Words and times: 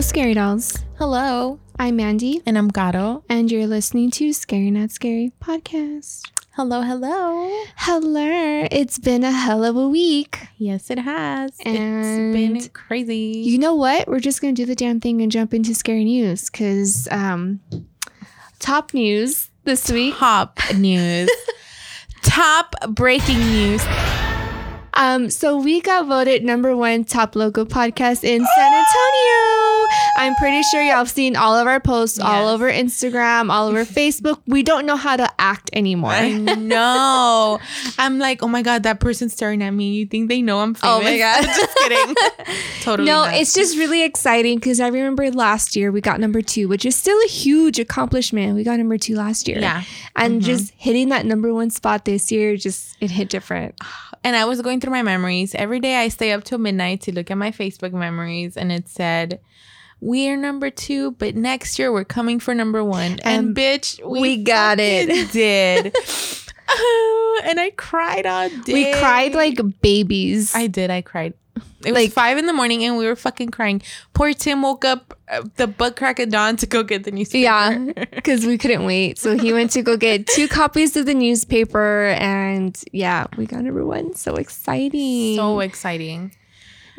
Hello, 0.00 0.08
Scary 0.08 0.32
Dolls. 0.32 0.78
Hello, 0.96 1.60
I'm 1.78 1.96
Mandy, 1.96 2.40
and 2.46 2.56
I'm 2.56 2.68
Gato. 2.68 3.22
and 3.28 3.52
you're 3.52 3.66
listening 3.66 4.10
to 4.12 4.32
Scary 4.32 4.70
Not 4.70 4.92
Scary 4.92 5.30
podcast. 5.42 6.22
Hello, 6.52 6.80
hello. 6.80 7.50
Hello. 7.76 8.66
It's 8.70 8.98
been 8.98 9.24
a 9.24 9.30
hell 9.30 9.62
of 9.62 9.76
a 9.76 9.86
week. 9.90 10.38
Yes, 10.56 10.90
it 10.90 10.98
has. 10.98 11.50
And- 11.66 11.76
it's 11.76 12.34
been 12.64 12.72
crazy. 12.72 13.42
You 13.44 13.58
know 13.58 13.74
what? 13.74 14.08
We're 14.08 14.20
just 14.20 14.40
going 14.40 14.54
to 14.54 14.62
do 14.62 14.64
the 14.64 14.74
damn 14.74 15.00
thing 15.00 15.20
and 15.20 15.30
jump 15.30 15.52
into 15.52 15.74
scary 15.74 16.04
news 16.04 16.48
because 16.48 17.06
um, 17.10 17.60
top 18.58 18.94
news 18.94 19.50
this 19.64 19.90
week. 19.92 20.14
Top 20.16 20.58
news. 20.74 21.28
Top 22.22 22.74
breaking 22.88 23.38
news. 23.38 23.82
Um, 25.00 25.30
so 25.30 25.56
we 25.56 25.80
got 25.80 26.06
voted 26.08 26.44
number 26.44 26.76
one 26.76 27.04
top 27.04 27.34
local 27.34 27.64
podcast 27.64 28.22
in 28.22 28.44
San 28.44 28.72
Antonio. 28.74 29.86
I'm 30.18 30.34
pretty 30.34 30.60
sure 30.64 30.82
y'all 30.82 30.98
have 30.98 31.08
seen 31.10 31.36
all 31.36 31.56
of 31.56 31.66
our 31.66 31.80
posts 31.80 32.18
all 32.20 32.48
over 32.48 32.70
Instagram, 32.70 33.50
all 33.50 33.68
over 33.68 33.84
Facebook. 33.98 34.42
We 34.46 34.62
don't 34.62 34.84
know 34.84 34.96
how 34.96 35.16
to 35.16 35.26
act 35.40 35.70
anymore. 35.72 36.10
I 36.10 36.32
know. 36.32 37.58
I'm 37.98 38.18
like, 38.18 38.42
oh 38.42 38.48
my 38.48 38.60
god, 38.60 38.82
that 38.82 39.00
person's 39.00 39.32
staring 39.32 39.62
at 39.62 39.70
me. 39.70 39.94
You 39.94 40.04
think 40.04 40.28
they 40.28 40.42
know 40.42 40.58
I'm 40.60 40.74
famous? 40.74 40.94
Oh 40.94 41.02
my 41.02 41.16
God. 41.16 41.44
just 41.46 41.76
kidding. 41.78 42.14
totally. 42.82 43.06
No, 43.08 43.24
not. 43.24 43.34
it's 43.36 43.54
just 43.54 43.78
really 43.78 44.02
exciting 44.02 44.58
because 44.58 44.80
I 44.80 44.88
remember 44.88 45.30
last 45.30 45.76
year 45.76 45.90
we 45.90 46.02
got 46.02 46.20
number 46.20 46.42
two, 46.42 46.68
which 46.68 46.84
is 46.84 46.94
still 46.94 47.18
a 47.24 47.28
huge 47.28 47.78
accomplishment. 47.78 48.54
We 48.54 48.64
got 48.64 48.76
number 48.78 48.98
two 48.98 49.16
last 49.16 49.48
year. 49.48 49.60
yeah. 49.60 49.82
And 50.14 50.42
Mhm. 50.42 50.44
just 50.44 50.74
hitting 50.76 51.08
that 51.08 51.24
number 51.24 51.54
one 51.54 51.70
spot 51.70 52.04
this 52.04 52.30
year, 52.30 52.58
just 52.58 52.98
it 53.00 53.10
hit 53.10 53.30
different. 53.30 53.76
And 54.22 54.36
I 54.36 54.44
was 54.44 54.60
going 54.60 54.80
through 54.80 54.92
my 54.92 55.02
memories. 55.02 55.54
Every 55.54 55.80
day 55.80 55.96
I 55.96 56.08
stay 56.08 56.32
up 56.32 56.44
till 56.44 56.58
midnight 56.58 57.00
to 57.02 57.12
look 57.12 57.30
at 57.30 57.38
my 57.38 57.50
Facebook 57.50 57.92
memories, 57.92 58.56
and 58.56 58.70
it 58.70 58.88
said, 58.88 59.40
We 60.00 60.28
are 60.28 60.36
number 60.36 60.70
two, 60.70 61.12
but 61.12 61.34
next 61.34 61.78
year 61.78 61.90
we're 61.92 62.04
coming 62.04 62.38
for 62.38 62.54
number 62.54 62.84
one. 62.84 63.12
And, 63.24 63.48
And 63.48 63.56
bitch, 63.56 64.04
we 64.06 64.42
got 64.42 64.78
it. 64.78 65.30
Did. 65.32 65.94
Oh, 66.68 67.42
and 67.44 67.58
I 67.58 67.70
cried 67.70 68.26
all 68.26 68.48
day. 68.64 68.72
We 68.72 68.92
cried 68.92 69.34
like 69.34 69.58
babies. 69.80 70.54
I 70.54 70.66
did. 70.66 70.90
I 70.90 71.00
cried. 71.00 71.34
It 71.84 71.92
was 71.92 72.02
Like- 72.02 72.12
five 72.12 72.36
in 72.38 72.46
the 72.46 72.52
morning, 72.52 72.84
and 72.84 72.96
we 72.96 73.06
were 73.06 73.16
fucking 73.16 73.48
crying. 73.50 73.80
Poor 74.12 74.32
Tim 74.34 74.62
woke 74.62 74.84
up 74.84 75.18
uh, 75.30 75.42
the 75.56 75.66
butt 75.66 75.96
crack 75.96 76.18
of 76.18 76.28
dawn 76.28 76.56
to 76.56 76.66
go 76.66 76.82
get 76.82 77.04
the 77.04 77.10
newspaper. 77.10 77.42
Yeah, 77.42 77.78
because 78.14 78.44
we 78.44 78.58
couldn't 78.58 78.84
wait. 78.84 79.18
So 79.18 79.38
he 79.38 79.52
went 79.52 79.70
to 79.72 79.82
go 79.82 79.96
get 79.96 80.26
two 80.26 80.46
copies 80.48 80.96
of 80.96 81.06
the 81.06 81.14
newspaper, 81.14 82.06
and 82.18 82.78
yeah, 82.92 83.26
we 83.36 83.46
got 83.46 83.62
number 83.62 83.84
one. 83.84 84.14
So 84.14 84.34
exciting! 84.34 85.36
so 85.36 85.60
exciting. 85.60 86.32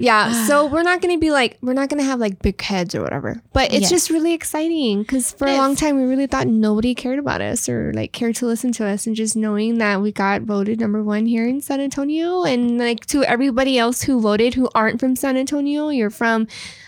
Yeah, 0.02 0.45
so 0.47 0.66
we're 0.71 0.83
not 0.83 1.02
gonna 1.02 1.17
be 1.17 1.31
like 1.31 1.57
we're 1.61 1.73
not 1.73 1.89
gonna 1.89 2.03
have 2.03 2.19
like 2.19 2.41
big 2.41 2.59
heads 2.61 2.94
or 2.95 3.02
whatever, 3.02 3.41
but 3.53 3.71
it's 3.71 3.81
Yes. 3.83 3.89
just 3.89 4.09
really 4.09 4.33
exciting 4.33 5.02
because 5.03 5.31
for 5.31 5.47
It 5.47 5.53
a 5.53 5.58
long 5.58 5.73
is. 5.73 5.80
time 5.80 5.95
we 5.95 6.03
really 6.03 6.27
thought 6.27 6.47
nobody 6.47 6.93
cared 6.95 7.19
about 7.19 7.41
us 7.41 7.69
or 7.69 7.91
like 7.93 8.11
cared 8.11 8.35
to 8.38 8.45
listen 8.45 8.71
to 8.73 8.85
us, 8.85 9.08
and 9.08 9.16
just 9.16 9.35
knowing 9.35 9.77
that 9.77 10.02
we 10.02 10.11
got 10.11 10.41
voted 10.41 10.80
number 10.80 11.02
one 11.03 11.25
here 11.25 11.47
in 11.47 11.61
San 11.61 11.80
Antonio, 11.80 12.43
and 12.43 12.77
like 12.77 13.05
to 13.08 13.23
everybody 13.23 13.77
else 13.77 14.02
who 14.03 14.19
voted 14.19 14.53
who 14.55 14.69
aren't 14.75 14.99
from 14.99 15.16
San 15.16 15.38
Antonio, 15.38 15.89
you're 15.89 16.09
from 16.09 16.47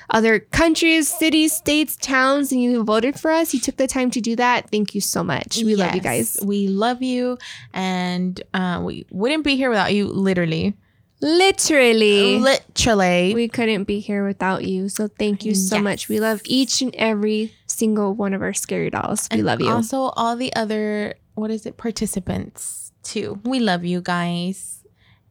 other 0.10 0.38
countries, 0.40 1.08
cities, 1.08 1.54
states, 1.54 1.96
towns, 1.96 2.52
and 2.52 2.62
you 2.62 2.84
voted 2.84 3.20
for 3.20 3.32
us. 3.32 3.54
You 3.54 3.60
took 3.60 3.78
the 3.78 3.88
time 3.88 4.12
to 4.12 4.22
do 4.22 4.36
that. 4.36 4.70
Thank 4.70 4.94
you 4.94 5.02
so 5.02 5.24
much. 5.24 5.58
We 5.64 5.76
love 5.76 5.96
you 5.96 6.02
guys. 6.02 6.38
We 6.44 6.68
love 6.68 7.02
you, 7.02 7.38
and 7.74 8.42
uh, 8.54 8.82
we 8.84 9.06
wouldn't 9.12 9.44
be 9.44 9.56
here 9.56 9.70
without 9.70 9.94
you. 9.94 10.08
Literally, 10.08 10.76
Literally. 11.24 12.38
literally. 12.40 13.34
we 13.34 13.48
couldn't 13.48 13.86
be 13.86 14.00
here 14.00 14.26
without 14.28 14.64
you. 14.66 14.90
So 14.90 15.08
thank 15.08 15.46
you 15.46 15.56
so 15.56 15.78
Yes. 15.78 15.84
much. 15.84 16.10
We 16.10 16.20
love 16.20 16.42
each 16.46 16.82
and 16.82 16.94
every 16.96 17.54
single 17.68 18.14
one 18.14 18.34
of 18.34 18.42
our 18.42 18.54
scary 18.54 18.90
dolls. 18.90 19.28
We 19.32 19.38
And 19.40 19.46
love 19.46 19.62
you. 19.62 19.70
Also, 19.70 20.12
all 20.16 20.36
the 20.36 20.54
other 20.56 21.16
what 21.36 21.50
is 21.50 21.66
it 21.66 21.78
participants 21.78 22.92
too. 23.02 23.40
We 23.44 23.60
love 23.60 23.84
you 23.84 24.02
guys, 24.02 24.84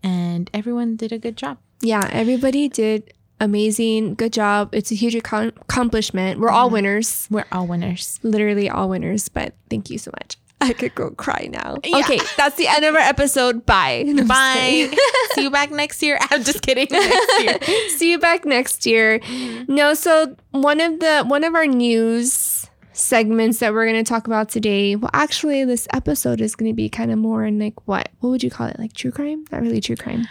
and 0.02 0.50
everyone 0.52 0.96
did 0.96 1.12
a 1.12 1.18
good 1.18 1.36
job. 1.36 1.58
yeah, 1.80 2.08
everybody 2.12 2.68
did 2.68 3.12
amazing. 3.40 4.14
Good 4.14 4.32
job. 4.32 4.70
It's 4.72 4.90
a 4.90 4.94
huge 4.94 5.14
accom- 5.14 5.56
accomplishment. 5.60 6.38
We're 6.40 6.50
all 6.50 6.70
winners. 6.70 7.26
We're 7.30 7.46
all 7.52 7.66
winners. 7.66 8.18
Literally 8.22 8.68
all 8.70 8.88
winners. 8.88 9.28
But 9.28 9.54
thank 9.70 9.90
you 9.90 9.98
so 9.98 10.10
much. 10.20 10.36
I 10.62 10.72
could 10.72 10.94
go 10.94 11.10
cry 11.10 11.48
now. 11.50 11.78
Yeah. 11.84 11.98
Okay, 11.98 12.20
that's 12.36 12.56
the 12.56 12.68
end 12.68 12.84
of 12.84 12.94
our 12.94 13.00
episode. 13.00 13.66
Bye. 13.66 14.04
No, 14.06 14.24
Bye. 14.26 14.94
See 15.32 15.42
you 15.42 15.50
back 15.50 15.72
next 15.72 16.02
year. 16.02 16.18
I'm 16.30 16.44
just 16.44 16.62
kidding. 16.62 16.86
Next 16.90 17.42
year. 17.42 17.58
See 17.88 18.12
you 18.12 18.18
back 18.18 18.44
next 18.44 18.86
year. 18.86 19.20
No, 19.66 19.94
so 19.94 20.36
one 20.52 20.80
of 20.80 21.00
the 21.00 21.24
one 21.24 21.42
of 21.42 21.54
our 21.56 21.66
news 21.66 22.68
segments 22.92 23.58
that 23.58 23.72
we're 23.72 23.86
going 23.86 24.02
to 24.02 24.08
talk 24.08 24.26
about 24.26 24.48
today. 24.50 24.94
Well, 24.94 25.10
actually, 25.12 25.64
this 25.64 25.88
episode 25.92 26.40
is 26.40 26.54
going 26.54 26.70
to 26.70 26.76
be 26.76 26.88
kind 26.88 27.10
of 27.10 27.18
more 27.18 27.44
in 27.44 27.58
like 27.58 27.88
what? 27.88 28.08
What 28.20 28.30
would 28.30 28.42
you 28.44 28.50
call 28.50 28.68
it? 28.68 28.78
Like 28.78 28.92
true 28.92 29.10
crime? 29.10 29.44
Not 29.50 29.62
really 29.62 29.80
true 29.80 29.96
crime. 29.96 30.28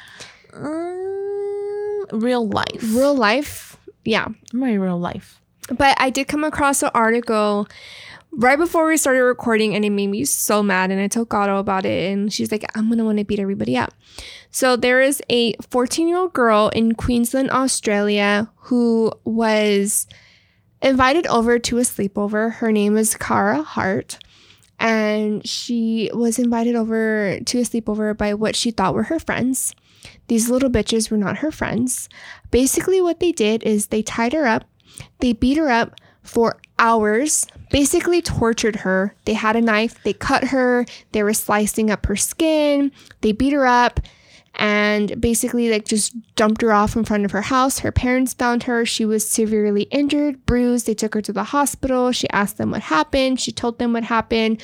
Mm, 0.52 2.24
real 2.24 2.47
life. 2.47 2.81
Real 2.81 3.16
life. 3.16 3.78
Yeah. 4.06 4.30
My 4.53 4.74
real 4.75 4.97
life. 4.97 5.41
But 5.70 5.96
I 6.00 6.09
did 6.09 6.28
come 6.28 6.44
across 6.44 6.84
an 6.84 6.91
article 6.94 7.68
right 8.31 8.58
before 8.58 8.88
we 8.88 8.97
started 8.97 9.24
recording 9.24 9.75
and 9.75 9.84
it 9.84 9.90
made 9.90 10.08
me 10.08 10.25
so 10.25 10.64
mad 10.64 10.92
and 10.92 11.02
I 11.02 11.08
told 11.08 11.30
Gato 11.30 11.58
about 11.58 11.86
it 11.86 12.12
and 12.12 12.31
she's 12.31 12.52
like, 12.52 12.66
I'm 12.75 12.90
gonna 12.90 13.06
want 13.06 13.18
to 13.18 13.25
beat 13.25 13.40
everybody 13.40 13.78
up. 13.78 13.94
So 14.50 14.75
there 14.75 15.02
is 15.02 15.22
a 15.30 15.53
14 15.69 16.08
year 16.08 16.18
old 16.18 16.34
girl 16.34 16.70
in 16.70 16.94
Queensland, 16.96 17.52
Australia 17.52 18.50
who 18.56 19.12
was 19.24 20.08
invited 20.81 21.28
over 21.28 21.59
to 21.59 21.78
a 21.78 21.81
sleepover. 21.81 22.53
Her 22.53 22.72
name 22.72 22.97
is 22.97 23.16
Cara 23.16 23.62
Hart. 23.64 24.20
And 24.80 25.47
she 25.47 26.09
was 26.12 26.40
invited 26.40 26.75
over 26.75 27.40
to 27.40 27.59
a 27.59 27.62
sleepover 27.62 28.18
by 28.18 28.34
what 28.34 28.56
she 28.56 28.72
thought 28.72 28.96
were 28.96 29.03
her 29.03 29.20
friends. 29.20 29.75
These 30.28 30.50
little 30.50 30.72
bitches 30.72 31.12
were 31.12 31.18
not 31.18 31.38
her 31.38 31.52
friends. 31.52 32.09
Basically, 32.50 33.00
what 33.00 33.20
they 33.20 33.31
did 33.31 33.62
is 33.62 33.88
they 33.88 34.02
tied 34.02 34.34
her 34.34 34.47
up 34.47 34.66
they 35.20 35.34
beat 35.34 35.58
her 35.58 35.70
up 35.70 36.00
for 36.24 36.59
hours, 36.80 37.47
basically 37.72 38.22
tortured 38.22 38.78
her. 38.78 39.16
They 39.26 39.34
had 39.34 39.56
a 39.56 39.62
knife, 39.62 40.02
they 40.04 40.14
cut 40.14 40.46
her, 40.46 40.86
they 41.12 41.24
were 41.24 41.34
slicing 41.34 41.90
up 41.90 42.06
her 42.06 42.16
skin, 42.16 42.92
they 43.22 43.32
beat 43.32 43.54
her 43.54 43.66
up 43.66 44.00
and 44.56 45.20
basically 45.20 45.70
like 45.72 45.86
just 45.86 46.14
dumped 46.36 46.62
her 46.62 46.74
off 46.74 46.96
in 46.96 47.06
front 47.06 47.26
of 47.26 47.32
her 47.32 47.42
house. 47.42 47.80
Her 47.80 47.92
parents 47.92 48.34
found 48.34 48.64
her. 48.64 48.86
She 48.86 49.06
was 49.06 49.28
severely 49.28 49.84
injured, 49.84 50.46
bruised. 50.46 50.86
They 50.88 50.94
took 50.94 51.14
her 51.14 51.22
to 51.22 51.34
the 51.34 51.46
hospital. 51.46 52.12
She 52.12 52.30
asked 52.32 52.58
them 52.58 52.72
what 52.72 52.82
happened. 52.82 53.40
She 53.40 53.52
told 53.52 53.80
them 53.80 53.94
what 53.94 54.03
happened. 54.03 54.62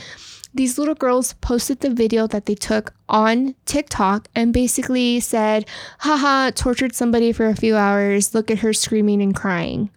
These 0.53 0.77
little 0.77 0.95
girls 0.95 1.33
posted 1.33 1.79
the 1.81 1.89
video 1.89 2.27
that 2.27 2.47
they 2.47 2.55
took 2.55 2.93
on 3.07 3.55
TikTok 3.65 4.27
and 4.35 4.51
basically 4.53 5.19
said, 5.19 5.67
haha, 5.99 6.51
tortured 6.51 6.95
somebody 6.95 7.31
for 7.31 7.47
a 7.47 7.55
few 7.55 7.75
hours. 7.77 8.33
Look 8.33 8.49
at 8.51 8.59
her 8.59 8.73
screaming 8.73 9.21
and 9.21 9.35
crying 9.35 9.89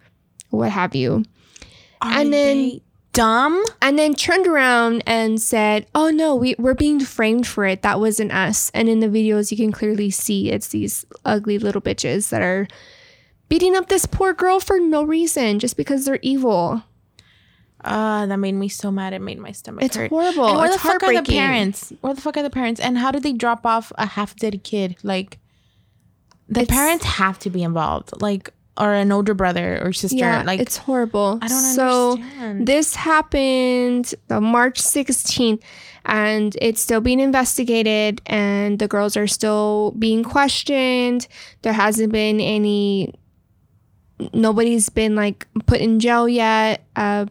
what 0.51 0.71
have 0.71 0.95
you. 0.95 1.23
Are 2.01 2.11
And 2.11 2.31
then- 2.31 2.79
dumb. 3.13 3.63
And 3.81 3.97
then 3.99 4.13
turned 4.13 4.47
around 4.47 5.03
and 5.05 5.41
said, 5.41 5.87
Oh 5.93 6.09
no, 6.09 6.35
we, 6.35 6.55
we're 6.57 6.73
being 6.73 6.99
framed 6.99 7.47
for 7.47 7.65
it. 7.65 7.81
That 7.81 7.99
wasn't 7.99 8.31
us. 8.31 8.71
And 8.73 8.87
in 8.89 8.99
the 8.99 9.07
videos, 9.07 9.51
you 9.51 9.57
can 9.57 9.71
clearly 9.71 10.09
see 10.09 10.49
it's 10.51 10.69
these 10.69 11.05
ugly 11.25 11.57
little 11.59 11.81
bitches 11.81 12.29
that 12.29 12.41
are 12.41 12.67
beating 13.49 13.75
up 13.75 13.89
this 13.89 14.05
poor 14.05 14.33
girl 14.33 14.59
for 14.59 14.79
no 14.79 15.03
reason, 15.03 15.59
just 15.59 15.75
because 15.77 16.05
they're 16.05 16.19
evil. 16.21 16.83
Ah, 17.83 18.25
that 18.27 18.37
made 18.37 18.53
me 18.53 18.69
so 18.69 18.91
mad. 18.91 19.11
It 19.11 19.19
made 19.21 19.39
my 19.39 19.51
stomach 19.51 19.83
It's 19.83 19.95
hurt. 19.95 20.09
horrible. 20.11 20.47
And 20.47 20.57
where 20.57 20.67
it's 20.67 20.75
the 20.75 20.87
fuck 20.87 21.01
are 21.03 21.13
the 21.13 21.23
parents? 21.23 21.91
Where 22.01 22.13
the 22.13 22.21
fuck 22.21 22.37
are 22.37 22.43
the 22.43 22.49
parents? 22.51 22.79
And 22.79 22.97
how 22.97 23.09
did 23.11 23.23
they 23.23 23.33
drop 23.33 23.65
off 23.65 23.91
a 23.97 24.05
half 24.05 24.35
dead 24.35 24.63
kid? 24.63 24.97
Like, 25.03 25.39
the 26.47 26.61
It's- 26.61 26.77
parents 26.77 27.05
have 27.05 27.39
to 27.39 27.49
be 27.49 27.63
involved. 27.63 28.21
Like, 28.21 28.53
or 28.77 28.93
an 28.93 29.11
older 29.11 29.33
brother 29.33 29.81
or 29.83 29.93
sister. 29.93 30.17
Yeah, 30.17 30.43
like, 30.43 30.59
it's 30.59 30.77
horrible. 30.77 31.39
I 31.41 31.47
don't 31.47 31.61
know. 31.63 31.73
so, 31.73 32.11
understand. 32.13 32.67
This 32.67 32.95
happened 32.95 34.15
the 34.27 34.41
March 34.41 34.81
16th 34.81 35.61
and 36.05 36.57
it's 36.61 36.81
still 36.81 37.01
being 37.01 37.19
investigated 37.19 38.21
and 38.25 38.79
the 38.79 38.87
girls 38.87 39.15
are 39.15 39.27
still 39.27 39.91
being 39.99 40.23
questioned. 40.23 41.27
There 41.61 41.73
hasn't 41.73 42.11
been 42.11 42.39
any 42.39 43.13
nobody's 44.33 44.89
been 44.89 45.15
like 45.15 45.47
put 45.65 45.79
in 45.81 45.99
jail 45.99 46.27
yet. 46.27 46.83
Uh 46.95 47.25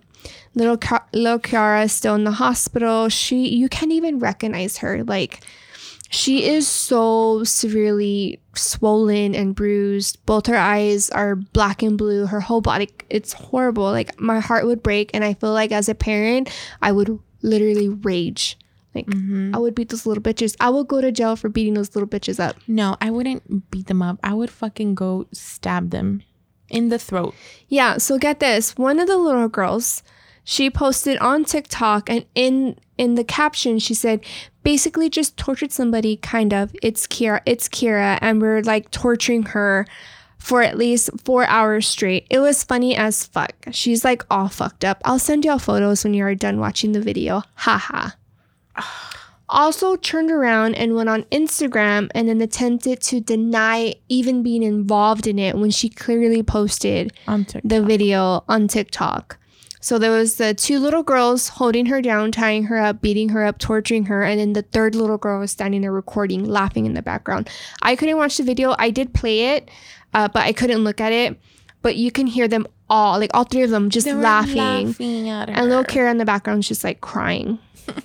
little 0.54 0.76
Ka- 0.76 1.06
little 1.12 1.38
Kiara 1.38 1.84
is 1.84 1.92
still 1.92 2.14
in 2.14 2.24
the 2.24 2.32
hospital. 2.32 3.08
She 3.08 3.48
you 3.48 3.68
can't 3.68 3.92
even 3.92 4.18
recognize 4.18 4.78
her 4.78 5.02
like 5.04 5.40
she 6.10 6.44
is 6.44 6.66
so 6.66 7.44
severely 7.44 8.40
swollen 8.54 9.34
and 9.34 9.54
bruised. 9.54 10.18
Both 10.26 10.46
her 10.48 10.56
eyes 10.56 11.08
are 11.10 11.36
black 11.36 11.82
and 11.82 11.96
blue. 11.96 12.26
Her 12.26 12.40
whole 12.40 12.60
body, 12.60 12.90
it's 13.08 13.32
horrible. 13.32 13.84
Like, 13.84 14.20
my 14.20 14.40
heart 14.40 14.66
would 14.66 14.82
break. 14.82 15.12
And 15.14 15.24
I 15.24 15.34
feel 15.34 15.52
like 15.52 15.70
as 15.70 15.88
a 15.88 15.94
parent, 15.94 16.50
I 16.82 16.90
would 16.90 17.16
literally 17.42 17.88
rage. 17.88 18.58
Like, 18.92 19.06
Mhm. 19.06 19.54
I 19.54 19.58
would 19.58 19.76
beat 19.76 19.90
those 19.90 20.04
little 20.04 20.22
bitches. 20.22 20.56
I 20.58 20.68
would 20.68 20.88
go 20.88 21.00
to 21.00 21.12
jail 21.12 21.36
for 21.36 21.48
beating 21.48 21.74
those 21.74 21.94
little 21.94 22.08
bitches 22.08 22.40
up. 22.40 22.56
No, 22.66 22.96
I 23.00 23.10
wouldn't 23.10 23.70
beat 23.70 23.86
them 23.86 24.02
up. 24.02 24.18
I 24.24 24.34
would 24.34 24.50
fucking 24.50 24.96
go 24.96 25.26
stab 25.32 25.90
them. 25.90 26.22
in 26.72 26.88
the 26.88 27.00
throat. 27.00 27.34
Yeah, 27.68 27.98
so 27.98 28.16
get 28.16 28.38
this. 28.38 28.76
One 28.76 29.00
of 29.00 29.08
the 29.08 29.16
little 29.16 29.48
girls, 29.48 30.04
she 30.44 30.70
posted 30.70 31.18
on 31.18 31.44
TikTok 31.44 32.08
and 32.08 32.24
in 32.36 32.76
in 33.00 33.14
the 33.14 33.24
caption 33.24 33.78
she 33.78 33.94
said 33.94 34.22
basically 34.62 35.08
just 35.08 35.38
tortured 35.38 35.72
somebody 35.72 36.16
kind 36.18 36.52
of. 36.52 36.70
It's 36.82 37.06
Kira, 37.06 37.40
it's 37.46 37.66
Kira 37.66 38.18
and 38.20 38.42
we're 38.42 38.60
like 38.60 38.90
torturing 38.90 39.44
her 39.54 39.86
for 40.36 40.62
at 40.62 40.76
least 40.76 41.08
4 41.24 41.46
hours 41.46 41.88
straight. 41.88 42.26
It 42.28 42.40
was 42.40 42.62
funny 42.62 42.94
as 42.94 43.26
fuck. 43.26 43.54
She's 43.72 44.04
like 44.04 44.22
all 44.30 44.48
fucked 44.48 44.84
up. 44.84 45.00
I'll 45.04 45.18
send 45.18 45.46
y'all 45.46 45.58
photos 45.58 46.04
when 46.04 46.12
you're 46.12 46.34
done 46.34 46.60
watching 46.60 46.92
the 46.92 47.00
video. 47.00 47.42
Haha. 47.54 48.10
also 49.48 49.96
turned 49.96 50.30
around 50.30 50.74
and 50.74 50.94
went 50.94 51.08
on 51.08 51.24
Instagram 51.24 52.08
and 52.14 52.28
then 52.28 52.40
attempted 52.40 53.00
to 53.00 53.20
deny 53.20 53.94
even 54.08 54.42
being 54.42 54.62
involved 54.62 55.26
in 55.26 55.38
it 55.38 55.56
when 55.56 55.70
she 55.70 55.88
clearly 55.88 56.42
posted 56.42 57.12
the 57.64 57.82
video 57.82 58.44
on 58.46 58.68
TikTok. 58.68 59.39
So 59.80 59.98
there 59.98 60.10
was 60.10 60.36
the 60.36 60.52
two 60.52 60.78
little 60.78 61.02
girls 61.02 61.48
holding 61.48 61.86
her 61.86 62.02
down, 62.02 62.32
tying 62.32 62.64
her 62.64 62.78
up, 62.78 63.00
beating 63.00 63.30
her 63.30 63.44
up, 63.44 63.58
torturing 63.58 64.04
her, 64.06 64.22
and 64.22 64.38
then 64.38 64.52
the 64.52 64.62
third 64.62 64.94
little 64.94 65.16
girl 65.16 65.40
was 65.40 65.50
standing 65.50 65.80
there 65.80 65.92
recording, 65.92 66.44
laughing 66.44 66.84
in 66.84 66.92
the 66.94 67.00
background. 67.02 67.48
I 67.80 67.96
couldn't 67.96 68.18
watch 68.18 68.36
the 68.36 68.42
video. 68.42 68.74
I 68.78 68.90
did 68.90 69.14
play 69.14 69.56
it, 69.56 69.70
uh, 70.12 70.28
but 70.28 70.42
I 70.42 70.52
couldn't 70.52 70.84
look 70.84 71.00
at 71.00 71.12
it. 71.12 71.40
But 71.82 71.96
you 71.96 72.10
can 72.12 72.26
hear 72.26 72.46
them 72.46 72.66
all, 72.90 73.18
like 73.18 73.30
all 73.32 73.44
three 73.44 73.62
of 73.62 73.70
them, 73.70 73.88
just 73.88 74.06
laughing. 74.06 74.56
laughing 74.88 75.28
at 75.30 75.48
her. 75.48 75.54
And 75.54 75.68
little 75.70 75.84
Kara 75.84 76.10
in 76.10 76.18
the 76.18 76.26
background 76.26 76.60
is 76.60 76.68
just 76.68 76.84
like 76.84 77.00
crying. 77.00 77.58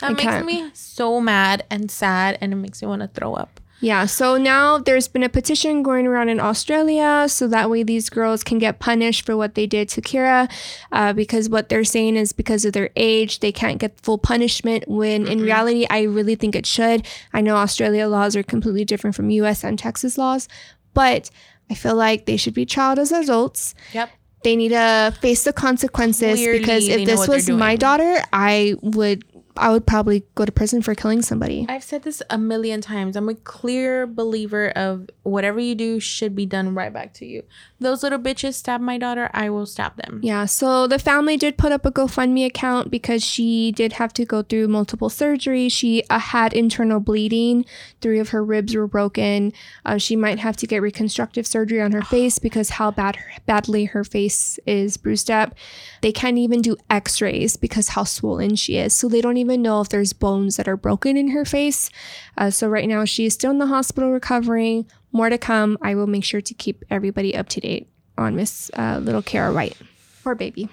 That 0.00 0.10
I 0.10 0.12
makes 0.12 0.22
can't. 0.24 0.44
me 0.46 0.70
so 0.74 1.20
mad 1.22 1.64
and 1.70 1.90
sad, 1.90 2.36
and 2.42 2.52
it 2.52 2.56
makes 2.56 2.82
me 2.82 2.88
want 2.88 3.00
to 3.00 3.08
throw 3.08 3.32
up. 3.32 3.60
Yeah, 3.80 4.06
so 4.06 4.38
now 4.38 4.78
there's 4.78 5.06
been 5.06 5.22
a 5.22 5.28
petition 5.28 5.82
going 5.82 6.06
around 6.06 6.30
in 6.30 6.40
Australia 6.40 7.26
so 7.28 7.46
that 7.48 7.68
way 7.68 7.82
these 7.82 8.08
girls 8.08 8.42
can 8.42 8.58
get 8.58 8.78
punished 8.78 9.26
for 9.26 9.36
what 9.36 9.54
they 9.54 9.66
did 9.66 9.88
to 9.90 10.00
Kira 10.00 10.50
uh, 10.92 11.12
because 11.12 11.50
what 11.50 11.68
they're 11.68 11.84
saying 11.84 12.16
is 12.16 12.32
because 12.32 12.64
of 12.64 12.72
their 12.72 12.90
age, 12.96 13.40
they 13.40 13.52
can't 13.52 13.78
get 13.78 14.00
full 14.00 14.18
punishment 14.18 14.84
when 14.88 15.26
in 15.26 15.40
reality, 15.40 15.86
I 15.90 16.02
really 16.02 16.36
think 16.36 16.56
it 16.56 16.64
should. 16.64 17.06
I 17.34 17.42
know 17.42 17.56
Australia 17.56 18.06
laws 18.06 18.34
are 18.34 18.42
completely 18.42 18.84
different 18.84 19.14
from 19.14 19.28
US 19.30 19.62
and 19.62 19.78
Texas 19.78 20.16
laws, 20.16 20.48
but 20.94 21.30
I 21.70 21.74
feel 21.74 21.96
like 21.96 22.24
they 22.24 22.36
should 22.36 22.54
be 22.54 22.64
tried 22.64 22.98
as 22.98 23.12
adults. 23.12 23.74
Yep. 23.92 24.10
They 24.42 24.56
need 24.56 24.68
to 24.68 25.14
face 25.20 25.44
the 25.44 25.52
consequences 25.52 26.38
Clearly, 26.38 26.58
because 26.60 26.88
if 26.88 27.04
this 27.04 27.26
was 27.26 27.50
my 27.50 27.76
daughter, 27.76 28.18
I 28.32 28.76
would 28.80 29.24
I 29.56 29.70
would 29.70 29.86
probably 29.86 30.24
go 30.34 30.44
to 30.44 30.52
prison 30.52 30.82
for 30.82 30.94
killing 30.94 31.22
somebody. 31.22 31.66
I've 31.68 31.84
said 31.84 32.02
this 32.02 32.22
a 32.30 32.38
million 32.38 32.80
times. 32.80 33.16
I'm 33.16 33.28
a 33.28 33.34
clear 33.34 34.06
believer 34.06 34.70
of 34.70 35.08
whatever 35.22 35.58
you 35.60 35.74
do 35.74 36.00
should 36.00 36.34
be 36.34 36.46
done 36.46 36.74
right 36.74 36.92
back 36.92 37.14
to 37.14 37.26
you. 37.26 37.42
Those 37.78 38.02
little 38.02 38.18
bitches 38.18 38.54
stab 38.54 38.80
my 38.80 38.96
daughter, 38.96 39.30
I 39.34 39.50
will 39.50 39.66
stab 39.66 39.96
them. 39.96 40.20
Yeah, 40.22 40.46
so 40.46 40.86
the 40.86 40.98
family 40.98 41.36
did 41.36 41.58
put 41.58 41.72
up 41.72 41.84
a 41.84 41.90
GoFundMe 41.90 42.46
account 42.46 42.90
because 42.90 43.22
she 43.22 43.70
did 43.70 43.94
have 43.94 44.14
to 44.14 44.24
go 44.24 44.42
through 44.42 44.68
multiple 44.68 45.10
surgeries. 45.10 45.72
She 45.72 46.02
uh, 46.08 46.18
had 46.18 46.54
internal 46.54 47.00
bleeding. 47.00 47.66
Three 48.00 48.18
of 48.18 48.30
her 48.30 48.42
ribs 48.42 48.74
were 48.74 48.86
broken. 48.86 49.52
Uh, 49.84 49.98
she 49.98 50.16
might 50.16 50.38
have 50.38 50.56
to 50.58 50.66
get 50.66 50.80
reconstructive 50.80 51.46
surgery 51.46 51.82
on 51.82 51.92
her 51.92 52.02
face 52.16 52.38
because 52.38 52.70
how 52.70 52.90
bad 52.90 53.18
badly 53.44 53.84
her 53.86 54.04
face 54.04 54.58
is 54.64 54.96
bruised 54.96 55.30
up. 55.30 55.54
They 56.00 56.12
can't 56.12 56.38
even 56.38 56.62
do 56.62 56.76
X-rays 56.88 57.56
because 57.58 57.88
how 57.88 58.04
swollen 58.04 58.56
she 58.56 58.78
is. 58.78 58.94
So 58.94 59.06
they 59.06 59.20
don't 59.20 59.36
even 59.36 59.60
know 59.60 59.82
if 59.82 59.90
there's 59.90 60.14
bones 60.14 60.56
that 60.56 60.68
are 60.68 60.78
broken 60.78 61.18
in 61.18 61.28
her 61.28 61.44
face. 61.44 61.90
Uh, 62.38 62.50
so 62.50 62.68
right 62.68 62.88
now 62.88 63.04
she 63.04 63.26
is 63.26 63.34
still 63.34 63.50
in 63.50 63.58
the 63.58 63.66
hospital 63.66 64.12
recovering. 64.12 64.86
More 65.16 65.30
to 65.30 65.38
come. 65.38 65.78
I 65.80 65.94
will 65.94 66.06
make 66.06 66.24
sure 66.24 66.42
to 66.42 66.52
keep 66.52 66.84
everybody 66.90 67.34
up 67.34 67.48
to 67.48 67.60
date 67.60 67.88
on 68.18 68.36
Miss 68.36 68.70
uh, 68.74 69.00
Little 69.02 69.22
Kara 69.22 69.50
White. 69.50 69.74
Poor 70.22 70.34
baby. 70.34 70.68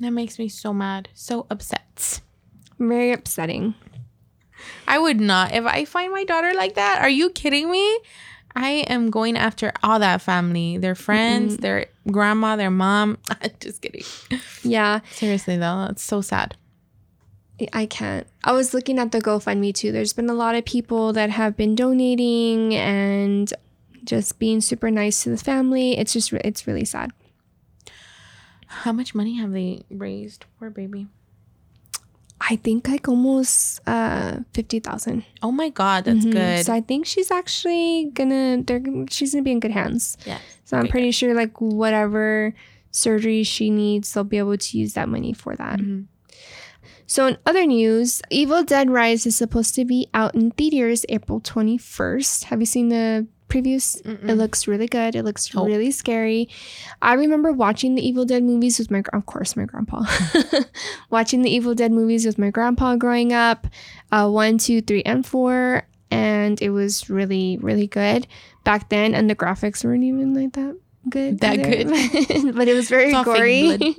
That 0.00 0.10
makes 0.10 0.38
me 0.38 0.50
so 0.50 0.74
mad, 0.74 1.08
so 1.14 1.46
upset. 1.50 2.20
Very 2.78 3.10
upsetting. 3.12 3.74
I 4.86 4.98
would 4.98 5.18
not. 5.18 5.54
If 5.54 5.64
I 5.64 5.86
find 5.86 6.12
my 6.12 6.24
daughter 6.24 6.52
like 6.54 6.74
that, 6.74 7.00
are 7.00 7.08
you 7.08 7.30
kidding 7.30 7.70
me? 7.70 7.98
I 8.54 8.84
am 8.86 9.08
going 9.08 9.34
after 9.34 9.72
all 9.82 9.98
that 10.00 10.20
family, 10.20 10.76
their 10.76 10.94
friends, 10.94 11.56
their 11.56 11.86
grandma, 12.10 12.54
their 12.56 12.70
mom. 12.70 13.16
Just 13.60 13.80
kidding. 13.80 14.04
Yeah, 14.62 15.00
Seriously 15.12 15.56
though, 15.56 15.86
that's 15.86 16.02
so 16.02 16.20
sad. 16.20 16.54
I 17.72 17.86
can't. 17.86 18.26
I 18.44 18.52
was 18.52 18.74
looking 18.74 18.98
at 18.98 19.12
the 19.12 19.22
GoFundMe 19.22 19.74
too. 19.74 19.90
There's 19.90 20.12
been 20.12 20.28
a 20.28 20.34
lot 20.34 20.54
of 20.54 20.66
people 20.66 21.14
that 21.14 21.30
have 21.30 21.56
been 21.56 21.74
donating 21.74 22.74
and 22.74 23.50
just 24.06 24.38
being 24.38 24.60
super 24.60 24.90
nice 24.90 25.22
to 25.24 25.30
the 25.30 25.36
family. 25.36 25.98
It's 25.98 26.12
just, 26.12 26.32
it's 26.32 26.66
really 26.66 26.84
sad. 26.84 27.10
How 28.66 28.92
much 28.92 29.14
money 29.14 29.36
have 29.36 29.52
they 29.52 29.84
raised? 29.90 30.44
for 30.58 30.70
baby. 30.70 31.06
I 32.40 32.56
think 32.56 32.86
like 32.86 33.08
almost 33.08 33.80
uh 33.86 34.40
fifty 34.52 34.78
thousand. 34.78 35.24
Oh 35.42 35.50
my 35.50 35.70
god, 35.70 36.04
that's 36.04 36.24
good. 36.24 36.66
So 36.66 36.72
I 36.72 36.80
think 36.82 37.06
she's 37.06 37.30
actually 37.30 38.10
gonna. 38.12 38.62
They're 38.62 38.82
she's 39.08 39.32
gonna 39.32 39.42
be 39.42 39.52
in 39.52 39.60
good 39.60 39.70
hands. 39.72 40.18
yeah. 40.26 40.38
So 40.64 40.76
I'm 40.76 40.88
pretty 40.88 41.12
sure 41.12 41.32
like 41.34 41.58
whatever 41.60 42.54
surgery 42.90 43.42
she 43.42 43.70
needs, 43.70 44.12
they'll 44.12 44.24
be 44.24 44.38
able 44.38 44.56
to 44.58 44.78
use 44.78 44.92
that 44.94 45.08
money 45.08 45.32
for 45.32 45.56
that. 45.56 45.78
Mhm. 45.78 46.06
So 47.06 47.26
in 47.26 47.38
other 47.46 47.64
news, 47.64 48.20
Evil 48.30 48.64
Dead 48.64 48.90
Rise 48.90 49.26
is 49.26 49.36
supposed 49.36 49.74
to 49.76 49.84
be 49.84 50.08
out 50.12 50.34
in 50.34 50.50
theaters 50.50 51.06
April 51.08 51.40
21st. 51.40 52.44
Have 52.44 52.60
you 52.60 52.66
seen 52.66 52.88
the 52.90 53.26
previews? 53.48 54.02
Mm-mm. 54.02 54.28
It 54.28 54.34
looks 54.34 54.66
really 54.66 54.86
good. 54.88 55.14
It 55.14 55.22
looks 55.24 55.50
Oh. 55.54 55.64
really 55.64 55.90
scary. 55.90 56.48
I 57.02 57.14
remember 57.14 57.52
watching 57.52 57.94
the 57.94 58.06
Evil 58.06 58.24
Dead 58.24 58.42
movies 58.42 58.78
with 58.78 58.90
my, 58.90 59.02
of 59.12 59.26
course, 59.26 59.56
my 59.56 59.64
grandpa. 59.64 60.04
watching 61.10 61.42
the 61.42 61.50
Evil 61.50 61.74
Dead 61.74 61.92
movies 61.92 62.26
with 62.26 62.38
my 62.38 62.50
grandpa 62.50 62.96
growing 62.96 63.32
up, 63.32 63.66
uh, 64.12 64.28
one, 64.28 64.58
two, 64.58 64.80
three, 64.82 65.02
and 65.02 65.24
four, 65.26 65.86
and 66.10 66.60
it 66.62 66.70
was 66.70 67.08
really, 67.10 67.58
really 67.58 67.86
good 67.86 68.26
back 68.64 68.88
then. 68.88 69.14
And 69.14 69.28
the 69.28 69.34
graphics 69.36 69.84
weren't 69.84 70.04
even 70.04 70.34
like 70.34 70.52
that 70.54 70.76
good. 71.08 71.40
That 71.40 71.58
either. 71.58 72.52
but 72.52 72.68
it 72.68 72.74
was 72.74 72.88
very 72.88 73.12
gory. 73.12 73.96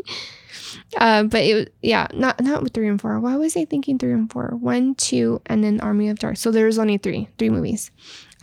Um, 0.98 1.28
but 1.30 1.42
it 1.44 1.74
yeah, 1.82 2.08
not 2.14 2.42
not 2.42 2.64
with 2.64 2.74
three 2.74 2.88
and 2.88 3.00
four. 3.00 3.20
Why 3.20 3.36
was 3.36 3.56
I 3.58 3.66
thinking 3.66 3.98
three 3.98 4.12
and 4.14 4.32
four? 4.32 4.56
One, 4.60 4.96
two, 4.96 5.42
and 5.46 5.64
then 5.64 5.80
Army 5.82 6.10
of 6.10 6.20
Dark. 6.20 6.38
So 6.38 6.52
there 6.52 6.66
was 6.66 6.80
only 6.80 6.98
three, 6.98 7.30
three 7.38 7.50
movies. 7.50 7.92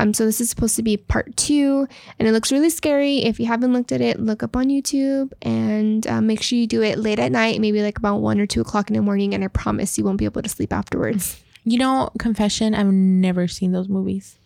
Um, 0.00 0.12
so 0.12 0.24
this 0.24 0.40
is 0.40 0.50
supposed 0.50 0.76
to 0.76 0.82
be 0.82 0.96
part 0.96 1.36
two, 1.36 1.86
and 2.18 2.26
it 2.26 2.32
looks 2.32 2.50
really 2.50 2.70
scary. 2.70 3.18
If 3.18 3.38
you 3.38 3.46
haven't 3.46 3.72
looked 3.72 3.92
at 3.92 4.00
it, 4.00 4.18
look 4.18 4.42
up 4.42 4.56
on 4.56 4.66
YouTube 4.66 5.32
and 5.42 6.06
uh, 6.06 6.20
make 6.20 6.42
sure 6.42 6.58
you 6.58 6.66
do 6.66 6.82
it 6.82 6.98
late 6.98 7.18
at 7.18 7.30
night, 7.32 7.60
maybe 7.60 7.82
like 7.82 7.98
about 7.98 8.16
one 8.16 8.40
or 8.40 8.46
two 8.46 8.60
o'clock 8.60 8.90
in 8.90 8.96
the 8.96 9.02
morning. 9.02 9.34
And 9.34 9.44
I 9.44 9.48
promise 9.48 9.96
you 9.96 10.04
won't 10.04 10.18
be 10.18 10.24
able 10.24 10.42
to 10.42 10.48
sleep 10.48 10.72
afterwards. 10.72 11.42
You 11.64 11.78
know, 11.78 12.10
confession, 12.18 12.74
I've 12.74 12.86
never 12.86 13.48
seen 13.48 13.72
those 13.72 13.88
movies. 13.88 14.36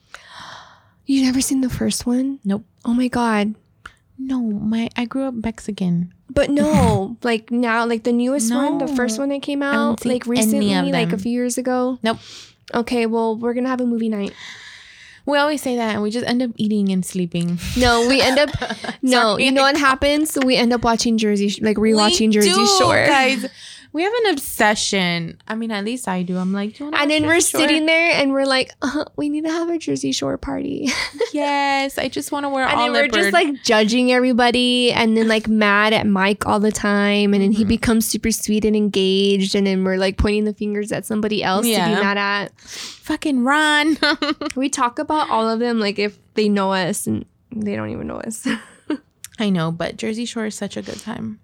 You 1.07 1.23
never 1.25 1.41
seen 1.41 1.63
the 1.63 1.71
first 1.71 2.07
one? 2.07 2.39
Nope. 2.45 2.65
Oh 2.85 2.93
my 2.93 3.09
god. 3.09 3.55
No, 4.19 4.43
my 4.43 4.91
I 4.97 5.05
grew 5.07 5.25
up 5.25 5.35
Mexican. 5.35 6.13
But 6.29 6.51
no, 6.51 7.17
like 7.23 7.51
now, 7.51 7.87
like 7.87 8.05
the 8.05 8.13
newest 8.13 8.53
one, 8.53 8.79
the 8.79 8.89
first 8.89 9.19
one 9.19 9.31
that 9.31 9.41
came 9.43 9.63
out, 9.63 10.05
like 10.05 10.27
recently, 10.27 10.93
like 10.93 11.13
a 11.13 11.19
few 11.19 11.33
years 11.33 11.57
ago. 11.57 11.99
Nope. 12.03 12.19
Okay, 12.75 13.07
well, 13.07 13.37
we're 13.37 13.55
gonna 13.55 13.69
have 13.69 13.81
a 13.81 13.87
movie 13.87 14.11
night. 14.11 14.35
We 15.29 15.37
always 15.37 15.61
say 15.61 15.77
that 15.77 15.93
and 15.93 16.03
we 16.03 16.11
just 16.11 16.27
end 16.27 16.41
up 16.41 16.53
eating 16.57 16.89
and 16.89 17.05
sleeping. 17.05 17.59
No, 17.77 18.09
we 18.09 18.23
end 18.23 18.39
up 18.39 18.49
no. 19.03 19.21
Sorry. 19.21 19.45
You 19.45 19.53
know 19.53 19.61
what 19.61 19.77
happens? 19.77 20.39
We 20.43 20.57
end 20.57 20.73
up 20.73 20.83
watching 20.83 21.19
Jersey, 21.19 21.61
like 21.61 21.77
rewatching 21.77 22.33
Jersey 22.33 22.49
do, 22.49 22.67
Shore, 22.79 23.05
Guys, 23.07 23.45
we 23.93 24.03
have 24.03 24.13
an 24.25 24.33
obsession. 24.33 25.41
I 25.49 25.55
mean, 25.55 25.71
at 25.71 25.85
least 25.85 26.09
I 26.09 26.23
do. 26.23 26.37
I'm 26.37 26.53
like, 26.53 26.77
do 26.77 26.85
you 26.85 26.91
and 26.93 27.11
then 27.11 27.25
we're 27.27 27.41
Shore? 27.41 27.61
sitting 27.63 27.87
there 27.87 28.11
and 28.13 28.33
we're 28.33 28.45
like, 28.47 28.71
uh, 28.83 29.05
we 29.17 29.29
need 29.29 29.45
to 29.45 29.51
have 29.51 29.69
a 29.71 29.79
Jersey 29.79 30.13
Shore 30.13 30.37
party, 30.37 30.89
Yes, 31.33 31.97
I 31.99 32.09
just 32.09 32.31
want 32.33 32.45
to 32.45 32.49
wear 32.51 32.67
and 32.69 32.79
then 32.79 32.93
we're 32.93 33.09
just 33.09 33.33
like 33.33 33.63
judging 33.63 34.13
everybody, 34.13 34.93
and 34.93 35.17
then 35.17 35.27
like 35.29 35.49
mad 35.49 35.93
at 35.93 36.07
Mike 36.07 36.47
all 36.47 36.61
the 36.61 36.73
time, 36.73 37.33
and 37.35 37.43
then 37.43 37.53
he 37.53 37.65
Mhm. 37.65 37.69
becomes 37.69 38.07
super 38.07 38.31
sweet 38.31 38.65
and 38.65 38.77
engaged, 38.77 39.55
and 39.55 39.67
then 39.67 39.85
we're 39.85 39.97
like 39.97 40.17
pointing 40.19 40.45
the 40.45 40.55
fingers 40.55 40.93
at 40.93 41.07
somebody 41.07 41.43
else 41.43 41.65
to 41.67 41.73
be 41.73 41.79
mad 41.79 42.19
at. 42.19 42.59
fucking 42.61 43.43
run. 43.45 43.97
We 44.57 44.69
talk 44.69 44.99
about 44.99 45.31
all 45.31 45.49
of 45.49 45.61
them 45.61 45.79
like 45.81 45.99
if 45.99 46.19
they 46.35 46.49
know 46.49 46.73
us, 46.73 47.07
and 47.07 47.25
they 47.51 47.75
don't 47.77 47.91
even 47.91 48.07
know 48.07 48.21
us. 48.21 48.47
I 49.39 49.51
know, 49.51 49.71
but 49.71 49.97
Jersey 49.97 50.25
Shore 50.25 50.47
is 50.47 50.55
such 50.55 50.77
a 50.77 50.83
good 50.83 50.99
time. 51.01 51.39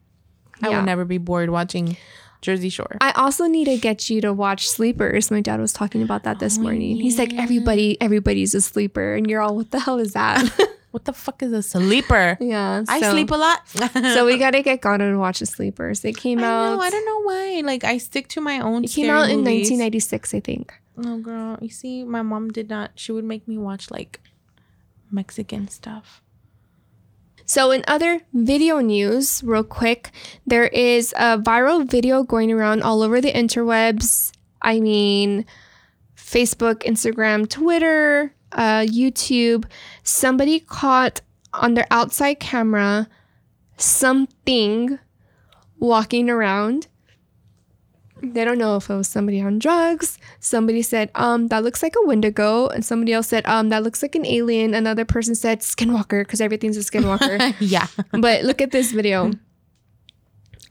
I 0.62 0.68
Yeah. 0.70 0.78
will 0.78 0.84
never 0.86 1.04
be 1.04 1.18
bored 1.18 1.50
watching 1.50 1.96
Jersey 2.44 2.68
Shore. 2.68 2.96
I 3.00 3.10
also 3.12 3.46
need 3.46 3.64
to 3.64 3.76
get 3.78 4.08
you 4.10 4.20
to 4.20 4.32
watch 4.32 4.68
Sleepers. 4.68 5.30
My 5.30 5.40
dad 5.40 5.60
was 5.60 5.72
talking 5.72 6.02
about 6.02 6.22
that 6.24 6.38
this 6.38 6.58
Oh, 6.58 6.62
morning. 6.62 6.96
He's 6.96 7.18
like, 7.18 7.32
everybody, 7.34 7.96
everybody's 8.00 8.54
a 8.54 8.60
sleeper, 8.60 9.14
and 9.14 9.28
you're 9.28 9.40
all, 9.40 9.56
what 9.56 9.70
the 9.70 9.80
hell 9.80 9.98
is 9.98 10.12
that? 10.12 10.44
What 10.94 11.06
the 11.06 11.12
fuck 11.12 11.42
is 11.42 11.52
a 11.52 11.60
sleeper? 11.60 12.38
yeah, 12.40 12.84
I 12.86 13.00
sleep 13.10 13.32
a 13.32 13.34
lot. 13.34 13.68
so 14.14 14.24
we 14.24 14.38
got 14.38 14.52
to 14.52 14.62
get 14.62 14.80
Gato 14.80 15.10
to 15.10 15.18
watch 15.18 15.40
the 15.40 15.46
Sleepers. 15.46 16.04
It 16.04 16.16
came 16.16 16.38
I 16.38 16.44
out. 16.44 16.76
know. 16.76 16.80
I 16.80 16.88
don't 16.88 17.04
know 17.04 17.20
why. 17.22 17.62
Like 17.64 17.82
I 17.82 17.98
stick 17.98 18.28
to 18.28 18.40
my 18.40 18.60
own. 18.60 18.84
It 18.84 18.92
came 18.92 19.06
scary 19.06 19.18
out 19.18 19.28
in 19.28 19.38
movies. 19.38 19.70
1996, 19.74 20.34
I 20.34 20.38
think. 20.38 20.72
Oh 21.04 21.18
girl, 21.18 21.58
you 21.60 21.68
see, 21.68 22.04
my 22.04 22.22
mom 22.22 22.52
did 22.52 22.70
not. 22.70 22.92
She 22.94 23.10
would 23.10 23.24
make 23.24 23.48
me 23.48 23.58
watch 23.58 23.90
like 23.90 24.20
Mexican 25.10 25.66
stuff. 25.66 26.22
So, 27.46 27.70
in 27.70 27.84
other 27.86 28.22
video 28.32 28.80
news, 28.80 29.42
real 29.44 29.64
quick, 29.64 30.10
there 30.46 30.68
is 30.68 31.12
a 31.12 31.38
viral 31.38 31.86
video 31.86 32.22
going 32.22 32.50
around 32.50 32.82
all 32.82 33.02
over 33.02 33.20
the 33.20 33.32
interwebs. 33.32 34.32
I 34.62 34.80
mean, 34.80 35.44
Facebook, 36.16 36.82
Instagram, 36.84 37.48
Twitter, 37.48 38.34
uh, 38.52 38.80
YouTube. 38.80 39.66
Somebody 40.02 40.60
caught 40.60 41.20
on 41.52 41.74
their 41.74 41.86
outside 41.90 42.40
camera 42.40 43.08
something 43.76 44.98
walking 45.78 46.30
around. 46.30 46.86
They 48.32 48.44
don't 48.44 48.58
know 48.58 48.76
if 48.76 48.88
it 48.88 48.94
was 48.94 49.08
somebody 49.08 49.40
on 49.40 49.58
drugs. 49.58 50.18
Somebody 50.40 50.82
said, 50.82 51.10
um, 51.14 51.48
that 51.48 51.62
looks 51.62 51.82
like 51.82 51.94
a 51.96 52.06
Wendigo. 52.06 52.68
And 52.68 52.84
somebody 52.84 53.12
else 53.12 53.28
said, 53.28 53.46
um, 53.46 53.68
that 53.68 53.82
looks 53.82 54.02
like 54.02 54.14
an 54.14 54.24
alien. 54.26 54.74
Another 54.74 55.04
person 55.04 55.34
said 55.34 55.60
Skinwalker 55.60 56.22
because 56.22 56.40
everything's 56.40 56.76
a 56.76 56.80
Skinwalker. 56.80 57.54
yeah. 57.60 57.86
but 58.12 58.44
look 58.44 58.60
at 58.60 58.70
this 58.70 58.92
video. 58.92 59.32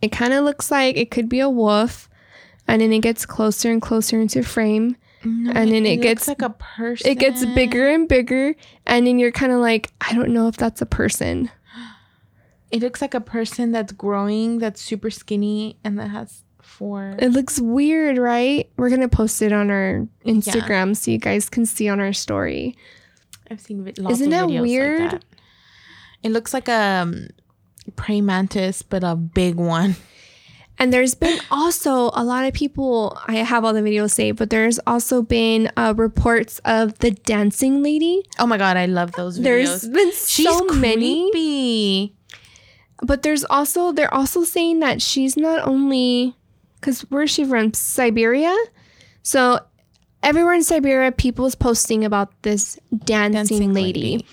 It 0.02 0.12
kind 0.12 0.34
of 0.34 0.44
looks 0.44 0.72
like 0.72 0.98
it 0.98 1.12
could 1.12 1.30
be 1.30 1.40
a 1.40 1.50
wolf. 1.50 2.10
And 2.68 2.82
then 2.82 2.94
it 2.94 3.00
gets 3.00 3.26
closer 3.26 3.72
and 3.72 3.82
closer 3.82 4.20
into 4.20 4.44
frame. 4.44 4.96
and 5.24 5.56
then 5.56 5.86
it, 5.86 5.98
looks 5.98 6.04
gets 6.04 6.28
like 6.28 6.42
a 6.42 6.50
person. 6.50 7.10
it 7.10 7.16
gets 7.16 7.46
bigger 7.46 7.88
and 7.90 8.08
bigger. 8.08 8.56
And 8.86 9.08
then 9.08 9.20
you're 9.20 9.32
kind 9.32 9.52
of 9.52 9.60
like, 9.60 9.92
I 10.02 10.14
don't 10.14 10.30
know 10.30 10.48
if 10.48 10.58
that's 10.58 10.82
a 10.82 10.86
person. 10.86 11.50
It 12.72 12.82
looks 12.82 13.04
like 13.04 13.14
a 13.14 13.22
person 13.22 13.72
that's 13.72 13.92
growing, 13.92 14.58
that's 14.58 14.82
super 14.82 15.12
skinny, 15.12 15.78
and 15.84 16.00
that 16.00 16.08
has 16.08 16.43
four. 16.64 17.16
It 17.20 17.30
looks 17.30 17.60
weird, 17.60 18.18
right? 18.18 18.70
We're 18.78 18.90
gonna 18.90 19.10
post 19.10 19.42
it 19.42 19.52
on 19.52 19.70
our 19.70 20.08
Instagram 20.26 20.96
so 20.96 21.12
you 21.12 21.18
guys 21.18 21.50
can 21.50 21.66
see 21.66 21.90
on 21.90 22.00
our 22.00 22.14
story. 22.14 22.76
I've 23.50 23.62
seen 23.62 23.84
lots 23.86 24.00
Isn't 24.00 24.34
of 24.34 24.50
that 24.50 24.62
weird? 24.62 25.00
Like 25.02 25.12
that. 25.12 25.26
It 26.24 26.32
looks 26.32 26.54
like 26.54 26.68
a 26.68 27.02
um, 27.02 27.28
praying 27.96 28.26
mantis, 28.26 28.82
but 28.82 29.04
a 29.04 29.16
big 29.16 29.56
one. 29.56 29.96
And 30.80 30.92
there's 30.92 31.14
been 31.14 31.40
also 31.52 32.10
a 32.14 32.24
lot 32.24 32.46
of 32.46 32.54
people. 32.54 33.18
I 33.28 33.36
have 33.36 33.64
all 33.64 33.74
the 33.74 33.82
videos 33.82 34.12
saved, 34.12 34.40
but 34.40 34.50
there's 34.50 34.80
also 34.88 35.22
been 35.22 35.72
uh, 35.78 35.94
reports 35.96 36.60
of 36.66 36.98
the 37.00 37.12
dancing 37.12 37.84
lady. 37.84 38.24
Oh 38.40 38.48
my 38.48 38.58
god, 38.58 38.76
I 38.76 38.88
love 38.88 39.12
those 39.12 39.38
videos. 39.38 39.44
There's 39.44 39.88
been 39.90 40.12
She's 40.12 40.48
so 40.48 40.66
many, 40.70 41.30
creepy. 41.32 42.16
but 43.04 43.22
there's 43.22 43.46
also 43.46 43.92
they're 43.92 44.14
also 44.14 44.44
saying 44.44 44.80
that 44.80 45.02
she's 45.02 45.38
not 45.38 45.66
only 45.68 46.36
because 46.84 47.02
where's 47.04 47.32
she 47.32 47.46
from 47.46 47.74
Siberia, 47.74 48.54
so 49.22 49.60
everywhere 50.22 50.54
in 50.54 50.64
Siberia, 50.64 51.14
people's 51.14 51.56
posting 51.56 52.04
about 52.04 52.42
this 52.42 52.78
dancing, 53.06 53.32
Dancing 53.34 53.74
lady. 53.74 54.02
lady. 54.02 54.26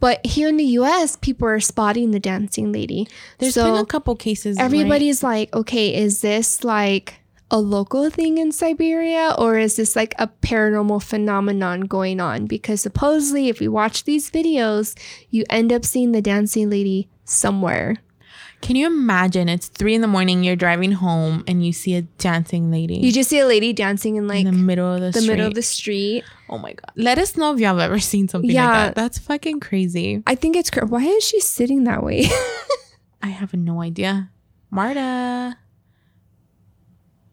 But 0.00 0.24
here 0.24 0.48
in 0.48 0.56
the 0.56 0.64
U.S., 0.64 1.16
people 1.16 1.48
are 1.48 1.58
spotting 1.58 2.12
the 2.12 2.20
dancing 2.20 2.70
lady. 2.70 3.08
There's 3.38 3.54
so 3.54 3.72
been 3.72 3.82
a 3.82 3.86
couple 3.86 4.14
cases. 4.14 4.56
right? 4.56 4.64
everybody's 4.64 5.24
like, 5.24 5.52
okay, 5.52 5.92
is 5.92 6.20
this 6.20 6.62
like 6.62 7.14
a 7.50 7.58
local 7.58 8.08
thing 8.08 8.38
in 8.38 8.52
Siberia 8.52 9.34
or 9.36 9.58
is 9.58 9.74
this 9.74 9.96
like 9.96 10.14
a 10.20 10.28
paranormal 10.28 11.02
phenomenon 11.02 11.80
going 11.80 12.20
on? 12.20 12.46
Because 12.46 12.80
supposedly, 12.80 13.48
if 13.48 13.60
you 13.60 13.72
watch 13.72 14.04
these 14.04 14.30
videos, 14.30 14.96
you 15.30 15.44
end 15.50 15.72
up 15.72 15.84
seeing 15.84 16.12
the 16.12 16.22
dancing 16.22 16.70
lady 16.70 17.08
somewhere. 17.24 17.96
Can 18.60 18.74
you 18.76 18.86
imagine? 18.86 19.48
It's 19.48 19.68
three 19.68 19.94
in 19.94 20.00
the 20.00 20.08
morning. 20.08 20.42
You're 20.42 20.56
driving 20.56 20.92
home 20.92 21.44
and 21.46 21.64
you 21.64 21.72
see 21.72 21.94
a 21.94 22.02
dancing 22.02 22.70
lady 22.72 22.96
You 22.96 23.12
just 23.12 23.30
see 23.30 23.38
a 23.38 23.46
lady 23.46 23.72
dancing 23.72 24.16
in 24.16 24.26
like 24.26 24.40
in 24.40 24.46
the 24.46 24.52
middle 24.52 24.92
of 24.94 25.00
the, 25.00 25.06
the 25.10 25.20
street. 25.20 25.28
middle 25.30 25.46
of 25.46 25.54
the 25.54 25.62
street. 25.62 26.24
Oh 26.50 26.58
my 26.58 26.72
god! 26.72 26.90
Let 26.96 27.18
us 27.18 27.36
know 27.36 27.54
if 27.54 27.60
y'all 27.60 27.70
have 27.70 27.78
ever 27.78 27.98
seen 28.00 28.28
something 28.28 28.50
Yeah. 28.50 28.66
like 28.66 28.74
that. 28.74 28.94
That's 28.96 29.18
fucking 29.18 29.60
crazy. 29.60 30.22
I 30.26 30.34
think 30.34 30.56
it's 30.56 30.70
cr- 30.70 30.84
why 30.86 31.02
is 31.04 31.24
she 31.24 31.40
sitting 31.40 31.84
that 31.84 32.02
way? 32.02 32.26
I 33.22 33.28
have 33.28 33.54
no 33.54 33.80
idea. 33.82 34.30
Marta. 34.70 35.56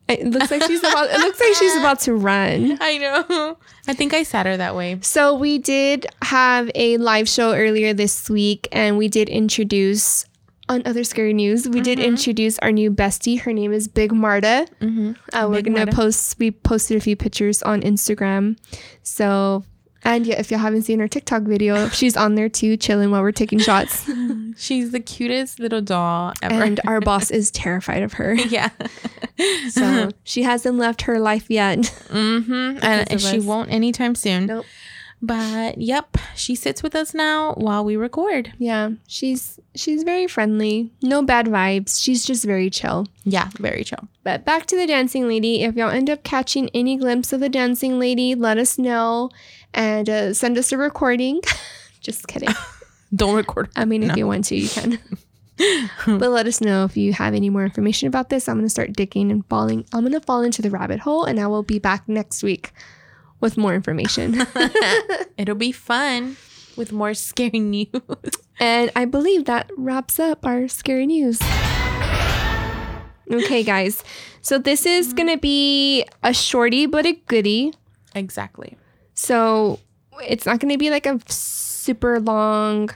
it 0.08 0.26
looks 0.28 0.52
like 0.52 0.64
she's 0.64 0.80
about. 0.80 1.10
It 1.10 1.18
looks 1.20 1.40
like 1.40 1.54
she's 1.56 1.76
about 1.78 2.00
to 2.02 2.14
run. 2.32 2.78
I 2.80 2.98
know. 3.00 3.58
I 3.88 3.94
think 3.94 4.14
I 4.14 4.24
sat 4.24 4.46
her 4.46 4.56
that 4.58 4.76
way. 4.76 5.00
So 5.02 5.34
we 5.36 5.58
did 5.58 6.06
have 6.22 6.70
a 6.76 6.98
live 6.98 7.28
show 7.28 7.54
earlier 7.56 7.94
this 7.94 8.30
week, 8.30 8.68
and 8.72 8.98
we 8.98 9.08
did 9.08 9.28
introduce 9.28 10.26
on 10.68 10.82
other 10.86 11.04
scary 11.04 11.34
news. 11.34 11.68
We 11.68 11.82
did 11.82 12.00
introduce 12.00 12.58
our 12.60 12.72
new 12.72 12.92
bestie. 12.92 13.40
Her 13.40 13.54
name 13.54 13.72
is 13.74 13.88
Big 13.88 14.12
Marta. 14.12 14.68
Mm-hmm. 14.82 15.14
Uh, 15.34 15.48
we're 15.48 15.56
Big 15.56 15.66
gonna 15.66 15.78
Marta. 15.86 15.92
post. 15.96 16.38
We 16.40 16.52
posted 16.52 16.98
a 16.98 17.00
few 17.00 17.16
pictures 17.16 17.62
on 17.64 17.82
Instagram. 17.82 18.58
So. 19.04 19.64
And 20.08 20.28
yeah, 20.28 20.36
if 20.40 20.52
you 20.52 20.58
haven't 20.60 20.84
seen 20.84 21.00
her 21.00 21.08
TikTok 21.08 21.42
video, 21.44 21.90
she's 21.90 22.16
on 22.16 22.36
there 22.36 22.48
too, 22.48 22.78
chilling 22.78 23.10
while 23.10 23.24
we're 23.24 23.32
taking 23.32 23.58
shots. 23.58 24.08
She's 24.58 24.92
the 24.92 25.00
cutest 25.00 25.60
little 25.60 25.82
doll 25.82 26.32
ever. 26.44 26.64
And 26.64 26.80
our 26.86 27.02
boss 27.02 27.32
is 27.32 27.50
terrified 27.52 28.04
of 28.04 28.14
her. 28.14 28.36
yeah. 28.36 28.70
So 29.70 30.12
she 30.24 30.44
hasn't 30.44 30.78
left 30.78 31.02
her 31.02 31.20
life 31.20 31.48
yet. 31.50 31.80
Mm-hmm. 31.80 32.78
And 32.84 33.20
she 33.20 33.40
us. 33.40 33.44
won't 33.44 33.72
anytime 33.72 34.14
soon. 34.16 34.46
Nope. 34.46 34.66
But 35.26 35.80
yep, 35.80 36.18
she 36.36 36.54
sits 36.54 36.84
with 36.84 36.96
us 36.96 37.14
now 37.14 37.54
while 37.54 37.84
we 37.84 37.96
record. 37.96 38.54
Yeah, 38.60 38.92
she's 39.08 39.60
she's 39.74 40.04
very 40.04 40.28
friendly. 40.28 40.92
No 41.02 41.24
bad 41.24 41.48
vibes. 41.48 42.02
She's 42.04 42.24
just 42.26 42.46
very 42.46 42.70
chill. 42.70 43.08
Yeah, 43.24 43.50
very 43.58 43.84
chill. 43.84 44.08
But 44.24 44.46
back 44.46 44.68
to 44.68 44.76
the 44.76 44.86
dancing 44.86 45.28
lady. 45.28 45.64
If 45.64 45.76
y'all 45.76 45.90
end 45.90 46.10
up 46.10 46.24
catching 46.24 46.70
any 46.76 46.96
glimpse 46.98 47.34
of 47.34 47.40
the 47.40 47.50
dancing 47.50 47.98
lady, 47.98 48.36
let 48.36 48.58
us 48.60 48.78
know 48.78 49.32
and 49.74 50.08
uh, 50.10 50.34
send 50.34 50.58
us 50.58 50.72
a 50.72 50.78
recording. 50.78 51.42
just 52.02 52.28
kidding. 52.28 52.50
Don't 53.16 53.36
record. 53.36 53.70
I 53.76 53.86
mean, 53.86 54.04
if 54.04 54.10
No. 54.10 54.16
you 54.16 54.28
want 54.28 54.46
to, 54.46 54.56
you 54.56 54.70
can. 54.70 55.00
but 56.20 56.30
let 56.30 56.46
us 56.48 56.60
know 56.62 56.84
if 56.86 56.98
you 56.98 57.14
have 57.14 57.34
any 57.34 57.50
more 57.50 57.64
information 57.64 58.08
about 58.08 58.30
this. 58.30 58.48
I'm 58.48 58.58
going 58.58 58.66
to 58.66 58.70
start 58.70 58.94
digging 58.94 59.32
and 59.32 59.46
falling. 59.48 59.86
I'm 59.94 60.02
going 60.02 60.12
to 60.14 60.20
fall 60.20 60.42
into 60.42 60.62
the 60.62 60.70
rabbit 60.70 61.00
hole, 61.00 61.24
and 61.24 61.40
I 61.40 61.48
will 61.48 61.64
be 61.64 61.80
back 61.80 62.08
next 62.10 62.44
week 62.44 62.74
with 63.40 63.58
more 63.58 63.74
information. 63.76 64.42
It'll 65.38 65.56
be 65.56 65.72
fun 65.72 66.38
with 66.76 66.92
more 66.92 67.14
scary 67.14 67.60
news. 67.60 67.90
And 68.60 68.92
I 68.96 69.06
believe 69.06 69.46
that 69.46 69.70
wraps 69.78 70.20
up 70.20 70.46
our 70.46 70.68
scary 70.68 71.06
news. 71.08 71.40
Okay, 73.32 73.64
guys. 73.64 74.04
So 74.42 74.60
this 74.60 74.86
is 74.86 75.14
going 75.14 75.30
to 75.30 75.38
be 75.38 76.06
a 76.24 76.34
shorty 76.34 76.86
but 76.86 77.06
a 77.06 77.14
goodie. 77.28 77.74
exactly. 78.14 78.78
So 79.16 79.80
it's 80.24 80.46
not 80.46 80.60
going 80.60 80.72
to 80.72 80.78
be 80.78 80.90
like 80.92 81.06
a 81.06 81.20
super 81.28 82.20
long 82.20 82.90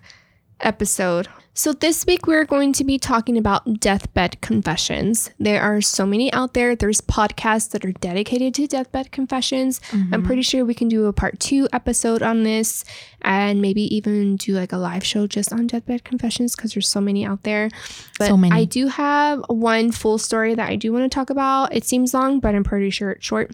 episode. 0.60 1.28
So 1.60 1.74
this 1.74 2.06
week 2.06 2.26
we're 2.26 2.46
going 2.46 2.72
to 2.72 2.86
be 2.86 2.98
talking 2.98 3.38
about 3.38 3.82
deathbed 3.82 4.40
confessions. 4.40 5.30
There 5.40 5.62
are 5.62 5.82
so 5.82 6.06
many 6.06 6.32
out 6.32 6.54
there. 6.54 6.74
There's 6.74 7.02
podcasts 7.02 7.72
that 7.72 7.84
are 7.84 7.92
dedicated 7.92 8.54
to 8.54 8.66
deathbed 8.66 9.12
confessions. 9.12 9.82
I'm 10.14 10.24
pretty 10.24 10.42
sure 10.42 10.64
we 10.64 10.74
can 10.74 10.88
do 10.88 11.08
a 11.08 11.12
part 11.12 11.38
2 11.42 11.68
episode 11.74 12.24
on 12.24 12.44
this 12.44 12.86
and 13.24 13.62
maybe 13.62 13.94
even 13.94 14.38
do 14.38 14.54
like 14.54 14.72
a 14.72 14.78
live 14.78 15.06
show 15.06 15.28
just 15.28 15.52
on 15.52 15.68
deathbed 15.68 16.06
confessions 16.06 16.56
because 16.56 16.76
there's 16.76 16.88
so 16.88 17.02
many 17.02 17.26
out 17.26 17.44
there. 17.44 17.70
But 18.18 18.30
So 18.30 18.38
many. 18.38 18.56
I 18.56 18.64
do 18.64 18.88
have 18.88 19.44
one 19.50 19.92
full 19.92 20.18
story 20.18 20.56
that 20.56 20.70
I 20.70 20.78
do 20.78 20.94
want 20.94 21.12
to 21.12 21.14
talk 21.14 21.30
about. 21.30 21.76
It 21.76 21.84
seems 21.84 22.14
long, 22.14 22.40
but 22.40 22.56
I'm 22.56 22.64
pretty 22.64 22.90
sure 22.90 23.12
it's 23.12 23.26
short. 23.26 23.52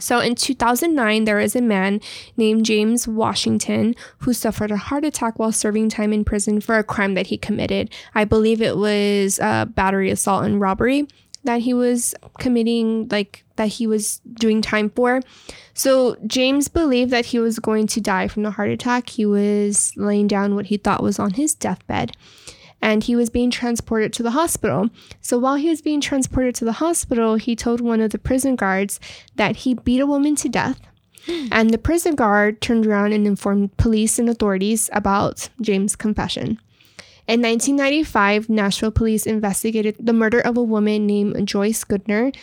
So 0.00 0.18
in 0.18 0.34
2009, 0.34 1.24
there 1.24 1.38
is 1.38 1.54
a 1.54 1.60
man 1.60 2.00
named 2.36 2.64
James 2.64 3.06
Washington 3.06 3.94
who 4.18 4.32
suffered 4.32 4.70
a 4.70 4.76
heart 4.76 5.04
attack 5.04 5.38
while 5.38 5.52
serving 5.52 5.88
time 5.88 6.12
in 6.12 6.24
prison 6.24 6.60
for 6.60 6.78
a 6.78 6.84
crime 6.84 7.14
that 7.14 7.28
he 7.28 7.38
committed. 7.38 7.90
I 8.14 8.24
believe 8.24 8.60
it 8.60 8.76
was 8.76 9.38
battery, 9.38 10.10
assault, 10.10 10.44
and 10.44 10.60
robbery 10.60 11.06
that 11.44 11.60
he 11.60 11.74
was 11.74 12.14
committing, 12.38 13.06
like 13.08 13.44
that 13.56 13.68
he 13.68 13.86
was 13.86 14.20
doing 14.32 14.62
time 14.62 14.88
for. 14.90 15.20
So 15.74 16.16
James 16.26 16.68
believed 16.68 17.10
that 17.10 17.26
he 17.26 17.38
was 17.38 17.58
going 17.58 17.86
to 17.88 18.00
die 18.00 18.28
from 18.28 18.44
the 18.44 18.52
heart 18.52 18.70
attack. 18.70 19.10
He 19.10 19.26
was 19.26 19.92
laying 19.96 20.26
down 20.26 20.54
what 20.54 20.66
he 20.66 20.76
thought 20.76 21.02
was 21.02 21.18
on 21.18 21.34
his 21.34 21.54
deathbed 21.54 22.16
and 22.84 23.02
he 23.02 23.16
was 23.16 23.30
being 23.30 23.50
transported 23.50 24.12
to 24.12 24.22
the 24.22 24.32
hospital. 24.32 24.90
So 25.22 25.38
while 25.38 25.54
he 25.54 25.70
was 25.70 25.80
being 25.80 26.02
transported 26.02 26.54
to 26.56 26.66
the 26.66 26.72
hospital, 26.72 27.36
he 27.36 27.56
told 27.56 27.80
one 27.80 28.02
of 28.02 28.10
the 28.10 28.18
prison 28.18 28.56
guards 28.56 29.00
that 29.36 29.56
he 29.56 29.72
beat 29.72 30.02
a 30.02 30.06
woman 30.06 30.36
to 30.36 30.50
death. 30.50 30.82
Hmm. 31.24 31.46
And 31.50 31.70
the 31.70 31.78
prison 31.78 32.14
guard 32.14 32.60
turned 32.60 32.86
around 32.86 33.14
and 33.14 33.26
informed 33.26 33.74
police 33.78 34.18
and 34.18 34.28
authorities 34.28 34.90
about 34.92 35.48
James' 35.62 35.96
confession. 35.96 36.60
In 37.26 37.40
1995, 37.40 38.50
Nashville 38.50 38.90
police 38.90 39.24
investigated 39.24 39.96
the 39.98 40.12
murder 40.12 40.40
of 40.40 40.58
a 40.58 40.62
woman 40.62 41.06
named 41.06 41.48
Joyce 41.48 41.84
Goodner. 41.84 42.36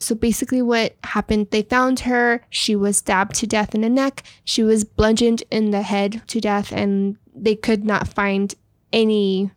So 0.00 0.16
basically, 0.16 0.60
what 0.60 0.96
happened, 1.04 1.52
they 1.52 1.62
found 1.62 2.00
her. 2.00 2.44
She 2.50 2.74
was 2.74 2.96
stabbed 2.96 3.36
to 3.36 3.46
death 3.46 3.76
in 3.76 3.82
the 3.82 3.88
neck. 3.88 4.24
She 4.42 4.64
was 4.64 4.82
bludgeoned 4.82 5.44
in 5.52 5.70
the 5.70 5.82
head 5.82 6.22
to 6.26 6.40
death, 6.40 6.72
and 6.72 7.16
they 7.32 7.54
could 7.54 7.84
not 7.84 8.08
find 8.08 8.52
any 8.92 9.52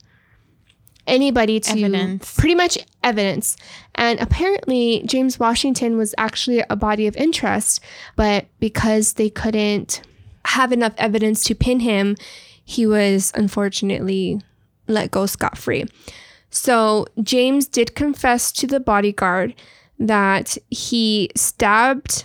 anybody 1.07 1.59
to 1.61 1.71
Evidence. 1.71 2.35
pretty 2.35 2.55
much 2.55 2.77
evidence. 3.03 3.57
And 3.95 4.19
apparently, 4.19 5.03
James 5.05 5.39
Washington 5.39 5.97
was 5.97 6.13
actually 6.17 6.63
a 6.69 6.75
body 6.75 7.07
of 7.07 7.15
interest, 7.15 7.81
but 8.15 8.45
because 8.59 9.13
they 9.13 9.29
couldn't 9.29 10.01
have 10.45 10.71
enough 10.71 10.93
evidence 10.97 11.43
to 11.45 11.55
pin 11.55 11.79
him, 11.79 12.15
he 12.63 12.85
was 12.85 13.31
unfortunately 13.35 14.41
let 14.87 15.11
go 15.11 15.25
scot 15.25 15.57
free. 15.57 15.85
So 16.49 17.05
James 17.21 17.67
did 17.67 17.95
confess 17.95 18.51
to 18.53 18.67
the 18.67 18.79
bodyguard 18.79 19.55
that 19.99 20.57
he 20.69 21.29
stabbed 21.35 22.23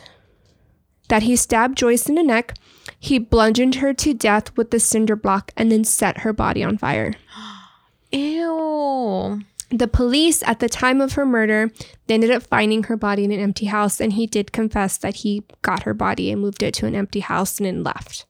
that 1.09 1.25
he 1.25 1.37
stabbed 1.37 1.77
Joyce 1.77 2.09
in 2.09 2.15
the 2.15 2.23
neck. 2.23 2.55
He 2.99 3.19
bludgeoned 3.19 3.77
her 3.77 3.93
to 3.93 4.15
death 4.15 4.57
with 4.57 4.71
the 4.71 4.81
cinder 4.81 5.17
block 5.17 5.53
and 5.57 5.71
then 5.71 5.85
set 5.85 6.19
her 6.19 6.33
body 6.33 6.65
on 6.65 6.79
fire. 6.79 7.13
Ew. 8.13 9.41
The 9.71 9.89
police 9.89 10.43
at 10.43 10.59
the 10.59 10.69
time 10.69 11.01
of 11.01 11.15
her 11.15 11.25
murder, 11.25 11.71
they 12.07 12.15
ended 12.15 12.31
up 12.31 12.43
finding 12.43 12.85
her 12.85 12.97
body 12.97 13.25
in 13.25 13.33
an 13.33 13.41
empty 13.41 13.67
house 13.67 14.01
and 14.01 14.13
he 14.13 14.27
did 14.27 14.53
confess 14.53 14.99
that 14.99 15.17
he 15.17 15.45
got 15.63 15.85
her 15.85 15.95
body 15.95 16.31
and 16.31 16.43
moved 16.43 16.63
it 16.63 16.75
to 16.75 16.87
an 16.87 16.95
empty 16.95 17.21
house 17.21 17.59
and 17.59 17.67
then 17.67 17.83
left. 17.83 18.27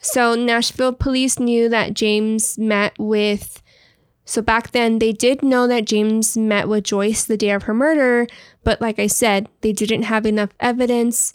So 0.00 0.34
Nashville 0.34 0.92
police 0.92 1.38
knew 1.38 1.68
that 1.68 1.94
James 1.94 2.58
met 2.58 2.94
with 2.98 3.62
so 4.28 4.42
back 4.42 4.72
then, 4.72 4.98
they 4.98 5.12
did 5.12 5.42
know 5.42 5.66
that 5.68 5.86
James 5.86 6.36
met 6.36 6.68
with 6.68 6.84
Joyce 6.84 7.24
the 7.24 7.38
day 7.38 7.52
of 7.52 7.62
her 7.62 7.72
murder, 7.72 8.26
but 8.62 8.78
like 8.78 8.98
I 8.98 9.06
said, 9.06 9.48
they 9.62 9.72
didn't 9.72 10.02
have 10.02 10.26
enough 10.26 10.50
evidence 10.60 11.32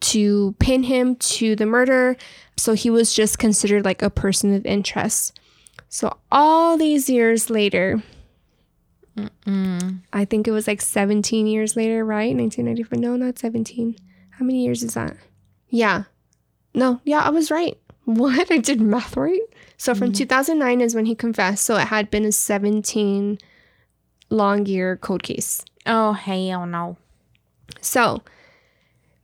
to 0.00 0.54
pin 0.58 0.82
him 0.82 1.16
to 1.16 1.56
the 1.56 1.64
murder, 1.64 2.14
so 2.58 2.74
he 2.74 2.90
was 2.90 3.14
just 3.14 3.38
considered 3.38 3.86
like 3.86 4.02
a 4.02 4.10
person 4.10 4.52
of 4.52 4.66
interest. 4.66 5.40
So 5.88 6.16
all 6.30 6.76
these 6.76 7.08
years 7.08 7.48
later, 7.50 8.02
I 10.12 10.24
think 10.24 10.46
it 10.46 10.52
was 10.52 10.66
like 10.66 10.82
17 10.82 11.46
years 11.46 11.76
later, 11.76 12.04
right? 12.04 12.34
1994. 12.34 12.98
No, 12.98 13.16
not 13.16 13.38
17. 13.38 13.96
How 14.30 14.44
many 14.44 14.64
years 14.64 14.82
is 14.82 14.94
that? 14.94 15.16
Yeah. 15.68 16.04
No, 16.74 17.00
yeah, 17.04 17.20
I 17.20 17.30
was 17.30 17.50
right. 17.50 17.78
What? 18.04 18.52
I 18.52 18.58
did 18.58 18.80
math 18.80 19.16
right? 19.16 19.40
So 19.78 19.92
from 19.92 20.08
mm-hmm. 20.08 20.18
2009 20.18 20.80
is 20.80 20.94
when 20.94 21.06
he 21.06 21.16
confessed. 21.16 21.64
So 21.64 21.76
it 21.76 21.88
had 21.88 22.08
been 22.08 22.24
a 22.24 22.30
17 22.30 23.38
long 24.30 24.66
year 24.66 24.96
cold 24.96 25.24
case. 25.24 25.64
Oh, 25.86 26.12
hell 26.12 26.66
no. 26.66 26.98
So 27.80 28.22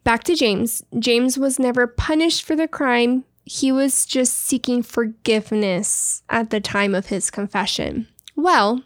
back 0.03 0.25
to 0.25 0.35
James. 0.35 0.83
James 0.99 1.39
was 1.39 1.61
never 1.61 1.87
punished 1.87 2.43
for 2.43 2.57
the 2.57 2.67
crime. 2.67 3.25
He 3.45 3.73
was 3.73 4.07
just 4.07 4.37
seeking 4.39 4.83
forgiveness 4.83 6.23
at 6.29 6.51
the 6.51 6.61
time 6.61 6.95
of 6.95 7.07
his 7.07 7.31
confession. 7.31 8.09
Well, 8.37 8.83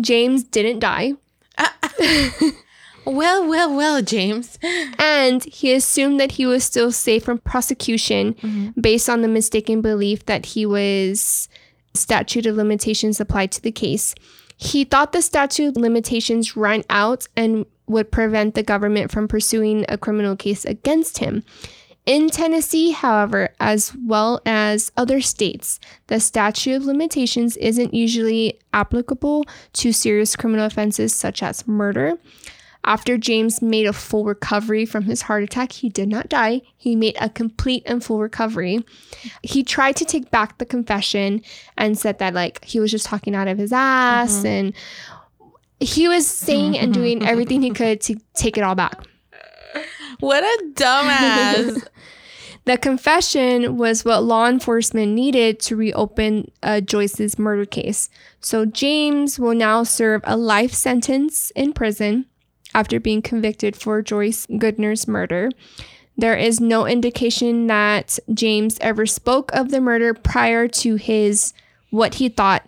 James 0.00 0.44
didn't 0.44 0.78
die. 0.78 1.14
Well, 3.06 3.46
well, 3.46 3.74
well, 3.74 4.02
James. 4.02 4.58
And 4.98 5.44
he 5.44 5.72
assumed 5.72 6.18
that 6.18 6.32
he 6.32 6.44
was 6.44 6.64
still 6.64 6.90
safe 6.90 7.24
from 7.24 7.38
prosecution 7.38 8.34
mm-hmm. 8.34 8.80
based 8.80 9.08
on 9.08 9.22
the 9.22 9.28
mistaken 9.28 9.80
belief 9.80 10.26
that 10.26 10.44
he 10.44 10.66
was 10.66 11.48
statute 11.94 12.46
of 12.46 12.56
limitations 12.56 13.20
applied 13.20 13.52
to 13.52 13.62
the 13.62 13.70
case. 13.70 14.14
He 14.56 14.84
thought 14.84 15.12
the 15.12 15.22
statute 15.22 15.68
of 15.68 15.76
limitations 15.76 16.56
ran 16.56 16.82
out 16.90 17.28
and 17.36 17.64
would 17.86 18.10
prevent 18.10 18.54
the 18.54 18.64
government 18.64 19.12
from 19.12 19.28
pursuing 19.28 19.84
a 19.88 19.96
criminal 19.96 20.34
case 20.34 20.64
against 20.64 21.18
him. 21.18 21.44
In 22.06 22.30
Tennessee, 22.30 22.92
however, 22.92 23.48
as 23.58 23.92
well 24.06 24.40
as 24.46 24.92
other 24.96 25.20
states, 25.20 25.80
the 26.06 26.20
statute 26.20 26.76
of 26.76 26.84
limitations 26.84 27.56
isn't 27.56 27.92
usually 27.92 28.60
applicable 28.72 29.44
to 29.72 29.92
serious 29.92 30.36
criminal 30.36 30.66
offenses 30.66 31.12
such 31.12 31.42
as 31.42 31.66
murder. 31.66 32.16
After 32.84 33.18
James 33.18 33.60
made 33.60 33.86
a 33.86 33.92
full 33.92 34.24
recovery 34.24 34.86
from 34.86 35.02
his 35.02 35.22
heart 35.22 35.42
attack, 35.42 35.72
he 35.72 35.88
did 35.88 36.08
not 36.08 36.28
die. 36.28 36.62
He 36.76 36.94
made 36.94 37.16
a 37.20 37.28
complete 37.28 37.82
and 37.84 38.02
full 38.02 38.20
recovery. 38.20 38.86
He 39.42 39.64
tried 39.64 39.96
to 39.96 40.04
take 40.04 40.30
back 40.30 40.58
the 40.58 40.64
confession 40.64 41.42
and 41.76 41.98
said 41.98 42.20
that, 42.20 42.32
like, 42.32 42.64
he 42.64 42.78
was 42.78 42.92
just 42.92 43.06
talking 43.06 43.34
out 43.34 43.48
of 43.48 43.58
his 43.58 43.72
ass 43.72 44.36
mm-hmm. 44.36 44.46
and 44.46 44.74
he 45.80 46.06
was 46.06 46.28
saying 46.28 46.78
and 46.78 46.94
doing 46.94 47.26
everything 47.26 47.62
he 47.62 47.70
could 47.70 48.00
to 48.02 48.14
take 48.34 48.56
it 48.56 48.62
all 48.62 48.76
back. 48.76 49.04
What 50.20 50.42
a 50.42 50.64
dumbass. 50.74 51.86
The 52.66 52.76
confession 52.76 53.76
was 53.76 54.04
what 54.04 54.24
law 54.24 54.48
enforcement 54.48 55.12
needed 55.12 55.60
to 55.60 55.76
reopen 55.76 56.50
uh, 56.64 56.80
Joyce's 56.80 57.38
murder 57.38 57.64
case. 57.64 58.10
So 58.40 58.66
James 58.66 59.38
will 59.38 59.54
now 59.54 59.84
serve 59.84 60.20
a 60.24 60.36
life 60.36 60.74
sentence 60.74 61.52
in 61.52 61.72
prison 61.72 62.26
after 62.74 62.98
being 62.98 63.22
convicted 63.22 63.76
for 63.76 64.02
Joyce 64.02 64.48
Goodner's 64.58 65.06
murder. 65.06 65.50
There 66.16 66.34
is 66.34 66.60
no 66.60 66.86
indication 66.86 67.68
that 67.68 68.18
James 68.34 68.78
ever 68.80 69.06
spoke 69.06 69.52
of 69.52 69.70
the 69.70 69.80
murder 69.80 70.12
prior 70.12 70.66
to 70.66 70.96
his 70.96 71.52
what 71.90 72.14
he 72.14 72.28
thought 72.28 72.66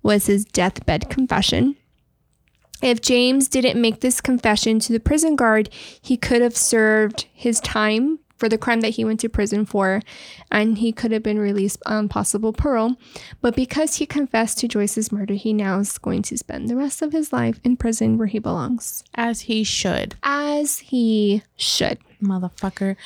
was 0.00 0.26
his 0.26 0.44
deathbed 0.44 1.10
confession. 1.10 1.74
If 2.82 3.00
James 3.02 3.48
didn't 3.48 3.80
make 3.80 4.00
this 4.00 4.20
confession 4.20 4.78
to 4.80 4.92
the 4.92 5.00
prison 5.00 5.36
guard, 5.36 5.68
he 6.00 6.16
could 6.16 6.40
have 6.42 6.56
served 6.56 7.26
his 7.32 7.60
time 7.60 8.18
for 8.38 8.48
the 8.48 8.56
crime 8.56 8.80
that 8.80 8.90
he 8.94 9.04
went 9.04 9.20
to 9.20 9.28
prison 9.28 9.66
for, 9.66 10.00
and 10.50 10.78
he 10.78 10.92
could 10.92 11.12
have 11.12 11.22
been 11.22 11.38
released 11.38 11.76
on 11.84 12.08
possible 12.08 12.54
parole. 12.54 12.96
But 13.42 13.54
because 13.54 13.96
he 13.96 14.06
confessed 14.06 14.58
to 14.60 14.68
Joyce's 14.68 15.12
murder, 15.12 15.34
he 15.34 15.52
now 15.52 15.78
is 15.78 15.98
going 15.98 16.22
to 16.22 16.38
spend 16.38 16.68
the 16.70 16.74
rest 16.76 17.02
of 17.02 17.12
his 17.12 17.34
life 17.34 17.60
in 17.64 17.76
prison 17.76 18.16
where 18.16 18.28
he 18.28 18.38
belongs, 18.38 19.04
As 19.14 19.42
he 19.42 19.62
should. 19.62 20.14
as 20.22 20.78
he 20.78 21.42
should. 21.56 21.98
Motherfucker. 22.22 22.96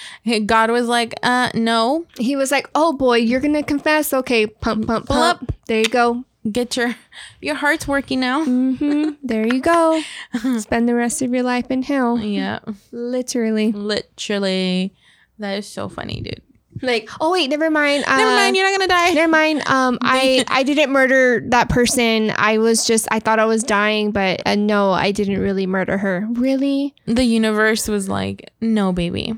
God 0.47 0.71
was 0.71 0.87
like, 0.87 1.15
uh, 1.25 1.51
no. 1.55 2.07
He 2.19 2.37
was 2.37 2.51
like, 2.53 2.69
"Oh 2.75 2.93
boy, 2.93 3.17
you're 3.19 3.41
gonna 3.41 3.63
confess? 3.65 4.13
Okay, 4.13 4.47
pump, 4.47 4.87
pump, 4.87 5.07
Pull 5.07 5.17
pump. 5.17 5.55
There 5.67 5.79
you 5.81 5.85
go. 5.89 6.25
Get 6.51 6.77
your 6.77 6.95
your 7.41 7.55
heart's 7.55 7.89
working 7.89 8.21
now. 8.21 8.45
hmm 8.45 9.11
There 9.23 9.47
you 9.47 9.61
go. 9.61 10.03
Spend 10.59 10.87
the 10.89 10.95
rest 10.95 11.23
of 11.23 11.33
your 11.33 11.43
life 11.43 11.71
in 11.71 11.83
hell, 11.83 12.19
Yeah. 12.19 12.59
literally. 12.93 13.73
Literally. 13.73 14.93
That 15.39 15.59
is 15.59 15.67
so 15.67 15.89
funny, 15.89 16.21
dude. 16.21 16.43
Like, 16.83 17.09
oh 17.21 17.33
wait, 17.33 17.49
never 17.49 17.71
mind. 17.71 18.05
Uh, 18.07 18.17
Never 18.19 18.31
mind, 18.35 18.57
you're 18.57 18.69
not 18.69 18.77
gonna 18.79 18.89
die. 18.89 19.13
Never 19.15 19.31
mind. 19.31 19.67
Um, 19.69 19.97
I 20.03 20.45
I 20.49 20.65
didn't 20.65 20.91
murder 20.93 21.41
that 21.49 21.69
person. 21.71 22.31
I 22.37 22.59
was 22.59 22.85
just 22.87 23.09
I 23.11 23.21
thought 23.21 23.39
I 23.39 23.47
was 23.47 23.63
dying, 23.63 24.11
but 24.11 24.43
uh, 24.45 24.55
no, 24.57 24.91
I 24.91 25.13
didn't 25.13 25.41
really 25.41 25.67
murder 25.67 25.97
her. 25.97 26.29
Really? 26.33 26.93
The 27.07 27.25
universe 27.25 27.89
was 27.89 28.09
like, 28.09 28.51
no, 28.61 28.93
baby. 28.93 29.35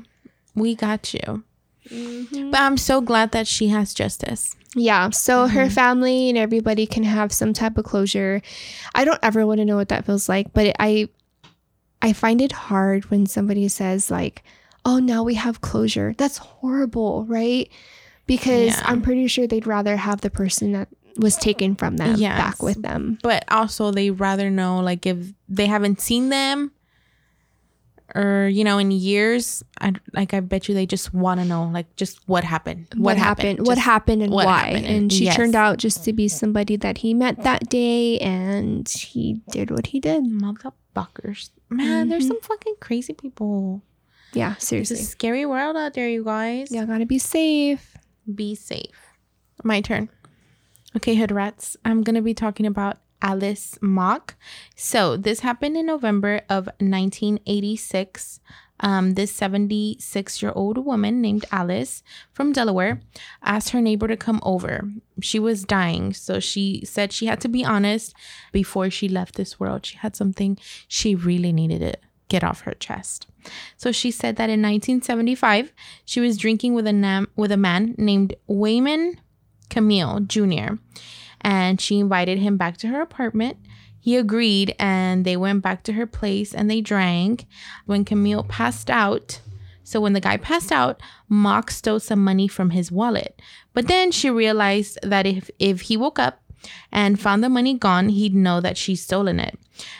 We 0.55 0.75
got 0.75 1.13
you. 1.13 1.43
But 1.89 2.59
I'm 2.59 2.75
so 2.75 2.99
glad 2.99 3.31
that 3.31 3.47
she 3.47 3.69
has 3.69 3.93
justice. 3.93 4.56
Yeah. 4.75 5.09
So 5.09 5.47
her 5.47 5.65
mm-hmm. 5.65 5.69
family 5.69 6.29
and 6.29 6.37
everybody 6.37 6.85
can 6.85 7.03
have 7.03 7.31
some 7.31 7.53
type 7.53 7.77
of 7.77 7.85
closure. 7.85 8.41
I 8.93 9.05
don't 9.05 9.19
ever 9.23 9.45
want 9.45 9.59
to 9.59 9.65
know 9.65 9.75
what 9.75 9.89
that 9.89 10.05
feels 10.05 10.27
like, 10.27 10.53
but 10.53 10.67
it, 10.67 10.75
I 10.79 11.09
I 12.01 12.13
find 12.13 12.41
it 12.41 12.51
hard 12.51 13.09
when 13.09 13.25
somebody 13.25 13.67
says 13.69 14.11
like, 14.11 14.43
"Oh, 14.85 14.99
now 14.99 15.23
we 15.23 15.33
have 15.35 15.61
closure." 15.61 16.13
That's 16.17 16.37
horrible, 16.37 17.25
right? 17.25 17.69
Because 18.27 18.75
Yeah. 18.77 18.83
I'm 18.85 19.01
pretty 19.01 19.27
sure 19.27 19.47
they'd 19.47 19.65
rather 19.65 19.95
have 19.97 20.21
the 20.21 20.29
person 20.29 20.73
that 20.73 20.89
was 21.17 21.35
taken 21.37 21.75
from 21.75 21.97
them 21.97 22.15
Yes. 22.17 22.37
back 22.37 22.61
with 22.61 22.81
them. 22.83 23.17
But 23.23 23.45
also, 23.49 23.89
they 23.91 24.11
rather 24.11 24.51
know, 24.51 24.79
like, 24.81 25.05
if 25.07 25.33
they 25.49 25.65
haven't 25.65 25.99
seen 26.01 26.29
them 26.29 26.71
or, 28.15 28.47
you 28.47 28.63
know, 28.63 28.77
in 28.77 28.89
years, 28.91 29.63
I, 29.81 29.93
like, 30.13 30.33
I 30.33 30.39
bet 30.39 30.67
you 30.69 30.73
they 30.75 30.85
just 30.85 31.13
want 31.13 31.39
to 31.39 31.45
know, 31.45 31.65
like, 31.65 31.93
just 31.97 32.19
what 32.27 32.43
happened. 32.43 32.87
What, 32.95 33.17
happened? 33.17 33.65
What 33.67 33.77
happened 33.77 34.21
and 34.23 34.31
what 34.31 34.45
why? 34.45 34.57
happened 34.59 34.85
And 34.85 34.95
and- 34.95 35.13
she 35.13 35.25
yes. 35.25 35.35
turned 35.35 35.55
out 35.55 35.77
just 35.77 36.03
to 36.05 36.13
be 36.13 36.27
somebody 36.27 36.75
that 36.77 36.99
he 36.99 37.13
met 37.13 37.43
that 37.43 37.67
day 37.69 38.17
and 38.19 38.87
he 38.87 39.41
did 39.51 39.71
what 39.71 39.87
he 39.87 39.99
did. 39.99 40.23
Motherfuckers. 40.23 41.49
Man, 41.69 42.09
there's 42.09 42.25
Mhm. 42.25 42.27
some 42.29 42.41
fucking 42.41 42.75
crazy 42.79 43.13
people. 43.13 43.81
Yeah, 44.33 44.53
It's 44.53 44.63
a 44.63 44.67
seriously. 44.67 44.97
scary 44.97 45.45
world 45.45 45.75
out 45.77 45.93
there, 45.93 46.09
you 46.09 46.23
guys. 46.23 46.71
Y'all 46.71 46.85
gotta 46.85 47.05
be 47.05 47.19
safe. 47.19 47.97
Be 48.33 48.55
safe. 48.55 48.95
My 49.63 49.81
turn. 49.81 50.09
Okay, 50.95 51.15
hood 51.15 51.31
rats. 51.31 51.75
I'm 51.85 52.03
gonna 52.03 52.21
be 52.21 52.33
talking 52.33 52.65
about 52.65 52.97
Alice 53.21 53.77
Mock. 53.81 54.35
So 54.75 55.17
this 55.17 55.41
happened 55.41 55.77
in 55.77 55.87
November 55.87 56.41
of 56.49 56.67
1986. 56.79 58.39
Um, 58.79 59.15
this 59.15 59.31
76 59.31 60.41
year 60.43 60.51
old 60.55 60.85
woman 60.85 61.19
named 61.19 61.45
Alice 61.51 62.03
from 62.31 62.53
Delaware 62.53 63.01
asked 63.41 63.71
her 63.71 63.81
neighbor 63.81 64.07
to 64.07 64.15
come 64.15 64.39
over. 64.43 64.87
She 65.19 65.39
was 65.39 65.63
dying, 65.63 66.13
so 66.13 66.39
she 66.39 66.83
said 66.85 67.11
she 67.11 67.25
had 67.25 67.41
to 67.41 67.47
be 67.47 67.65
honest 67.65 68.13
before 68.51 68.91
she 68.91 69.09
left 69.09 69.35
this 69.35 69.59
world. 69.59 69.85
She 69.85 69.97
had 69.97 70.15
something 70.15 70.59
she 70.87 71.15
really 71.15 71.51
needed 71.51 71.79
to 71.79 71.97
get 72.29 72.43
off 72.43 72.61
her 72.61 72.73
chest. 72.73 73.25
So 73.77 73.91
she 73.91 74.11
said 74.11 74.35
that 74.35 74.49
in 74.49 74.61
1975, 74.61 75.73
she 76.05 76.19
was 76.19 76.37
drinking 76.37 76.73
with 76.73 76.85
a 76.85 76.93
nam- 76.93 77.29
with 77.35 77.51
a 77.51 77.57
man 77.57 77.95
named 77.97 78.35
Wayman 78.45 79.19
Camille 79.69 80.19
Jr. 80.21 80.75
and 81.47 81.79
she 81.79 81.97
invited 81.97 82.39
him 82.39 82.57
back 82.57 82.75
to 82.75 82.89
her 82.89 82.99
apartment. 82.99 83.55
He 83.97 84.17
agreed 84.17 84.75
and 84.77 85.23
they 85.23 85.37
went 85.37 85.63
back 85.63 85.81
to 85.83 85.93
her 85.93 86.05
place 86.05 86.53
and 86.53 86.69
they 86.69 86.81
drank. 86.81 87.45
When 87.85 88.03
Camille 88.03 88.43
passed 88.43 88.89
out, 88.89 89.39
so 89.81 90.01
when 90.01 90.11
the 90.11 90.19
guy 90.19 90.35
passed 90.35 90.73
out, 90.73 91.01
Mock 91.29 91.71
stole 91.71 92.01
some 92.01 92.21
money 92.21 92.49
from 92.49 92.71
his 92.71 92.91
wallet. 92.91 93.41
But 93.73 93.87
then 93.87 94.11
she 94.11 94.29
realized 94.29 94.99
that 95.03 95.25
if 95.25 95.49
if 95.57 95.81
he 95.81 95.95
woke 95.95 96.19
up, 96.19 96.41
and 96.91 97.19
found 97.19 97.43
the 97.43 97.49
money 97.49 97.77
gone, 97.77 98.09
he'd 98.09 98.35
know 98.35 98.59
that 98.59 98.77
she's 98.77 99.01
stolen 99.01 99.39
it. 99.39 99.57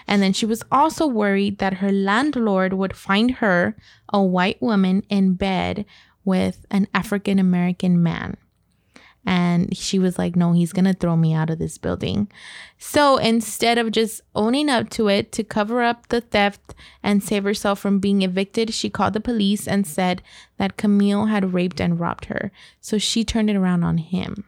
And 0.07 0.21
then 0.21 0.33
she 0.33 0.45
was 0.45 0.63
also 0.69 1.05
worried 1.05 1.59
that 1.59 1.75
her 1.75 1.91
landlord 1.91 2.73
would 2.73 2.95
find 2.95 3.35
her, 3.35 3.77
a 4.09 4.21
white 4.21 4.59
woman, 4.59 5.03
in 5.07 5.35
bed 5.35 5.85
with 6.25 6.65
an 6.71 6.87
African 6.93 7.39
American 7.39 8.01
man. 8.01 8.35
And 9.27 9.75
she 9.75 9.99
was 9.99 10.17
like, 10.17 10.37
no, 10.37 10.53
he's 10.53 10.71
going 10.71 10.85
to 10.85 10.93
throw 10.93 11.17
me 11.17 11.33
out 11.33 11.49
of 11.49 11.59
this 11.59 11.77
building. 11.77 12.31
So 12.77 13.17
instead 13.17 13.77
of 13.77 13.91
just 13.91 14.21
owning 14.33 14.69
up 14.69 14.89
to 14.91 15.09
it 15.09 15.33
to 15.33 15.43
cover 15.43 15.83
up 15.83 16.07
the 16.07 16.21
theft 16.21 16.73
and 17.03 17.21
save 17.21 17.43
herself 17.43 17.77
from 17.77 17.99
being 17.99 18.21
evicted, 18.21 18.73
she 18.73 18.89
called 18.89 19.11
the 19.11 19.19
police 19.19 19.67
and 19.67 19.85
said 19.85 20.21
that 20.57 20.77
Camille 20.77 21.25
had 21.25 21.53
raped 21.53 21.81
and 21.81 21.99
robbed 21.99 22.25
her. 22.25 22.53
So 22.79 22.97
she 22.97 23.25
turned 23.25 23.49
it 23.49 23.57
around 23.57 23.83
on 23.83 23.97
him. 23.97 24.45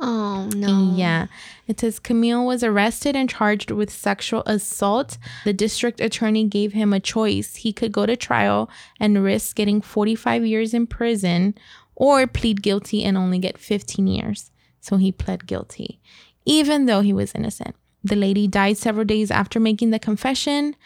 Oh 0.00 0.48
no. 0.54 0.94
Yeah. 0.94 1.26
It 1.66 1.80
says 1.80 1.98
Camille 1.98 2.46
was 2.46 2.62
arrested 2.62 3.16
and 3.16 3.28
charged 3.28 3.70
with 3.70 3.90
sexual 3.90 4.42
assault. 4.46 5.18
The 5.44 5.52
district 5.52 6.00
attorney 6.00 6.44
gave 6.44 6.72
him 6.72 6.92
a 6.92 7.00
choice. 7.00 7.56
He 7.56 7.72
could 7.72 7.90
go 7.90 8.06
to 8.06 8.16
trial 8.16 8.70
and 9.00 9.22
risk 9.22 9.56
getting 9.56 9.80
45 9.80 10.46
years 10.46 10.72
in 10.72 10.86
prison 10.86 11.56
or 12.00 12.26
plead 12.28 12.62
guilty 12.62 13.02
and 13.02 13.16
only 13.18 13.38
get 13.40 13.58
15 13.58 14.06
years. 14.06 14.50
So 14.80 14.96
he 14.96 15.10
pled 15.10 15.46
guilty, 15.48 16.00
even 16.46 16.86
though 16.86 17.00
he 17.00 17.12
was 17.12 17.32
innocent. 17.34 17.74
The 18.04 18.14
lady 18.14 18.46
died 18.46 18.76
several 18.78 19.04
days 19.04 19.30
after 19.32 19.58
making 19.58 19.90
the 19.90 19.98
confession. 19.98 20.76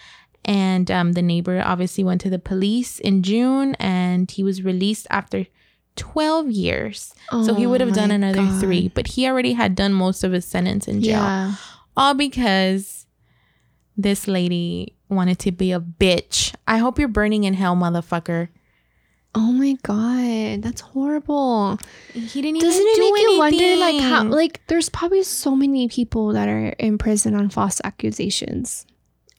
And 0.44 0.90
um, 0.90 1.12
the 1.12 1.20
neighbor 1.22 1.62
obviously 1.64 2.03
went 2.03 2.22
to 2.22 2.31
the 2.31 2.38
police 2.38 2.98
in 2.98 3.22
June 3.22 3.77
and 3.79 4.29
he 4.31 4.42
was 4.42 4.62
released 4.64 5.07
after 5.11 5.46
12 5.96 6.51
years. 6.51 7.14
so 7.31 7.55
he 7.55 7.66
Oh 7.66 7.68
would 7.68 7.83
have 7.83 7.92
done 7.92 8.11
another 8.11 8.42
God. 8.46 8.61
three, 8.61 8.88
but 8.88 9.09
he 9.09 9.29
already 9.29 9.53
had 9.53 9.75
done 9.75 9.92
most 9.92 10.25
of 10.25 10.33
his 10.33 10.46
sentence 10.46 10.88
in 10.88 11.03
jail. 11.03 11.20
Yeah. 11.20 11.55
All 11.96 12.14
because 12.14 13.07
this 13.96 14.27
lady 14.27 14.96
wanted 15.11 15.38
to 15.40 15.53
be 15.53 15.70
a 15.70 15.79
bitch. 15.81 16.55
I 16.66 16.79
hope 16.79 16.98
you're 16.98 17.09
burning 17.09 17.44
in 17.44 17.53
hell, 17.55 17.77
motherfucker. 17.77 18.48
Oh 19.35 19.51
my 19.51 19.77
god, 19.83 20.61
that's 20.62 20.83
horrible. 20.83 21.79
He 22.12 22.42
didn't 22.42 22.57
even 22.57 22.68
know. 22.68 22.68
Doesn't 22.68 22.87
even 22.87 22.92
it 22.92 22.97
do 22.97 23.12
make 23.12 23.23
you 23.23 23.38
wonder, 23.38 23.77
like, 23.77 24.01
how, 24.03 24.25
like, 24.25 24.61
there's 24.66 24.90
probably 24.90 25.23
so 25.23 25.57
many 25.57 25.88
people 25.88 26.33
that 26.35 26.49
are 26.49 26.68
in 26.79 26.99
prison 26.99 27.35
on 27.35 27.49
false 27.49 27.81
accusations. 27.83 28.85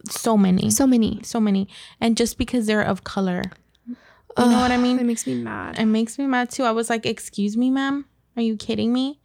so 0.10 0.36
many, 0.36 0.70
so, 0.72 0.88
many. 0.88 1.22
So 1.24 1.40
many. 1.40 1.60
many, 1.60 1.70
and 2.02 2.18
just 2.18 2.38
because 2.38 2.66
they're 2.66 2.82
of 2.82 3.04
color, 3.04 3.44
you 3.88 3.96
know 4.38 4.60
what 4.62 4.72
I 4.72 4.78
mean? 4.78 4.98
It 5.00 5.06
makes 5.06 5.28
me 5.28 5.36
mad. 5.36 5.78
It 5.78 5.86
makes 5.86 6.18
me 6.18 6.26
mad 6.26 6.50
too. 6.50 6.64
I 6.64 6.72
was 6.72 6.90
like, 6.90 7.06
"Excuse 7.06 7.56
me, 7.56 7.70
ma'am, 7.70 8.06
are 8.36 8.42
you 8.42 8.58
kidding 8.58 8.92
me?" 8.92 9.20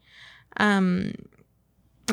Um, 0.58 1.14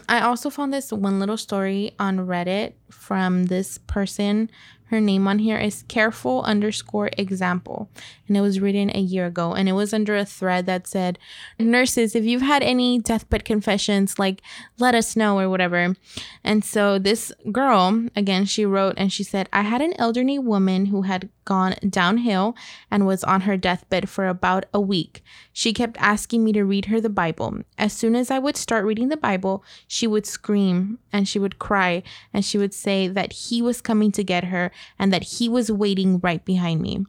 I 0.08 0.22
also 0.22 0.50
found 0.50 0.74
this 0.74 0.92
one 0.92 1.20
little 1.20 1.38
story 1.38 1.92
on 2.00 2.20
Reddit 2.20 2.74
from 2.90 3.46
this 3.48 3.78
person. 3.80 4.50
Her 4.90 5.02
name 5.02 5.28
on 5.28 5.40
here 5.40 5.58
is 5.58 5.84
careful 5.88 6.44
underscore 6.44 7.10
example, 7.18 7.90
and 8.28 8.38
it 8.38 8.42
was 8.42 8.60
written 8.60 8.96
a 8.96 9.00
year 9.00 9.26
ago. 9.26 9.54
And 9.54 9.68
it 9.68 9.74
was 9.74 9.94
under 9.94 10.16
a 10.16 10.26
thread 10.26 10.68
that 10.68 10.88
said, 10.88 11.18
"Nurses, 11.58 12.16
if 12.16 12.24
you've 12.24 12.44
had 12.44 12.62
any 12.62 13.00
deathbed 13.00 13.46
confessions, 13.46 14.20
like 14.20 14.42
let 14.78 14.94
us 14.94 15.16
know 15.16 15.40
or 15.40 15.50
whatever." 15.50 15.96
And 16.44 16.64
so 16.64 17.00
this 17.00 17.32
girl, 17.52 18.06
again, 18.16 18.46
she 18.46 18.66
wrote 18.66 18.94
and 18.98 19.12
she 19.12 19.24
said, 19.24 19.50
"I 19.52 19.62
had 19.62 19.82
an 19.82 19.94
elderly 19.98 20.38
woman 20.38 20.88
who 20.88 21.02
had 21.04 21.30
gone 21.46 21.76
downhill 21.88 22.56
and 22.90 23.06
was 23.06 23.24
on 23.24 23.42
her 23.42 23.56
deathbed 23.56 24.10
for 24.10 24.28
about 24.28 24.66
a 24.74 24.82
week. 24.82 25.24
She 25.54 25.74
kept 25.74 25.96
asking 26.00 26.44
me 26.44 26.52
to 26.54 26.64
read 26.66 26.86
her 26.86 27.00
the 27.00 27.10
Bible. 27.10 27.60
As 27.78 27.94
soon 27.94 28.16
as 28.16 28.32
I 28.32 28.40
would 28.40 28.58
start 28.58 28.84
reading 28.84 29.10
the 29.10 29.18
Bible, 29.18 29.64
she 29.88 30.08
would 30.08 30.26
scream 30.26 30.98
and 31.14 31.28
she 31.28 31.38
would 31.38 31.60
cry 31.60 32.02
and 32.34 32.44
she 32.44 32.58
would 32.58 32.74
say 32.74 33.08
that 33.08 33.32
he 33.32 33.62
was 33.62 33.80
coming 33.80 34.12
to 34.14 34.24
get 34.24 34.46
her 34.46 34.72
and 34.98 35.12
that 35.14 35.24
he 35.24 35.50
was 35.50 35.72
waiting 35.72 36.20
right 36.20 36.44
behind 36.44 36.82
me. 36.82 37.06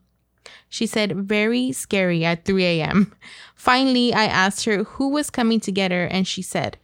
She 0.68 0.87
said, 0.87 1.16
very 1.16 1.72
scary 1.72 2.24
at 2.24 2.44
3 2.44 2.64
a.m. 2.64 3.14
Finally, 3.55 4.12
I 4.12 4.24
asked 4.24 4.64
her 4.64 4.85
who 4.85 5.09
was 5.09 5.31
coming 5.31 5.61
to 5.61 5.72
get 5.72 5.90
her, 5.90 6.05
and 6.05 6.26
she 6.26 6.42
said, 6.42 6.76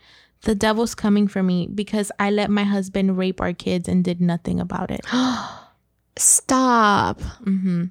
The 0.42 0.54
devil's 0.54 0.94
coming 0.94 1.28
for 1.28 1.42
me 1.42 1.68
because 1.72 2.10
I 2.18 2.30
let 2.30 2.50
my 2.50 2.64
husband 2.64 3.18
rape 3.18 3.40
our 3.40 3.52
kids 3.52 3.88
and 3.88 4.04
did 4.04 4.20
nothing 4.20 4.60
about 4.60 4.90
it. 4.90 5.04
Stop. 6.16 7.20
Mm-hmm. 7.20 7.84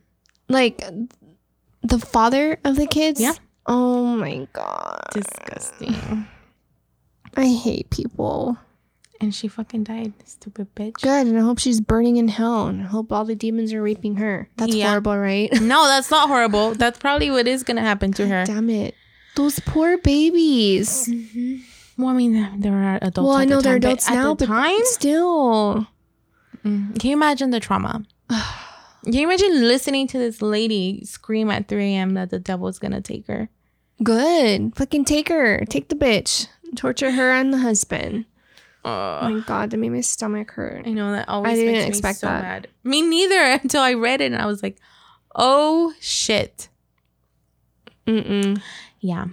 Like, 0.50 0.84
the 1.82 2.00
father 2.00 2.60
of 2.64 2.76
the 2.76 2.88
kids? 2.88 3.20
Yeah. 3.20 3.34
Oh 3.66 4.16
my 4.16 4.48
god. 4.54 5.02
Disgusting. 5.14 6.28
I 7.36 7.46
hate 7.46 7.90
people. 7.90 8.58
And 9.22 9.34
she 9.36 9.48
fucking 9.48 9.84
died, 9.84 10.14
stupid 10.26 10.74
bitch. 10.76 10.96
Good, 11.02 11.28
and 11.28 11.38
I 11.38 11.42
hope 11.42 11.60
she's 11.60 11.80
burning 11.80 12.18
in 12.18 12.28
hell, 12.28 12.66
and 12.68 12.82
I 12.82 12.86
hope 12.86 13.12
all 13.12 13.24
the 13.24 13.36
demons 13.36 13.72
are 13.72 13.82
raping 13.82 14.16
her. 14.16 14.50
That's 14.58 14.74
Yeah. 14.74 14.90
horrible, 14.90 15.16
right? 15.18 15.50
No, 15.62 15.86
that's 15.88 16.10
not 16.10 16.28
horrible. 16.28 16.74
That's 16.74 16.98
probably 16.98 17.30
what 17.30 17.48
is 17.48 17.62
gonna 17.64 17.82
happen 17.82 18.12
to 18.14 18.28
her. 18.28 18.46
Damn 18.46 18.70
it. 18.72 18.96
Those 19.36 19.60
poor 19.60 19.98
babies. 20.00 21.08
Well, 21.98 22.08
I 22.10 22.14
mean, 22.14 22.60
there 22.60 22.74
are 22.74 22.96
adults. 23.02 23.18
well, 23.28 23.32
I 23.38 23.44
at 23.44 23.50
the 23.50 23.56
know 23.56 23.62
they're 23.62 23.80
but 23.80 23.86
adults 23.88 24.10
at 24.10 24.16
now, 24.16 24.34
but 24.34 24.46
time, 24.48 24.80
still. 24.86 25.88
Mm. 26.66 27.00
can 27.00 27.10
you 27.12 27.16
imagine 27.16 27.52
the 27.52 27.60
trauma? 27.60 28.04
Can 29.04 29.14
you 29.14 29.24
imagine 29.24 29.68
listening 29.68 30.06
to 30.10 30.20
this 30.20 30.44
lady 30.44 31.04
scream 31.06 31.50
at 31.50 31.68
3 31.68 31.84
a.m. 31.96 32.14
that 32.14 32.30
the 32.30 32.38
devil's 32.38 32.78
gonna 32.78 33.02
take 33.02 33.26
her? 33.26 33.50
Good. 34.04 34.76
Fucking 34.76 35.06
take 35.06 35.28
her. 35.30 35.66
Take 35.66 35.90
the 35.90 35.96
bitch. 35.96 36.48
Torture 36.76 37.10
her 37.12 37.32
and 37.32 37.52
the 37.52 37.58
husband. 37.58 38.26
Oh 38.84 39.30
my 39.30 39.40
god, 39.42 39.70
that 39.70 39.78
made 39.78 39.90
my 39.92 40.02
stomach 40.02 40.52
hurt. 40.52 40.88
I 40.88 40.92
know 40.92 41.12
that 41.12 41.30
always 41.30 41.52
I 41.52 41.56
didn't 41.56 41.74
makes 41.74 41.88
expect 41.90 42.18
me 42.18 42.20
so 42.20 42.28
that. 42.28 42.42
mad. 42.42 42.68
Me 42.84 43.02
neither 43.02 43.40
until 43.64 43.82
I 43.82 43.94
read 43.94 44.22
it 44.22 44.32
and 44.32 44.42
I 44.42 44.46
was 44.46 44.64
like, 44.64 44.78
oh 45.36 45.94
shit. 46.00 46.70
Mm-mm. 48.08 48.62
Yeah. 49.00 49.28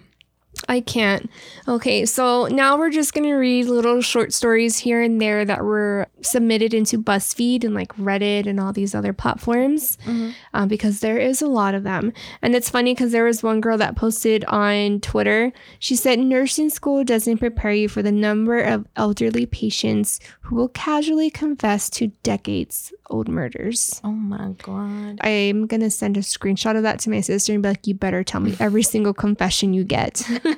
I 0.70 0.81
can't. 0.81 1.31
Okay, 1.66 2.04
so 2.04 2.46
now 2.46 2.76
we're 2.76 2.90
just 2.90 3.14
gonna 3.14 3.37
read 3.38 3.66
little 3.66 4.02
short 4.02 4.35
stories 4.35 4.76
here 4.76 5.00
and 5.00 5.18
there 5.20 5.44
that 5.46 5.64
were 5.64 6.07
submitted 6.20 6.74
into 6.74 6.98
BuzzFeed 7.02 7.64
and 7.64 7.74
like 7.74 7.96
Reddit 7.96 8.46
and 8.46 8.61
all 8.61 8.72
these 8.74 8.94
other 8.94 9.12
platforms 9.14 9.96
Mhm. 10.07 10.35
uh, 10.52 10.66
because 10.66 11.00
there 11.00 11.16
is 11.18 11.40
a 11.40 11.46
lot 11.46 11.74
of 11.74 11.85
them. 11.85 12.12
And 12.42 12.54
it's 12.54 12.68
funny 12.68 12.92
because 12.94 13.12
there 13.12 13.24
was 13.24 13.42
one 13.42 13.61
girl 13.62 13.78
that 13.78 13.96
posted 13.96 14.44
on 14.44 15.00
Twitter. 15.00 15.52
She 15.78 15.96
said, 15.96 16.18
Nursing 16.18 16.68
school 16.70 17.02
doesn't 17.02 17.38
prepare 17.38 17.72
you 17.72 17.88
for 17.88 18.02
the 18.02 18.12
number 18.12 18.59
of 18.61 18.87
elderly 18.94 19.46
patients 19.46 20.20
who 20.42 20.54
will 20.57 20.68
casually 20.68 21.31
confess 21.31 21.88
to 21.90 22.09
decades 22.22 22.92
old 23.11 23.28
murders. 23.28 24.02
Oh 24.04 24.11
my 24.12 24.50
god. 24.62 25.18
I'm 25.22 25.66
gonna 25.66 25.88
send 25.90 26.18
a 26.18 26.20
screenshot 26.20 26.76
of 26.76 26.83
that 26.83 26.98
to 27.00 27.11
my 27.11 27.22
sister 27.22 27.54
and 27.54 27.62
be 27.62 27.70
like, 27.70 27.87
you 27.87 27.94
better 27.94 28.22
tell 28.22 28.40
me 28.42 28.54
every 28.61 28.83
single 28.83 29.14
confession 29.14 29.72
you 29.72 29.83
get. 29.85 30.22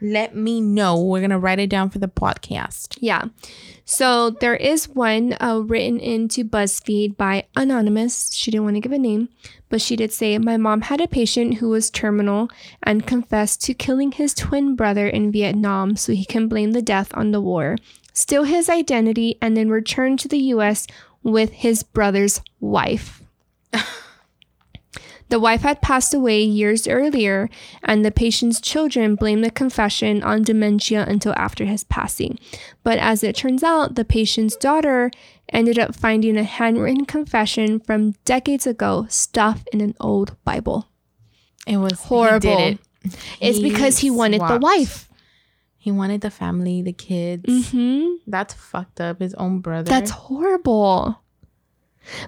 Let 0.00 0.34
me 0.34 0.60
know. 0.60 1.02
We're 1.02 1.20
gonna 1.20 1.38
write 1.38 1.58
it 1.58 1.70
down 1.70 1.90
for 1.90 1.98
the 1.98 2.08
podcast. 2.08 2.98
Yeah. 3.00 3.24
So 3.84 4.30
there 4.30 4.54
is 4.54 4.88
one 4.88 5.36
uh, 5.40 5.62
written 5.66 5.98
into 5.98 6.44
BuzzFeed 6.44 7.16
by 7.16 7.46
Anonymous. 7.56 8.32
She 8.32 8.52
didn't 8.52 8.64
want 8.64 8.76
to 8.76 8.80
give 8.80 8.92
a 8.92 8.98
name, 8.98 9.30
but 9.68 9.80
she 9.80 9.96
did 9.96 10.12
say, 10.12 10.38
My 10.38 10.56
mom 10.56 10.82
had 10.82 11.00
a 11.00 11.08
patient 11.08 11.54
who 11.54 11.70
was 11.70 11.90
terminal 11.90 12.48
and 12.84 13.06
confessed 13.06 13.62
to 13.62 13.74
killing 13.74 14.12
his 14.12 14.32
twin 14.32 14.76
brother 14.76 15.08
in 15.08 15.32
Vietnam 15.32 15.96
so 15.96 16.12
he 16.12 16.24
can 16.24 16.48
blame 16.48 16.70
the 16.70 16.82
death 16.82 17.10
on 17.14 17.32
the 17.32 17.40
war, 17.40 17.76
steal 18.12 18.44
his 18.44 18.68
identity, 18.68 19.36
and 19.42 19.56
then 19.56 19.70
return 19.70 20.16
to 20.18 20.28
the 20.28 20.38
US 20.54 20.86
with 21.22 21.50
his 21.50 21.82
brother's 21.82 22.40
wife. 22.60 23.22
The 25.30 25.40
wife 25.40 25.62
had 25.62 25.80
passed 25.80 26.12
away 26.12 26.42
years 26.42 26.86
earlier, 26.86 27.48
and 27.82 28.04
the 28.04 28.10
patient's 28.10 28.60
children 28.60 29.14
blamed 29.14 29.44
the 29.44 29.50
confession 29.50 30.22
on 30.22 30.42
dementia 30.42 31.04
until 31.08 31.32
after 31.36 31.64
his 31.64 31.84
passing. 31.84 32.38
But 32.82 32.98
as 32.98 33.22
it 33.24 33.36
turns 33.36 33.62
out, 33.62 33.94
the 33.94 34.04
patient's 34.04 34.56
daughter 34.56 35.10
ended 35.52 35.78
up 35.78 35.94
finding 35.94 36.36
a 36.36 36.42
handwritten 36.44 37.04
confession 37.06 37.80
from 37.80 38.12
decades 38.24 38.66
ago 38.66 39.06
stuffed 39.08 39.68
in 39.72 39.80
an 39.80 39.94
old 40.00 40.36
Bible. 40.44 40.88
It 41.66 41.78
was 41.78 41.94
Horrible. 42.00 42.56
He 42.56 42.56
did 42.56 42.80
it. 43.04 43.16
It's 43.40 43.58
because 43.60 43.98
he 43.98 44.10
wanted 44.10 44.40
the 44.42 44.58
wife. 44.58 45.08
He 45.78 45.90
wanted 45.90 46.20
the 46.20 46.30
family, 46.30 46.82
the 46.82 46.92
kids. 46.92 47.70
hmm 47.70 48.14
That's 48.26 48.52
fucked 48.54 49.00
up. 49.00 49.20
His 49.20 49.32
own 49.34 49.60
brother. 49.60 49.88
That's 49.88 50.10
horrible. 50.10 51.20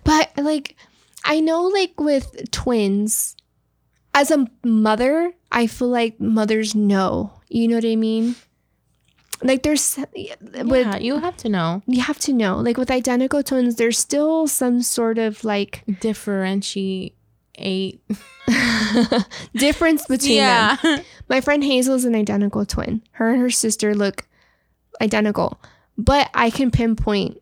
But 0.04 0.30
like, 0.36 0.76
I 1.24 1.40
know, 1.40 1.62
like 1.64 1.98
with 2.00 2.50
twins, 2.50 3.36
as 4.14 4.30
a 4.30 4.46
mother, 4.64 5.32
I 5.50 5.66
feel 5.66 5.88
like 5.88 6.20
mothers 6.20 6.74
know. 6.74 7.40
You 7.48 7.68
know 7.68 7.76
what 7.76 7.84
I 7.84 7.96
mean? 7.96 8.36
Like, 9.42 9.62
there's 9.62 9.98
with 10.14 10.86
yeah, 10.86 10.98
you 10.98 11.18
have 11.18 11.36
to 11.38 11.48
know. 11.48 11.82
you 11.86 12.00
have 12.00 12.18
to 12.20 12.32
know. 12.32 12.58
Like 12.58 12.76
with 12.76 12.90
identical 12.90 13.42
twins, 13.42 13.74
there's 13.76 13.98
still 13.98 14.46
some 14.46 14.82
sort 14.82 15.18
of 15.18 15.42
like 15.44 15.82
Differentiate. 16.00 17.14
difference 19.54 20.06
between 20.06 20.38
them. 20.38 20.78
yeah. 20.82 20.98
My 21.28 21.40
friend 21.40 21.62
Hazel's 21.62 22.04
an 22.04 22.14
identical 22.14 22.64
twin. 22.64 23.02
Her 23.12 23.32
and 23.32 23.40
her 23.42 23.50
sister 23.50 23.94
look 23.94 24.26
identical, 25.00 25.60
but 25.98 26.30
I 26.34 26.50
can 26.50 26.70
pinpoint 26.70 27.41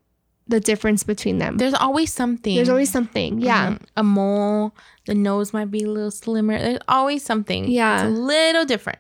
the 0.51 0.61
difference 0.61 1.03
between 1.05 1.39
them. 1.39 1.57
There's 1.57 1.75
always 1.75 2.13
something. 2.13 2.55
There's 2.55 2.69
always 2.69 2.91
something. 2.91 3.41
Yeah. 3.41 3.71
Mhm. 3.73 3.83
A 3.97 4.03
mole. 4.03 4.75
The 5.07 5.15
nose 5.15 5.53
might 5.53 5.71
be 5.71 5.85
a 5.85 5.91
little 5.91 6.11
slimmer. 6.11 6.59
There's 6.59 6.79
always 6.89 7.23
something. 7.25 7.71
Yeah. 7.71 7.95
It's 7.95 8.05
a 8.07 8.21
little 8.21 8.65
different. 8.65 8.99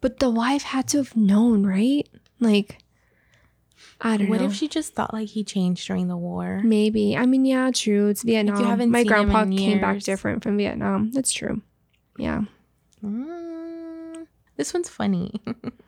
But 0.00 0.18
the 0.18 0.30
wife 0.30 0.62
had 0.64 0.88
to 0.88 0.98
have 0.98 1.16
known, 1.16 1.64
right? 1.64 2.06
Like, 2.40 2.78
I 4.00 4.16
don't 4.16 4.28
What 4.28 4.40
know. 4.40 4.46
What 4.46 4.50
if 4.52 4.56
she 4.58 4.66
just 4.66 4.94
thought 4.94 5.14
like 5.14 5.28
he 5.28 5.44
changed 5.44 5.86
during 5.86 6.08
the 6.08 6.16
war? 6.16 6.60
Maybe. 6.64 7.16
I 7.16 7.24
mean, 7.26 7.44
yeah, 7.44 7.70
true. 7.72 8.08
It's 8.08 8.24
Vietnam. 8.24 8.64
haven't 8.64 8.90
My 8.90 9.04
grandpa 9.04 9.44
came 9.46 9.80
back 9.80 10.00
different 10.00 10.42
from 10.42 10.56
Vietnam. 10.58 11.12
That's 11.12 11.32
true. 11.32 11.62
Yeah. 12.18 12.42
Mm, 13.04 13.61
this 14.56 14.74
one's 14.74 14.88
funny. 14.88 15.40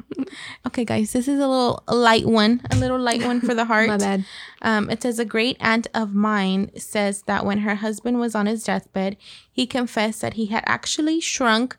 okay, 0.67 0.85
guys, 0.85 1.13
this 1.13 1.29
is 1.29 1.39
a 1.41 1.47
little 1.47 1.83
light 1.89 2.27
one, 2.27 2.61
a 2.71 2.77
little 2.77 2.99
light 2.99 3.25
one 3.25 3.41
for 3.41 3.55
the 3.55 3.65
heart. 3.67 3.89
My 3.89 3.99
bad. 3.99 4.25
Um, 4.63 4.91
it 4.91 5.03
says 5.03 5.19
a 5.19 5.25
great 5.25 5.57
aunt 5.61 5.87
of 5.95 6.15
mine 6.15 6.71
says 6.77 7.23
that 7.23 7.45
when 7.45 7.59
her 7.59 7.77
husband 7.77 8.21
was 8.21 8.35
on 8.35 8.47
his 8.47 8.65
deathbed, 8.65 9.17
he 9.51 9.67
confessed 9.67 10.21
that 10.23 10.35
he 10.35 10.47
had 10.47 10.65
actually 10.67 11.21
shrunk 11.21 11.77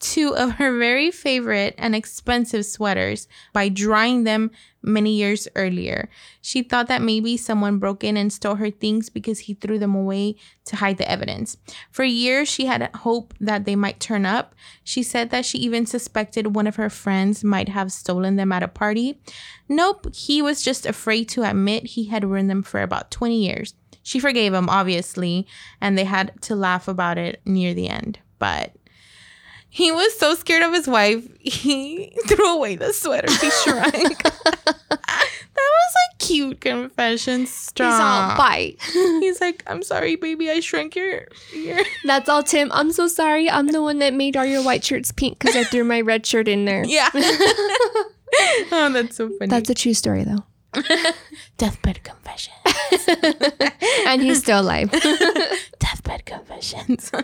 two 0.00 0.34
of 0.36 0.52
her 0.52 0.76
very 0.78 1.10
favorite 1.10 1.74
and 1.78 1.94
expensive 1.94 2.66
sweaters 2.66 3.28
by 3.52 3.68
drying 3.68 4.24
them 4.24 4.50
many 4.82 5.16
years 5.16 5.48
earlier. 5.56 6.08
She 6.40 6.62
thought 6.62 6.86
that 6.88 7.02
maybe 7.02 7.36
someone 7.36 7.78
broke 7.78 8.04
in 8.04 8.16
and 8.16 8.32
stole 8.32 8.54
her 8.56 8.70
things 8.70 9.08
because 9.08 9.40
he 9.40 9.54
threw 9.54 9.78
them 9.78 9.94
away 9.94 10.36
to 10.66 10.76
hide 10.76 10.98
the 10.98 11.10
evidence. 11.10 11.56
For 11.90 12.04
years, 12.04 12.48
she 12.48 12.66
had 12.66 12.90
hope 12.94 13.34
that 13.40 13.64
they 13.64 13.74
might 13.74 13.98
turn 13.98 14.24
up. 14.24 14.54
She 14.84 15.02
said 15.02 15.30
that 15.30 15.44
she 15.44 15.58
even 15.58 15.86
suspected 15.86 16.54
one 16.54 16.66
of 16.66 16.76
her 16.76 16.90
friends 16.90 17.42
might 17.42 17.68
have 17.68 17.90
stolen 17.90 18.36
them 18.36 18.52
at 18.52 18.62
a 18.62 18.68
party. 18.68 19.20
Nope, 19.68 20.14
he 20.14 20.40
was 20.40 20.62
just 20.62 20.86
afraid 20.86 21.28
to 21.30 21.42
admit 21.42 21.86
he 21.86 22.04
had 22.04 22.24
worn 22.24 22.46
them 22.46 22.62
for 22.62 22.80
about 22.80 23.10
20 23.10 23.44
years. 23.44 23.74
She 24.02 24.20
forgave 24.20 24.54
him, 24.54 24.68
obviously, 24.68 25.48
and 25.80 25.98
they 25.98 26.04
had 26.04 26.40
to 26.42 26.54
laugh 26.54 26.86
about 26.86 27.18
it 27.18 27.40
near 27.44 27.74
the 27.74 27.88
end. 27.88 28.20
But 28.38 28.76
he 29.76 29.92
was 29.92 30.18
so 30.18 30.34
scared 30.34 30.62
of 30.62 30.72
his 30.72 30.88
wife, 30.88 31.28
he 31.38 32.10
threw 32.28 32.54
away 32.54 32.76
the 32.76 32.94
sweater 32.94 33.30
he 33.30 33.50
shrunk. 33.62 34.22
that 34.22 34.80
was 35.54 35.94
a 36.14 36.16
cute 36.18 36.62
confession. 36.62 37.44
Stop. 37.46 37.84
He's 37.92 38.00
all 38.00 38.36
bite. 38.38 38.76
He's 39.20 39.38
like, 39.38 39.62
I'm 39.66 39.82
sorry, 39.82 40.16
baby, 40.16 40.50
I 40.50 40.60
shrunk 40.60 40.96
your 40.96 41.26
your 41.52 41.78
That's 42.06 42.26
all, 42.26 42.42
Tim. 42.42 42.72
I'm 42.72 42.90
so 42.90 43.06
sorry. 43.06 43.50
I'm 43.50 43.66
the 43.66 43.82
one 43.82 43.98
that 43.98 44.14
made 44.14 44.34
all 44.34 44.46
your 44.46 44.64
white 44.64 44.82
shirts 44.82 45.12
pink 45.12 45.38
because 45.38 45.54
I 45.54 45.64
threw 45.64 45.84
my 45.84 46.00
red 46.00 46.24
shirt 46.24 46.48
in 46.48 46.64
there. 46.64 46.82
Yeah. 46.86 47.10
oh, 47.14 48.90
that's 48.94 49.16
so 49.16 49.28
funny. 49.38 49.50
That's 49.50 49.68
a 49.68 49.74
true 49.74 49.92
story, 49.92 50.24
though. 50.24 50.44
deathbed 51.58 52.02
confession. 52.02 52.54
And 54.06 54.22
he's 54.22 54.38
still 54.38 54.60
alive. 54.60 54.90
Deathbed 55.78 56.24
confessions. 56.24 57.10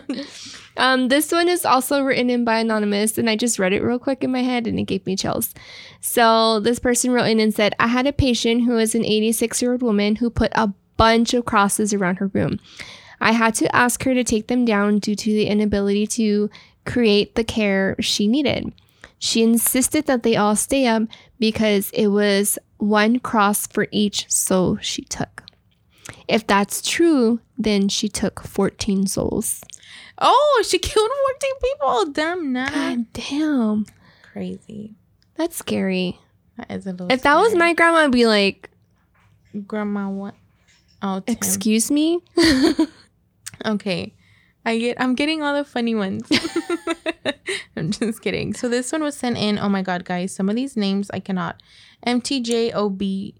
Um, 0.75 1.09
this 1.09 1.31
one 1.31 1.49
is 1.49 1.65
also 1.65 2.01
written 2.01 2.31
in 2.31 2.45
by 2.45 2.57
Anonymous, 2.57 3.19
and 3.19 3.29
I 3.29 3.35
just 3.35 3.59
read 3.59 3.73
it 3.73 3.83
real 3.83 3.99
quick 3.99 4.23
in 4.23 4.31
my 4.31 4.41
head 4.41 4.65
and 4.65 4.79
it 4.79 4.85
gave 4.85 5.05
me 5.05 5.15
chills. 5.15 5.53
So, 6.01 6.59
this 6.61 6.79
person 6.79 7.11
wrote 7.11 7.27
in 7.27 7.39
and 7.39 7.53
said, 7.53 7.75
I 7.79 7.85
had 7.85 8.07
a 8.07 8.11
patient 8.11 8.63
who 8.63 8.73
was 8.73 8.95
an 8.95 9.05
86 9.05 9.61
year 9.61 9.73
old 9.73 9.83
woman 9.83 10.15
who 10.15 10.31
put 10.31 10.51
a 10.55 10.73
bunch 10.97 11.35
of 11.35 11.45
crosses 11.45 11.93
around 11.93 12.15
her 12.15 12.25
room. 12.27 12.59
I 13.21 13.33
had 13.33 13.53
to 13.55 13.75
ask 13.75 14.03
her 14.03 14.15
to 14.15 14.23
take 14.23 14.47
them 14.47 14.65
down 14.65 14.97
due 14.97 15.15
to 15.15 15.29
the 15.29 15.45
inability 15.45 16.07
to 16.07 16.49
create 16.85 17.35
the 17.35 17.43
care 17.43 17.95
she 17.99 18.27
needed. 18.27 18.73
She 19.19 19.43
insisted 19.43 20.07
that 20.07 20.23
they 20.23 20.35
all 20.35 20.55
stay 20.55 20.87
up 20.87 21.03
because 21.39 21.91
it 21.91 22.07
was 22.07 22.57
one 22.77 23.19
cross 23.19 23.67
for 23.67 23.87
each 23.91 24.29
soul 24.29 24.77
she 24.81 25.03
took. 25.03 25.42
If 26.27 26.47
that's 26.47 26.81
true, 26.81 27.39
then 27.57 27.89
she 27.89 28.07
took 28.09 28.41
14 28.41 29.07
souls. 29.07 29.63
oh, 30.19 30.63
she 30.67 30.79
killed 30.79 31.11
14 31.41 31.51
people. 31.61 32.11
Damn, 32.11 32.53
nah. 32.53 32.69
God 32.69 33.05
damn. 33.13 33.85
Crazy. 34.21 34.95
That's 35.35 35.55
scary. 35.55 36.19
That 36.57 36.71
is 36.71 36.85
a 36.85 36.91
little 36.91 37.11
If 37.11 37.23
that 37.23 37.35
was 37.35 37.55
my 37.55 37.73
grandma, 37.73 37.99
I'd 37.99 38.11
be 38.11 38.27
like, 38.27 38.69
grandma 39.67 40.09
what? 40.09 40.35
Oh, 41.01 41.19
Tim. 41.19 41.35
excuse 41.35 41.91
me? 41.91 42.21
Okay. 43.65 44.13
I 44.65 44.77
get 44.77 44.99
I'm 44.99 45.15
getting 45.15 45.41
all 45.43 45.53
the 45.53 45.65
funny 45.65 45.95
ones. 45.95 46.27
I'm 47.77 47.91
just 47.91 48.21
kidding. 48.21 48.53
So 48.53 48.69
this 48.69 48.91
one 48.91 49.03
was 49.03 49.15
sent 49.15 49.37
in. 49.37 49.57
Oh 49.59 49.69
my 49.69 49.81
god, 49.81 50.05
guys. 50.05 50.33
Some 50.33 50.49
of 50.49 50.55
these 50.55 50.77
names 50.77 51.09
I 51.13 51.19
cannot. 51.19 51.61
MTJOB 52.05 53.35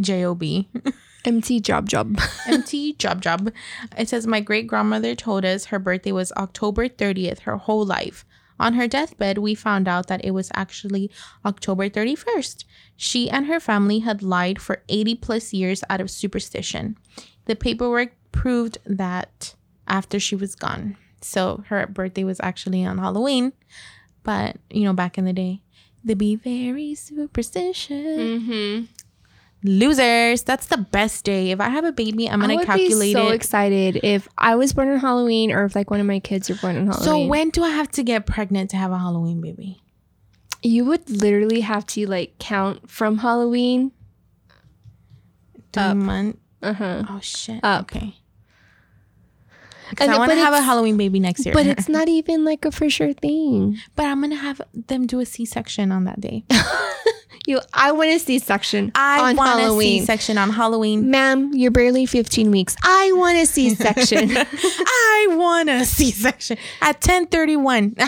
JOB. 0.00 0.42
MT 1.24 1.60
job 1.60 1.88
job. 1.88 2.18
MT 2.46 2.94
job 2.94 3.20
job. 3.20 3.52
It 3.96 4.08
says 4.08 4.26
my 4.26 4.40
great 4.40 4.66
grandmother 4.66 5.14
told 5.14 5.44
us 5.44 5.66
her 5.66 5.78
birthday 5.78 6.12
was 6.12 6.32
October 6.32 6.88
30th 6.88 7.40
her 7.40 7.56
whole 7.56 7.84
life. 7.84 8.24
On 8.58 8.74
her 8.74 8.86
deathbed, 8.86 9.38
we 9.38 9.54
found 9.54 9.88
out 9.88 10.06
that 10.06 10.24
it 10.24 10.32
was 10.32 10.50
actually 10.54 11.10
October 11.44 11.88
31st. 11.88 12.64
She 12.96 13.28
and 13.28 13.46
her 13.46 13.58
family 13.58 14.00
had 14.00 14.22
lied 14.22 14.60
for 14.60 14.82
80 14.88 15.16
plus 15.16 15.52
years 15.52 15.82
out 15.90 16.00
of 16.00 16.10
superstition. 16.10 16.96
The 17.46 17.56
paperwork 17.56 18.12
proved 18.30 18.78
that 18.86 19.54
after 19.88 20.20
she 20.20 20.36
was 20.36 20.54
gone. 20.54 20.96
So 21.20 21.64
her 21.68 21.86
birthday 21.86 22.24
was 22.24 22.40
actually 22.40 22.84
on 22.84 22.98
Halloween. 22.98 23.52
But, 24.22 24.58
you 24.70 24.84
know, 24.84 24.92
back 24.92 25.18
in 25.18 25.24
the 25.24 25.32
day, 25.32 25.62
they'd 26.04 26.16
be 26.16 26.36
very 26.36 26.94
superstitious. 26.94 27.90
Mm-hmm. 27.90 28.84
Losers. 29.64 30.42
That's 30.42 30.66
the 30.66 30.78
best 30.78 31.24
day. 31.24 31.50
If 31.50 31.60
I 31.60 31.68
have 31.68 31.84
a 31.84 31.92
baby, 31.92 32.28
I'm 32.28 32.40
gonna 32.40 32.56
would 32.56 32.66
calculate 32.66 33.14
be 33.14 33.20
so 33.20 33.28
it. 33.28 33.34
excited 33.34 34.00
if 34.02 34.28
I 34.36 34.56
was 34.56 34.72
born 34.72 34.88
on 34.90 34.98
Halloween 34.98 35.52
or 35.52 35.64
if 35.64 35.74
like 35.76 35.90
one 35.90 36.00
of 36.00 36.06
my 36.06 36.18
kids 36.20 36.50
are 36.50 36.56
born 36.56 36.76
on 36.76 36.86
Halloween. 36.86 37.04
so 37.04 37.26
when 37.26 37.50
do 37.50 37.62
I 37.62 37.70
have 37.70 37.90
to 37.92 38.02
get 38.02 38.26
pregnant 38.26 38.70
to 38.70 38.76
have 38.76 38.90
a 38.92 38.98
Halloween 38.98 39.40
baby? 39.40 39.78
you 40.64 40.84
would 40.84 41.10
literally 41.10 41.60
have 41.62 41.84
to 41.84 42.06
like 42.06 42.38
count 42.38 42.88
from 42.88 43.18
Halloween. 43.18 43.90
Three 45.72 45.82
Up. 45.82 45.96
months. 45.96 46.38
Uh-huh. 46.62 47.02
Oh 47.08 47.18
shit. 47.20 47.58
Up. 47.64 47.82
Okay. 47.82 48.14
'Cause 49.96 50.06
And- 50.08 50.14
I 50.14 50.18
want 50.18 50.30
to 50.32 50.36
have 50.36 50.54
a 50.54 50.60
Halloween 50.62 50.96
baby 50.96 51.20
next 51.20 51.44
year. 51.44 51.54
But 51.54 51.66
it's 51.66 51.88
not 51.98 52.08
even 52.08 52.44
like 52.44 52.64
a 52.64 52.70
for 52.72 52.88
sure 52.90 53.12
thing. 53.12 53.78
but 53.96 54.06
I'm 54.06 54.20
gonna 54.20 54.36
have 54.36 54.60
them 54.88 55.06
do 55.06 55.20
a 55.20 55.26
C-section 55.26 55.92
on 55.92 56.04
that 56.04 56.20
day. 56.20 56.44
You 57.44 57.58
I 57.74 57.90
want 57.90 58.10
a 58.10 58.20
C-section. 58.20 58.92
I 58.94 59.32
want 59.32 59.36
a 59.40 59.42
Halloween. 59.62 60.00
C-section 60.02 60.38
on 60.38 60.50
Halloween. 60.50 61.10
Ma'am, 61.10 61.50
you're 61.52 61.72
barely 61.72 62.06
15 62.06 62.52
weeks. 62.52 62.76
I 62.84 63.10
want 63.16 63.36
a 63.36 63.46
C 63.46 63.74
section. 63.74 64.30
I 64.36 65.26
want 65.30 65.68
a 65.68 65.84
C-section 65.84 66.56
at 66.80 67.00
10:31 67.00 67.98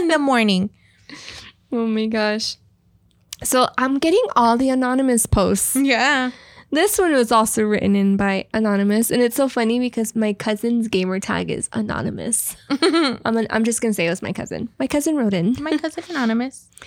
in 0.00 0.08
the 0.08 0.18
morning. 0.18 0.70
oh 1.70 1.86
my 1.86 2.06
gosh. 2.06 2.56
So 3.44 3.68
I'm 3.78 3.98
getting 3.98 4.24
all 4.34 4.56
the 4.56 4.68
anonymous 4.70 5.26
posts. 5.26 5.76
Yeah. 5.76 6.32
This 6.72 6.98
one 6.98 7.12
was 7.12 7.32
also 7.32 7.64
written 7.64 7.96
in 7.96 8.16
by 8.16 8.46
Anonymous, 8.54 9.10
and 9.10 9.20
it's 9.20 9.34
so 9.34 9.48
funny 9.48 9.80
because 9.80 10.14
my 10.14 10.32
cousin's 10.32 10.86
gamer 10.86 11.18
tag 11.18 11.50
is 11.50 11.68
Anonymous. 11.72 12.56
I'm, 12.70 13.36
an, 13.36 13.48
I'm 13.50 13.64
just 13.64 13.80
gonna 13.80 13.94
say 13.94 14.06
it 14.06 14.10
was 14.10 14.22
my 14.22 14.32
cousin. 14.32 14.68
My 14.78 14.86
cousin 14.86 15.16
wrote 15.16 15.34
in. 15.34 15.56
My 15.60 15.76
cousin 15.76 16.04
anonymous. 16.10 16.68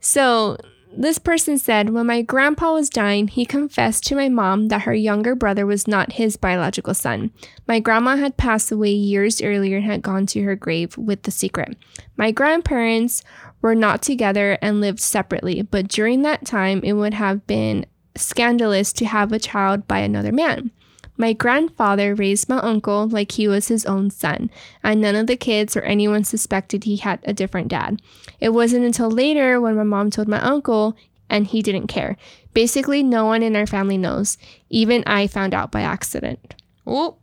So 0.00 0.56
this 0.96 1.18
person 1.18 1.58
said, 1.58 1.90
when 1.90 2.06
my 2.06 2.22
grandpa 2.22 2.72
was 2.72 2.88
dying, 2.88 3.28
he 3.28 3.44
confessed 3.44 4.04
to 4.04 4.14
my 4.14 4.28
mom 4.28 4.68
that 4.68 4.82
her 4.82 4.94
younger 4.94 5.34
brother 5.34 5.66
was 5.66 5.88
not 5.88 6.12
his 6.12 6.36
biological 6.36 6.94
son. 6.94 7.32
My 7.66 7.80
grandma 7.80 8.16
had 8.16 8.36
passed 8.36 8.70
away 8.70 8.90
years 8.92 9.42
earlier 9.42 9.78
and 9.78 9.86
had 9.86 10.02
gone 10.02 10.26
to 10.26 10.42
her 10.44 10.54
grave 10.54 10.96
with 10.96 11.24
the 11.24 11.32
secret. 11.32 11.76
My 12.16 12.30
grandparents 12.30 13.22
were 13.60 13.74
not 13.74 14.02
together 14.02 14.56
and 14.62 14.80
lived 14.80 15.00
separately, 15.00 15.62
but 15.62 15.88
during 15.88 16.22
that 16.22 16.46
time, 16.46 16.80
it 16.84 16.92
would 16.92 17.14
have 17.14 17.46
been 17.46 17.84
scandalous 18.20 18.92
to 18.94 19.06
have 19.06 19.32
a 19.32 19.38
child 19.38 19.86
by 19.88 19.98
another 20.00 20.32
man. 20.32 20.70
My 21.16 21.32
grandfather 21.32 22.14
raised 22.14 22.48
my 22.48 22.58
uncle 22.58 23.08
like 23.08 23.32
he 23.32 23.48
was 23.48 23.66
his 23.68 23.84
own 23.86 24.10
son, 24.10 24.50
and 24.84 25.00
none 25.00 25.16
of 25.16 25.26
the 25.26 25.36
kids 25.36 25.76
or 25.76 25.80
anyone 25.82 26.22
suspected 26.24 26.84
he 26.84 26.96
had 26.96 27.18
a 27.24 27.32
different 27.32 27.68
dad. 27.68 28.00
It 28.38 28.50
wasn't 28.50 28.84
until 28.84 29.10
later 29.10 29.60
when 29.60 29.74
my 29.76 29.82
mom 29.82 30.10
told 30.10 30.28
my 30.28 30.40
uncle, 30.40 30.96
and 31.28 31.46
he 31.46 31.60
didn't 31.60 31.88
care. 31.88 32.16
Basically, 32.54 33.02
no 33.02 33.24
one 33.26 33.42
in 33.42 33.56
our 33.56 33.66
family 33.66 33.98
knows. 33.98 34.38
Even 34.70 35.02
I 35.06 35.26
found 35.26 35.54
out 35.54 35.72
by 35.72 35.80
accident. 35.80 36.54
Oh, 36.86 37.16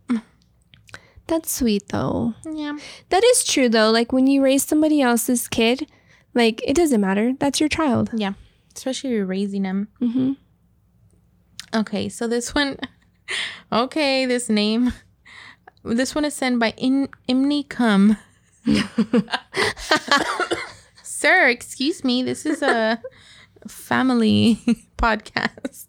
That's 1.28 1.52
sweet 1.52 1.88
though. 1.90 2.34
yeah. 2.46 2.78
That 3.10 3.24
is 3.24 3.44
true 3.44 3.68
though. 3.70 3.90
Like 3.92 4.14
when 4.14 4.28
you 4.28 4.44
raise 4.44 4.64
somebody 4.64 5.02
else's 5.02 5.48
kid, 5.48 5.88
like 6.36 6.62
it 6.68 6.76
doesn't 6.76 7.02
matter. 7.02 7.34
That's 7.40 7.60
your 7.60 7.70
child. 7.70 8.12
Yeah. 8.14 8.34
Especially 8.76 9.10
if 9.12 9.16
you're 9.16 9.26
raising 9.26 9.64
them. 9.64 9.88
hmm 10.00 10.34
Okay, 11.76 12.08
so 12.08 12.26
this 12.26 12.56
one, 12.56 12.78
okay, 13.72 14.26
this 14.26 14.48
name, 14.48 14.94
this 15.84 16.16
one 16.16 16.24
is 16.24 16.34
sent 16.34 16.58
by 16.58 16.74
In 16.78 17.10
Imni 17.28 17.68
Cum. 17.68 18.18
Sir, 21.04 21.50
excuse 21.50 22.04
me, 22.06 22.24
this 22.24 22.46
is 22.46 22.62
a 22.62 23.02
family 23.68 24.62
podcast. 24.98 25.88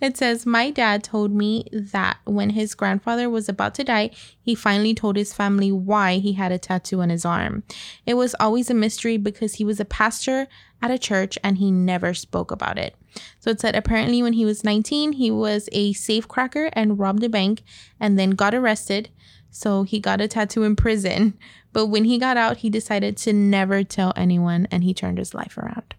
It 0.00 0.16
says, 0.16 0.46
My 0.46 0.70
dad 0.70 1.02
told 1.02 1.32
me 1.32 1.66
that 1.72 2.18
when 2.24 2.50
his 2.50 2.74
grandfather 2.74 3.30
was 3.30 3.48
about 3.48 3.74
to 3.76 3.84
die, 3.84 4.10
he 4.40 4.54
finally 4.54 4.94
told 4.94 5.16
his 5.16 5.34
family 5.34 5.72
why 5.72 6.18
he 6.18 6.34
had 6.34 6.52
a 6.52 6.58
tattoo 6.58 7.00
on 7.00 7.10
his 7.10 7.24
arm. 7.24 7.62
It 8.04 8.14
was 8.14 8.34
always 8.38 8.70
a 8.70 8.74
mystery 8.74 9.16
because 9.16 9.54
he 9.54 9.64
was 9.64 9.80
a 9.80 9.84
pastor 9.84 10.46
at 10.82 10.90
a 10.90 10.98
church 10.98 11.38
and 11.42 11.58
he 11.58 11.70
never 11.70 12.14
spoke 12.14 12.50
about 12.50 12.78
it. 12.78 12.94
So 13.40 13.50
it 13.50 13.60
said 13.60 13.74
apparently 13.76 14.22
when 14.22 14.34
he 14.34 14.44
was 14.44 14.64
19, 14.64 15.12
he 15.12 15.30
was 15.30 15.68
a 15.72 15.94
safecracker 15.94 16.70
and 16.72 16.98
robbed 16.98 17.24
a 17.24 17.28
bank 17.28 17.62
and 17.98 18.18
then 18.18 18.30
got 18.30 18.54
arrested. 18.54 19.08
So 19.50 19.84
he 19.84 20.00
got 20.00 20.20
a 20.20 20.28
tattoo 20.28 20.64
in 20.64 20.76
prison. 20.76 21.38
But 21.72 21.86
when 21.86 22.04
he 22.04 22.18
got 22.18 22.36
out, 22.36 22.58
he 22.58 22.70
decided 22.70 23.16
to 23.18 23.32
never 23.32 23.84
tell 23.84 24.12
anyone 24.16 24.66
and 24.70 24.84
he 24.84 24.94
turned 24.94 25.18
his 25.18 25.34
life 25.34 25.56
around. 25.56 25.94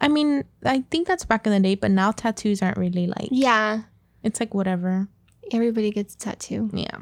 I 0.00 0.08
mean, 0.08 0.44
I 0.64 0.84
think 0.90 1.06
that's 1.08 1.24
back 1.24 1.46
in 1.46 1.52
the 1.52 1.60
day, 1.60 1.74
but 1.74 1.90
now 1.90 2.12
tattoos 2.12 2.62
aren't 2.62 2.76
really 2.76 3.06
like, 3.06 3.28
Yeah. 3.30 3.82
it's 4.22 4.40
like 4.40 4.54
whatever. 4.54 5.08
Everybody 5.52 5.90
gets 5.90 6.14
a 6.14 6.18
tattoo. 6.18 6.70
Yeah. 6.72 6.98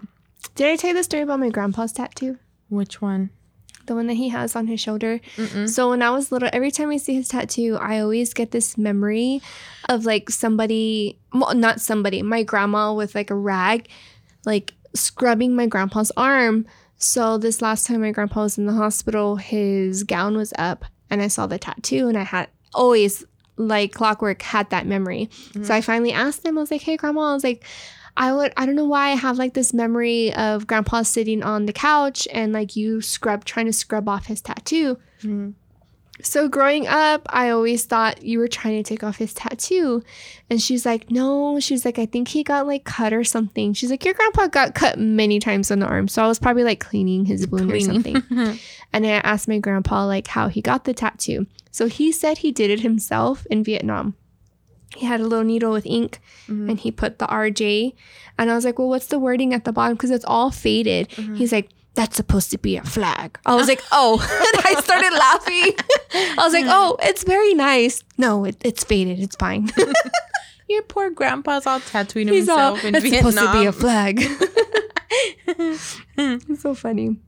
Did 0.54 0.68
I 0.70 0.76
tell 0.76 0.88
you 0.90 0.96
the 0.96 1.02
story 1.04 1.22
about 1.22 1.40
my 1.40 1.48
grandpa's 1.50 1.92
tattoo? 1.92 2.38
Which 2.68 3.00
one? 3.02 3.30
The 3.86 3.94
one 3.94 4.06
that 4.06 4.14
he 4.14 4.28
has 4.30 4.54
on 4.56 4.66
his 4.66 4.80
shoulder. 4.80 5.20
Mm-mm. 5.36 5.68
So 5.68 5.90
when 5.90 6.02
I 6.02 6.10
was 6.10 6.30
little, 6.32 6.48
every 6.52 6.70
time 6.70 6.90
I 6.90 6.96
see 6.96 7.14
his 7.14 7.28
tattoo, 7.28 7.76
I 7.80 7.98
always 8.00 8.32
get 8.32 8.50
this 8.50 8.78
memory 8.78 9.42
of 9.88 10.04
like 10.06 10.30
somebody, 10.30 11.18
well, 11.32 11.54
not 11.54 11.80
somebody, 11.80 12.22
my 12.22 12.42
grandma 12.44 12.94
with 12.94 13.14
like 13.14 13.30
a 13.30 13.34
rag, 13.34 13.88
like 14.46 14.72
scrubbing 14.94 15.54
my 15.56 15.66
grandpa's 15.66 16.12
arm. 16.16 16.66
So 16.96 17.36
this 17.38 17.60
last 17.60 17.86
time 17.86 18.00
my 18.00 18.12
grandpa 18.12 18.42
was 18.44 18.56
in 18.56 18.66
the 18.66 18.72
hospital, 18.72 19.36
his 19.36 20.04
gown 20.04 20.36
was 20.36 20.52
up 20.56 20.84
and 21.10 21.20
I 21.20 21.28
saw 21.28 21.46
the 21.46 21.58
tattoo 21.58 22.08
and 22.08 22.16
I 22.16 22.22
had 22.22 22.48
always 22.74 23.24
like 23.56 23.92
clockwork 23.92 24.42
had 24.42 24.68
that 24.70 24.86
memory. 24.86 25.30
So 25.62 25.72
I 25.74 25.80
finally 25.80 26.12
asked 26.12 26.44
him, 26.44 26.58
I 26.58 26.60
was 26.60 26.70
like, 26.70 26.82
hey 26.82 26.96
grandma, 26.96 27.30
I 27.30 27.34
was 27.34 27.44
like, 27.44 27.64
I 28.16 28.32
would 28.32 28.52
I 28.56 28.66
don't 28.66 28.76
know 28.76 28.84
why 28.84 29.08
I 29.10 29.14
have 29.16 29.38
like 29.38 29.54
this 29.54 29.72
memory 29.74 30.32
of 30.34 30.66
grandpa 30.66 31.02
sitting 31.02 31.42
on 31.42 31.66
the 31.66 31.72
couch 31.72 32.28
and 32.32 32.52
like 32.52 32.76
you 32.76 33.00
scrub 33.00 33.44
trying 33.44 33.66
to 33.66 33.72
scrub 33.72 34.08
off 34.08 34.26
his 34.26 34.40
tattoo. 34.40 34.98
Mhm. 35.22 35.54
So 36.24 36.48
growing 36.48 36.86
up, 36.86 37.22
I 37.28 37.50
always 37.50 37.84
thought 37.84 38.22
you 38.24 38.38
were 38.38 38.48
trying 38.48 38.82
to 38.82 38.88
take 38.88 39.04
off 39.04 39.16
his 39.18 39.34
tattoo. 39.34 40.02
And 40.48 40.60
she's 40.60 40.84
like, 40.86 41.10
no. 41.10 41.60
She's 41.60 41.84
like, 41.84 41.98
I 41.98 42.06
think 42.06 42.28
he 42.28 42.42
got 42.42 42.66
like 42.66 42.84
cut 42.84 43.12
or 43.12 43.24
something. 43.24 43.74
She's 43.74 43.90
like, 43.90 44.04
your 44.04 44.14
grandpa 44.14 44.46
got 44.46 44.74
cut 44.74 44.98
many 44.98 45.38
times 45.38 45.70
on 45.70 45.80
the 45.80 45.86
arm. 45.86 46.08
So 46.08 46.24
I 46.24 46.26
was 46.26 46.38
probably 46.38 46.64
like 46.64 46.80
cleaning 46.80 47.26
his 47.26 47.46
wound 47.46 47.70
or 47.70 47.78
something. 47.80 48.22
And 48.92 49.04
I 49.04 49.10
asked 49.10 49.48
my 49.48 49.58
grandpa 49.58 50.06
like 50.06 50.28
how 50.28 50.46
he 50.48 50.62
got 50.62 50.84
the 50.84 50.94
tattoo. 50.94 51.46
So 51.72 51.88
he 51.88 52.12
said 52.12 52.38
he 52.38 52.52
did 52.52 52.70
it 52.70 52.80
himself 52.80 53.44
in 53.50 53.64
Vietnam. 53.64 54.14
He 54.96 55.04
had 55.06 55.18
a 55.20 55.24
little 55.26 55.44
needle 55.44 55.72
with 55.72 55.84
ink 55.84 56.20
Mhm. 56.46 56.70
and 56.70 56.78
he 56.78 56.92
put 56.92 57.18
the 57.18 57.26
RJ. 57.26 57.94
And 58.38 58.50
I 58.50 58.54
was 58.54 58.64
like, 58.64 58.78
well, 58.78 58.88
what's 58.88 59.08
the 59.08 59.18
wording 59.18 59.52
at 59.52 59.64
the 59.64 59.72
bottom? 59.72 59.96
Because 59.96 60.12
it's 60.12 60.24
all 60.24 60.52
faded. 60.52 61.08
He's 61.34 61.50
like, 61.50 61.70
that's 61.94 62.16
supposed 62.16 62.50
to 62.50 62.58
be 62.58 62.76
a 62.76 62.82
flag. 62.82 63.38
I 63.46 63.54
was 63.54 63.68
like, 63.68 63.82
oh. 63.92 64.14
and 64.20 64.76
I 64.76 64.80
started 64.80 65.12
laughing. 65.12 65.72
I 66.38 66.44
was 66.44 66.52
like, 66.52 66.66
oh, 66.68 66.96
it's 67.02 67.24
very 67.24 67.54
nice. 67.54 68.02
No, 68.18 68.44
it, 68.44 68.56
it's 68.64 68.84
faded. 68.84 69.20
It's 69.20 69.36
fine. 69.36 69.70
Your 70.68 70.82
poor 70.82 71.10
grandpa's 71.10 71.66
all 71.66 71.80
tattooed 71.80 72.28
He's 72.28 72.48
all, 72.48 72.74
himself 72.74 72.84
in 72.84 72.94
it's 72.94 73.04
Vietnam. 73.04 73.32
supposed 73.32 73.52
to 73.52 73.60
be 73.60 73.66
a 73.66 73.72
flag. 73.72 74.20
it's 76.16 76.62
so 76.62 76.74
funny. 76.74 77.18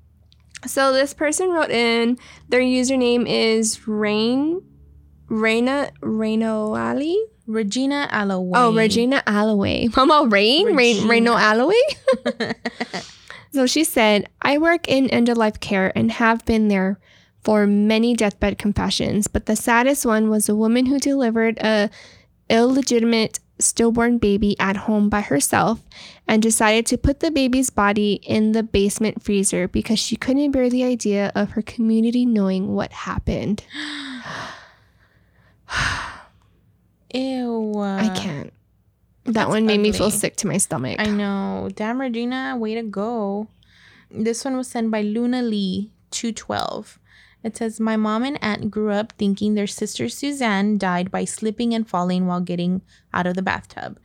So 0.67 0.93
this 0.93 1.13
person 1.13 1.51
wrote 1.51 1.71
in, 1.71 2.19
their 2.49 2.63
username 2.63 3.29
is 3.29 3.87
Rain, 3.87 4.63
Reina, 5.29 5.91
Rainoali. 6.01 7.17
Regina 7.47 8.09
Alloway. 8.11 8.53
Oh, 8.55 8.75
Regina 8.75 9.23
Alloway. 9.25 9.95
Mama 9.95 10.27
Rain? 10.29 10.75
Rain 10.75 11.07
Regina. 11.07 11.31
Raino 11.31 11.39
Alloway? 11.39 13.05
So 13.57 13.67
she 13.67 13.85
said, 13.85 14.29
I 14.43 14.59
work 14.59 14.87
in 14.87 15.11
end 15.11 15.29
of 15.29 15.37
life 15.37 15.61
care 15.61 15.93
and 15.97 16.13
have 16.13 16.45
been 16.45 16.69
there 16.69 17.01
for 17.43 17.67
many 17.67 18.15
deathbed 18.15 18.59
confessions, 18.59 19.27
but 19.29 19.47
the 19.47 19.57
saddest 19.57 20.05
one 20.05 20.31
was 20.31 20.49
a 20.49 20.55
woman 20.55 20.87
who 20.87 20.99
delivered 20.99 21.59
a 21.59 21.91
illegitimate 22.49 23.41
stillborn 23.59 24.19
baby 24.19 24.55
at 24.61 24.77
home 24.77 25.09
by 25.09 25.21
herself 25.21 25.83
and 26.29 26.43
decided 26.43 26.85
to 26.87 26.99
put 26.99 27.21
the 27.21 27.31
baby's 27.31 27.71
body 27.71 28.21
in 28.25 28.53
the 28.53 28.63
basement 28.63 29.23
freezer 29.23 29.67
because 29.69 29.99
she 29.99 30.17
couldn't 30.17 30.51
bear 30.51 30.69
the 30.69 30.85
idea 30.85 31.33
of 31.35 31.53
her 31.53 31.63
community 31.63 32.27
knowing 32.27 32.75
what 32.75 32.93
happened. 32.93 33.65
Ew. 37.15 37.81
I 37.81 38.11
can't. 38.15 38.53
That 39.27 39.49
one 39.49 39.67
made 39.67 39.81
me 39.81 39.93
feel 39.93 40.11
sick 40.11 40.37
to 40.37 40.47
my 40.47 40.57
stomach. 40.57 41.01
I 41.01 41.07
know. 41.07 41.69
Damn, 41.75 42.01
Regina, 42.01 42.57
way 42.57 42.75
to 42.75 42.83
go. 42.83 43.49
This 44.11 44.45
one 44.45 44.57
was 44.57 44.69
sent 44.69 44.91
by 44.91 45.03
Luna 45.03 45.43
Lee, 45.43 45.91
212. 46.13 46.99
It 47.43 47.57
says, 47.57 47.81
My 47.81 47.97
mom 47.97 48.23
and 48.25 48.39
aunt 48.41 48.71
grew 48.71 48.91
up 48.91 49.13
thinking 49.13 49.55
their 49.55 49.67
sister 49.67 50.09
Suzanne 50.09 50.79
died 50.79 51.11
by 51.11 51.25
slipping 51.25 51.75
and 51.75 51.89
falling 51.89 52.27
while 52.27 52.41
getting 52.41 52.83
out 53.13 53.27
of 53.27 53.35
the 53.35 53.43
bathtub. 53.43 53.99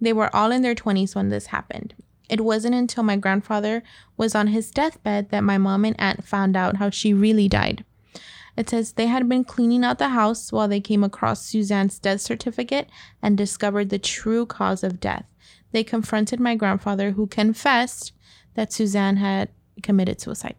They 0.00 0.12
were 0.12 0.34
all 0.34 0.50
in 0.50 0.62
their 0.62 0.74
20s 0.74 1.14
when 1.14 1.30
this 1.30 1.46
happened. 1.46 1.94
It 2.28 2.42
wasn't 2.42 2.74
until 2.74 3.02
my 3.02 3.16
grandfather 3.16 3.82
was 4.16 4.34
on 4.34 4.48
his 4.48 4.70
deathbed 4.70 5.30
that 5.30 5.44
my 5.44 5.58
mom 5.58 5.84
and 5.84 5.96
aunt 5.98 6.24
found 6.24 6.56
out 6.56 6.76
how 6.76 6.90
she 6.90 7.14
really 7.14 7.48
died. 7.48 7.84
It 8.56 8.70
says 8.70 8.92
they 8.92 9.06
had 9.06 9.28
been 9.28 9.44
cleaning 9.44 9.84
out 9.84 9.98
the 9.98 10.08
house 10.10 10.50
while 10.52 10.66
they 10.68 10.80
came 10.80 11.04
across 11.04 11.44
Suzanne's 11.44 11.98
death 11.98 12.20
certificate 12.22 12.88
and 13.22 13.36
discovered 13.36 13.90
the 13.90 13.98
true 13.98 14.46
cause 14.46 14.82
of 14.82 14.98
death. 15.00 15.24
They 15.72 15.84
confronted 15.84 16.40
my 16.40 16.54
grandfather, 16.54 17.10
who 17.10 17.26
confessed 17.26 18.12
that 18.54 18.72
Suzanne 18.72 19.16
had 19.18 19.50
committed 19.82 20.20
suicide. 20.20 20.56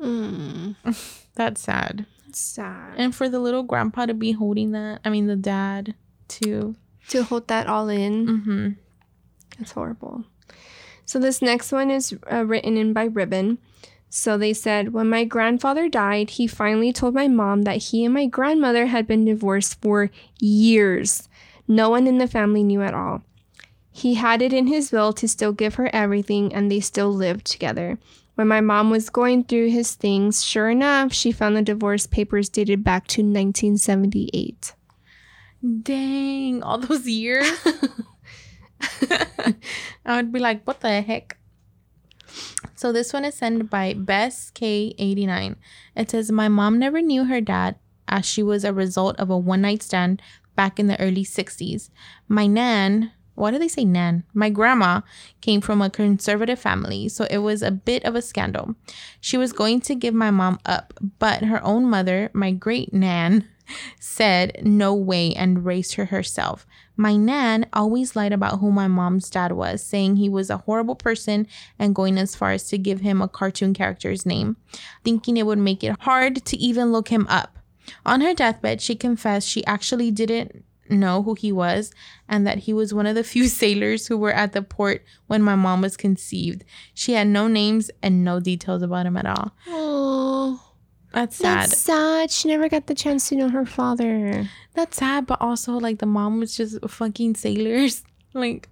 Mm, 0.00 0.74
That's 1.34 1.60
sad. 1.60 2.06
that's 2.26 2.38
sad. 2.40 2.94
And 2.96 3.14
for 3.14 3.28
the 3.28 3.38
little 3.38 3.62
grandpa 3.62 4.06
to 4.06 4.14
be 4.14 4.32
holding 4.32 4.72
that, 4.72 5.00
I 5.04 5.10
mean, 5.10 5.26
the 5.26 5.36
dad 5.36 5.94
too. 6.28 6.76
To 7.10 7.22
hold 7.22 7.48
that 7.48 7.66
all 7.66 7.88
in, 7.88 8.26
Mm-hmm. 8.26 8.68
it's 9.62 9.72
horrible. 9.72 10.24
So 11.04 11.18
this 11.18 11.40
next 11.40 11.72
one 11.72 11.90
is 11.90 12.14
uh, 12.30 12.44
written 12.44 12.76
in 12.76 12.92
by 12.92 13.04
Ribbon. 13.04 13.58
So 14.10 14.38
they 14.38 14.52
said, 14.54 14.92
when 14.92 15.08
my 15.08 15.24
grandfather 15.24 15.88
died, 15.88 16.30
he 16.30 16.46
finally 16.46 16.92
told 16.92 17.14
my 17.14 17.28
mom 17.28 17.62
that 17.62 17.76
he 17.76 18.04
and 18.04 18.14
my 18.14 18.26
grandmother 18.26 18.86
had 18.86 19.06
been 19.06 19.24
divorced 19.24 19.80
for 19.82 20.10
years. 20.40 21.28
No 21.66 21.90
one 21.90 22.06
in 22.06 22.18
the 22.18 22.26
family 22.26 22.62
knew 22.62 22.82
at 22.82 22.94
all. 22.94 23.22
He 23.90 24.14
had 24.14 24.40
it 24.40 24.52
in 24.52 24.66
his 24.66 24.92
will 24.92 25.12
to 25.14 25.28
still 25.28 25.52
give 25.52 25.74
her 25.74 25.90
everything, 25.92 26.54
and 26.54 26.70
they 26.70 26.80
still 26.80 27.12
lived 27.12 27.44
together. 27.46 27.98
When 28.36 28.48
my 28.48 28.60
mom 28.60 28.90
was 28.90 29.10
going 29.10 29.44
through 29.44 29.70
his 29.70 29.94
things, 29.94 30.44
sure 30.44 30.70
enough, 30.70 31.12
she 31.12 31.32
found 31.32 31.56
the 31.56 31.62
divorce 31.62 32.06
papers 32.06 32.48
dated 32.48 32.84
back 32.84 33.08
to 33.08 33.22
1978. 33.22 34.74
Dang, 35.82 36.62
all 36.62 36.78
those 36.78 37.06
years. 37.06 37.50
I 40.04 40.16
would 40.16 40.32
be 40.32 40.38
like, 40.38 40.64
what 40.64 40.80
the 40.80 41.00
heck? 41.00 41.37
So 42.78 42.92
this 42.92 43.12
one 43.12 43.24
is 43.24 43.34
sent 43.34 43.68
by 43.68 43.92
Bess 43.92 44.52
K89. 44.52 45.56
It 45.96 46.12
says, 46.12 46.30
My 46.30 46.46
mom 46.46 46.78
never 46.78 47.02
knew 47.02 47.24
her 47.24 47.40
dad 47.40 47.74
as 48.06 48.24
she 48.24 48.40
was 48.40 48.62
a 48.62 48.72
result 48.72 49.18
of 49.18 49.30
a 49.30 49.36
one 49.36 49.62
night 49.62 49.82
stand 49.82 50.22
back 50.54 50.78
in 50.78 50.86
the 50.86 50.98
early 51.00 51.24
60s. 51.24 51.90
My 52.28 52.46
nan, 52.46 53.10
why 53.34 53.50
do 53.50 53.58
they 53.58 53.66
say 53.66 53.84
nan? 53.84 54.22
My 54.32 54.48
grandma 54.48 55.00
came 55.40 55.60
from 55.60 55.82
a 55.82 55.90
conservative 55.90 56.60
family, 56.60 57.08
so 57.08 57.26
it 57.28 57.38
was 57.38 57.62
a 57.62 57.72
bit 57.72 58.04
of 58.04 58.14
a 58.14 58.22
scandal. 58.22 58.76
She 59.20 59.36
was 59.36 59.52
going 59.52 59.80
to 59.80 59.96
give 59.96 60.14
my 60.14 60.30
mom 60.30 60.60
up, 60.64 60.94
but 61.18 61.42
her 61.42 61.60
own 61.64 61.90
mother, 61.90 62.30
my 62.32 62.52
great 62.52 62.94
nan, 62.94 63.48
said 64.00 64.60
no 64.64 64.94
way 64.94 65.34
and 65.34 65.64
raised 65.64 65.94
her 65.94 66.06
herself. 66.06 66.66
My 66.96 67.16
nan 67.16 67.66
always 67.72 68.16
lied 68.16 68.32
about 68.32 68.58
who 68.58 68.72
my 68.72 68.88
mom's 68.88 69.30
dad 69.30 69.52
was, 69.52 69.82
saying 69.82 70.16
he 70.16 70.28
was 70.28 70.50
a 70.50 70.58
horrible 70.58 70.96
person 70.96 71.46
and 71.78 71.94
going 71.94 72.18
as 72.18 72.34
far 72.34 72.50
as 72.50 72.68
to 72.68 72.78
give 72.78 73.00
him 73.00 73.22
a 73.22 73.28
cartoon 73.28 73.72
character's 73.72 74.26
name, 74.26 74.56
thinking 75.04 75.36
it 75.36 75.46
would 75.46 75.58
make 75.58 75.84
it 75.84 75.96
hard 76.00 76.44
to 76.46 76.56
even 76.56 76.90
look 76.90 77.08
him 77.08 77.26
up. 77.28 77.58
On 78.04 78.20
her 78.20 78.34
deathbed, 78.34 78.80
she 78.80 78.96
confessed 78.96 79.48
she 79.48 79.64
actually 79.64 80.10
didn't 80.10 80.64
know 80.90 81.22
who 81.22 81.34
he 81.34 81.52
was 81.52 81.92
and 82.28 82.46
that 82.46 82.58
he 82.58 82.72
was 82.72 82.94
one 82.94 83.06
of 83.06 83.14
the 83.14 83.24
few 83.24 83.46
sailors 83.48 84.06
who 84.06 84.16
were 84.16 84.32
at 84.32 84.52
the 84.52 84.62
port 84.62 85.04
when 85.26 85.42
my 85.42 85.54
mom 85.54 85.82
was 85.82 85.96
conceived. 85.96 86.64
She 86.94 87.12
had 87.12 87.26
no 87.28 87.48
names 87.48 87.90
and 88.02 88.24
no 88.24 88.40
details 88.40 88.82
about 88.82 89.06
him 89.06 89.16
at 89.16 89.26
all. 89.26 89.52
Oh, 89.68 90.67
That's 91.12 91.36
sad. 91.36 91.62
that's 91.70 91.78
sad. 91.78 92.30
She 92.30 92.48
never 92.48 92.68
got 92.68 92.86
the 92.86 92.94
chance 92.94 93.28
to 93.30 93.36
know 93.36 93.48
her 93.48 93.64
father. 93.64 94.48
That's 94.74 94.96
sad, 94.98 95.26
but 95.26 95.40
also 95.40 95.72
like 95.74 95.98
the 95.98 96.06
mom 96.06 96.38
was 96.40 96.56
just 96.56 96.78
fucking 96.88 97.34
sailors. 97.36 98.02
Like 98.34 98.68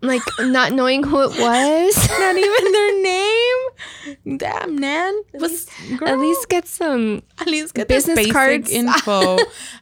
Like 0.00 0.22
not 0.40 0.72
knowing 0.72 1.02
who 1.04 1.20
it 1.22 1.38
was. 1.38 2.08
not 2.18 2.36
even 2.36 2.72
their 2.72 3.02
name. 3.02 4.38
Damn, 4.38 4.76
man. 4.80 5.12
At 5.34 5.40
Was- 5.42 5.50
least, 5.52 5.98
girl, 5.98 6.08
at 6.08 6.18
least 6.18 6.48
get 6.48 6.66
some. 6.66 7.22
at 7.38 7.46
least 7.48 7.74
get 7.74 7.86
business 7.86 8.32
cards. 8.32 8.70
info. 8.70 9.36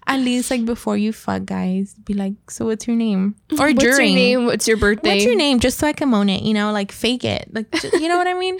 at 0.08 0.18
least 0.20 0.50
like 0.50 0.64
before 0.64 0.96
you 0.96 1.12
fuck, 1.12 1.44
guys, 1.46 1.94
be 2.04 2.14
like, 2.14 2.34
so 2.50 2.66
what's 2.66 2.86
your 2.88 2.96
name? 2.96 3.36
Or 3.60 3.68
What's 3.68 3.78
during. 3.78 4.08
your 4.12 4.16
name? 4.16 4.46
What's 4.46 4.66
your 4.66 4.76
birthday? 4.76 5.14
What's 5.14 5.24
your 5.24 5.36
name? 5.36 5.60
Just 5.60 5.78
so 5.78 5.86
I 5.86 5.92
can 5.92 6.08
moan 6.08 6.28
it, 6.28 6.42
you 6.42 6.52
know, 6.52 6.72
like 6.72 6.90
fake 6.90 7.24
it, 7.24 7.48
like 7.54 7.70
ju- 7.70 7.90
you 7.94 8.08
know 8.08 8.18
what 8.18 8.26
I 8.26 8.34
mean. 8.34 8.58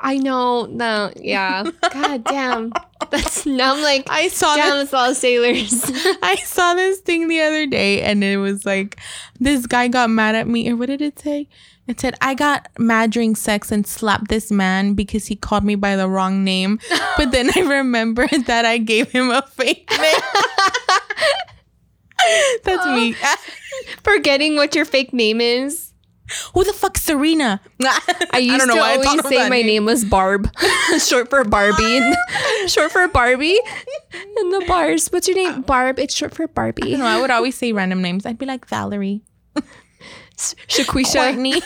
I 0.00 0.16
know. 0.16 0.66
No. 0.66 1.12
Yeah. 1.16 1.64
God 1.92 2.24
damn. 2.24 2.72
That's 3.10 3.46
now 3.46 3.74
I'm 3.74 3.82
like. 3.82 4.06
I 4.08 4.28
saw 4.28 4.56
Damn, 4.56 4.74
this. 4.74 4.84
it's 4.84 4.94
all 4.94 5.14
sailors. 5.14 5.82
I 6.22 6.36
saw 6.36 6.74
this 6.74 7.00
thing 7.00 7.28
the 7.28 7.40
other 7.40 7.66
day, 7.66 8.02
and 8.02 8.22
it 8.24 8.36
was 8.38 8.64
like 8.64 8.98
this 9.40 9.66
guy 9.66 9.88
got 9.88 10.10
mad 10.10 10.34
at 10.34 10.48
me, 10.48 10.70
or 10.70 10.76
what 10.76 10.86
did 10.86 11.02
it 11.02 11.18
say? 11.18 11.48
It 11.88 12.00
said 12.00 12.14
I 12.20 12.34
got 12.34 12.68
mad 12.78 13.10
during 13.10 13.34
sex 13.34 13.72
and 13.72 13.86
slapped 13.86 14.28
this 14.28 14.50
man 14.50 14.94
because 14.94 15.26
he 15.26 15.36
called 15.36 15.64
me 15.64 15.74
by 15.74 15.96
the 15.96 16.08
wrong 16.08 16.44
name. 16.44 16.78
But 17.16 17.32
then 17.32 17.50
I 17.56 17.60
remembered 17.78 18.30
that 18.46 18.64
I 18.64 18.78
gave 18.78 19.10
him 19.10 19.30
a 19.30 19.42
fake 19.42 19.90
name. 19.90 20.20
That's 22.62 22.86
me. 22.86 23.16
Forgetting 24.04 24.54
what 24.56 24.74
your 24.74 24.84
fake 24.84 25.12
name 25.12 25.40
is. 25.40 25.91
Who 26.54 26.64
the 26.64 26.72
fuck's 26.72 27.02
Serena? 27.02 27.60
I 28.30 28.38
used 28.38 28.66
to 28.66 28.72
why 28.74 28.92
always 28.92 29.06
thought 29.06 29.26
say 29.26 29.48
my 29.48 29.60
name 29.62 29.84
was 29.84 30.04
Barb, 30.04 30.48
short 30.98 31.28
for 31.28 31.44
Barbie. 31.44 32.00
short 32.68 32.90
for 32.92 33.06
Barbie. 33.08 33.58
In 34.38 34.50
the 34.50 34.64
bars, 34.66 35.08
what's 35.08 35.26
your 35.28 35.36
name? 35.36 35.62
Barb. 35.62 35.98
It's 35.98 36.14
short 36.14 36.34
for 36.34 36.46
Barbie. 36.48 36.96
No, 36.96 37.04
I 37.04 37.20
would 37.20 37.30
always 37.30 37.54
say 37.56 37.72
random 37.72 38.00
names. 38.02 38.24
I'd 38.24 38.38
be 38.38 38.46
like 38.46 38.66
Valerie, 38.66 39.22
Shaquisha, 40.38 41.14
Courtney, 41.32 41.60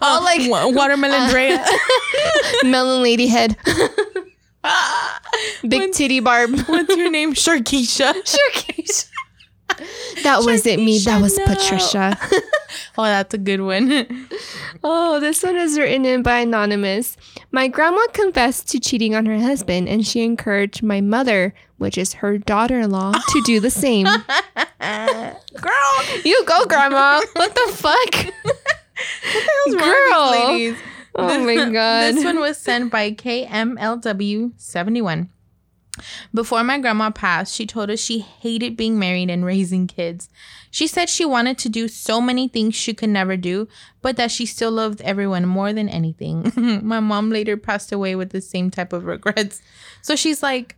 Oh, 0.00 0.20
like- 0.24 0.48
Wa- 0.50 0.68
Watermelon 0.68 1.22
uh, 1.22 1.30
Drea. 1.30 1.64
Melon 2.64 3.02
Lady 3.02 3.26
Head, 3.26 3.56
Big 5.66 5.92
Titty 5.92 6.20
Barb. 6.20 6.50
What's 6.66 6.96
your 6.96 7.10
name? 7.10 7.34
Sharkeisha. 7.34 8.14
Shaquisha. 8.24 9.06
That 10.22 10.42
wasn't 10.44 10.82
me. 10.82 10.98
That 11.00 11.20
was 11.22 11.36
no. 11.38 11.44
Patricia. 11.46 12.18
Oh, 12.96 13.02
that's 13.04 13.34
a 13.34 13.38
good 13.38 13.60
one. 13.62 13.90
Oh, 14.84 15.18
this 15.20 15.42
one 15.42 15.56
is 15.56 15.76
written 15.78 16.04
in 16.06 16.22
by 16.22 16.38
Anonymous. 16.40 17.16
My 17.50 17.66
grandma 17.68 18.00
confessed 18.12 18.68
to 18.70 18.80
cheating 18.80 19.14
on 19.14 19.26
her 19.26 19.38
husband, 19.38 19.88
and 19.88 20.06
she 20.06 20.22
encouraged 20.22 20.82
my 20.82 21.00
mother, 21.02 21.52
which 21.78 21.98
is 21.98 22.14
her 22.14 22.38
daughter 22.38 22.80
in 22.80 22.90
law, 22.90 23.12
to 23.12 23.42
do 23.44 23.60
the 23.60 23.70
same. 23.70 24.06
Girl, 24.06 24.24
You 26.24 26.42
go, 26.46 26.64
grandma. 26.66 27.20
What 27.34 27.54
the 27.54 27.68
fuck? 27.74 28.14
wrong 28.14 28.32
with 29.66 29.78
Girl. 29.78 30.32
these 30.32 30.72
ladies? 30.72 30.76
Oh 31.16 31.38
my 31.44 31.54
god. 31.70 32.14
This 32.14 32.24
one 32.24 32.38
was 32.40 32.56
sent 32.56 32.90
by 32.90 33.10
KMLW71. 33.12 35.28
Before 36.34 36.64
my 36.64 36.78
grandma 36.78 37.10
passed, 37.10 37.54
she 37.54 37.66
told 37.66 37.90
us 37.90 38.00
she 38.00 38.20
hated 38.20 38.76
being 38.76 38.98
married 38.98 39.30
and 39.30 39.44
raising 39.44 39.86
kids. 39.86 40.28
She 40.70 40.86
said 40.86 41.08
she 41.08 41.24
wanted 41.24 41.58
to 41.58 41.68
do 41.68 41.88
so 41.88 42.20
many 42.20 42.48
things 42.48 42.74
she 42.74 42.94
could 42.94 43.10
never 43.10 43.36
do, 43.36 43.68
but 44.02 44.16
that 44.16 44.30
she 44.30 44.46
still 44.46 44.70
loved 44.70 45.00
everyone 45.02 45.46
more 45.46 45.72
than 45.72 45.88
anything. 45.88 46.52
my 46.82 47.00
mom 47.00 47.30
later 47.30 47.56
passed 47.56 47.92
away 47.92 48.14
with 48.14 48.30
the 48.30 48.40
same 48.40 48.70
type 48.70 48.92
of 48.92 49.04
regrets. 49.04 49.62
So 50.02 50.16
she's 50.16 50.42
like, 50.42 50.76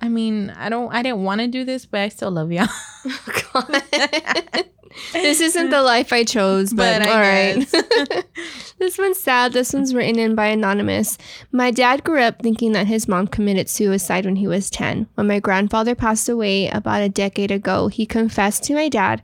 I 0.00 0.08
mean, 0.08 0.50
I 0.50 0.68
don't 0.68 0.92
I 0.92 1.02
didn't 1.02 1.24
want 1.24 1.40
to 1.40 1.46
do 1.48 1.64
this, 1.64 1.86
but 1.86 2.00
I 2.00 2.08
still 2.08 2.30
love 2.30 2.52
y'all. 2.52 2.68
God. 3.52 3.82
this 5.12 5.40
isn't 5.40 5.70
the 5.70 5.82
life 5.82 6.12
I 6.12 6.24
chose, 6.24 6.72
but, 6.72 7.00
But 7.00 7.08
all 7.08 7.20
right. 7.20 8.24
this 8.78 8.98
one's 8.98 9.18
sad. 9.18 9.52
This 9.52 9.72
one's 9.72 9.94
written 9.94 10.18
in 10.18 10.34
by 10.34 10.46
Anonymous. 10.46 11.18
My 11.52 11.70
dad 11.70 12.04
grew 12.04 12.20
up 12.20 12.42
thinking 12.42 12.72
that 12.72 12.86
his 12.86 13.08
mom 13.08 13.26
committed 13.26 13.68
suicide 13.68 14.24
when 14.24 14.36
he 14.36 14.46
was 14.46 14.70
10. 14.70 15.08
When 15.14 15.26
my 15.26 15.40
grandfather 15.40 15.94
passed 15.94 16.28
away 16.28 16.68
about 16.68 17.02
a 17.02 17.08
decade 17.08 17.50
ago, 17.50 17.88
he 17.88 18.06
confessed 18.06 18.64
to 18.64 18.74
my 18.74 18.88
dad 18.88 19.22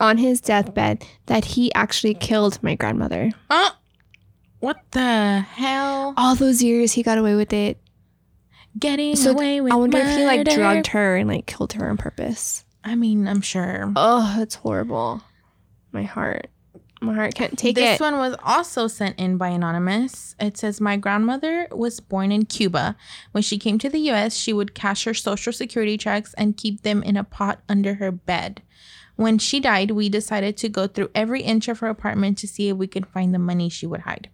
on 0.00 0.18
his 0.18 0.40
deathbed 0.40 1.04
that 1.26 1.44
he 1.44 1.72
actually 1.74 2.14
killed 2.14 2.62
my 2.62 2.74
grandmother. 2.74 3.32
Uh, 3.50 3.70
what 4.60 4.82
the 4.92 5.40
hell? 5.40 6.14
All 6.16 6.34
those 6.34 6.62
years 6.62 6.92
he 6.92 7.02
got 7.02 7.18
away 7.18 7.34
with 7.34 7.52
it. 7.52 7.78
Getting 8.78 9.16
So 9.16 9.30
away 9.30 9.60
with 9.60 9.72
I 9.72 9.76
wonder 9.76 9.98
if 9.98 10.16
he 10.16 10.24
like 10.24 10.46
drugged 10.48 10.88
her 10.88 11.16
and 11.16 11.28
like 11.28 11.46
killed 11.46 11.72
her 11.74 11.88
on 11.88 11.96
purpose. 11.96 12.64
I 12.84 12.94
mean, 12.94 13.28
I'm 13.28 13.40
sure. 13.40 13.92
Oh, 13.96 14.34
that's 14.36 14.56
horrible. 14.56 15.22
My 15.92 16.02
heart. 16.02 16.48
My 17.00 17.14
heart 17.14 17.34
can't 17.34 17.56
take 17.56 17.76
this 17.76 17.84
it. 17.84 17.92
This 17.92 18.00
one 18.00 18.18
was 18.18 18.34
also 18.42 18.88
sent 18.88 19.18
in 19.18 19.36
by 19.36 19.48
anonymous. 19.48 20.34
It 20.40 20.56
says 20.56 20.80
my 20.80 20.96
grandmother 20.96 21.68
was 21.70 22.00
born 22.00 22.32
in 22.32 22.44
Cuba. 22.44 22.96
When 23.30 23.42
she 23.42 23.56
came 23.58 23.78
to 23.78 23.88
the 23.88 24.10
US, 24.10 24.34
she 24.34 24.52
would 24.52 24.74
cash 24.74 25.04
her 25.04 25.14
social 25.14 25.52
security 25.52 25.96
checks 25.96 26.34
and 26.34 26.56
keep 26.56 26.82
them 26.82 27.02
in 27.04 27.16
a 27.16 27.24
pot 27.24 27.60
under 27.68 27.94
her 27.94 28.10
bed. 28.10 28.62
When 29.18 29.38
she 29.38 29.58
died, 29.58 29.90
we 29.90 30.08
decided 30.08 30.56
to 30.58 30.68
go 30.68 30.86
through 30.86 31.10
every 31.12 31.42
inch 31.42 31.66
of 31.66 31.80
her 31.80 31.88
apartment 31.88 32.38
to 32.38 32.46
see 32.46 32.68
if 32.68 32.76
we 32.76 32.86
could 32.86 33.04
find 33.04 33.34
the 33.34 33.40
money 33.40 33.68
she 33.68 33.84
would 33.84 34.02
hide. 34.02 34.30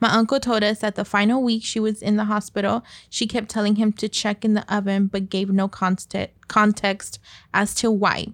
My 0.00 0.10
uncle 0.10 0.40
told 0.40 0.64
us 0.64 0.80
that 0.80 0.96
the 0.96 1.04
final 1.04 1.40
week 1.40 1.62
she 1.62 1.78
was 1.78 2.02
in 2.02 2.16
the 2.16 2.24
hospital, 2.24 2.82
she 3.08 3.28
kept 3.28 3.48
telling 3.48 3.76
him 3.76 3.92
to 3.92 4.08
check 4.08 4.44
in 4.44 4.54
the 4.54 4.74
oven 4.74 5.06
but 5.06 5.30
gave 5.30 5.50
no 5.50 5.68
context 5.68 7.20
as 7.54 7.74
to 7.76 7.92
why. 7.92 8.26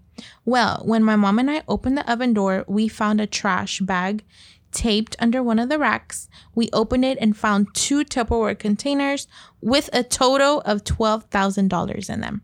Well, 0.46 0.80
when 0.86 1.04
my 1.04 1.16
mom 1.16 1.38
and 1.38 1.50
I 1.50 1.64
opened 1.68 1.98
the 1.98 2.10
oven 2.10 2.32
door, 2.32 2.64
we 2.66 2.88
found 2.88 3.20
a 3.20 3.26
trash 3.26 3.80
bag 3.80 4.24
taped 4.72 5.16
under 5.18 5.42
one 5.42 5.58
of 5.58 5.68
the 5.68 5.78
racks. 5.78 6.30
We 6.54 6.70
opened 6.72 7.04
it 7.04 7.18
and 7.20 7.36
found 7.36 7.74
two 7.74 8.04
Tupperware 8.04 8.58
containers 8.58 9.28
with 9.60 9.90
a 9.92 10.02
total 10.02 10.62
of 10.62 10.84
$12,000 10.84 12.08
in 12.08 12.20
them. 12.22 12.40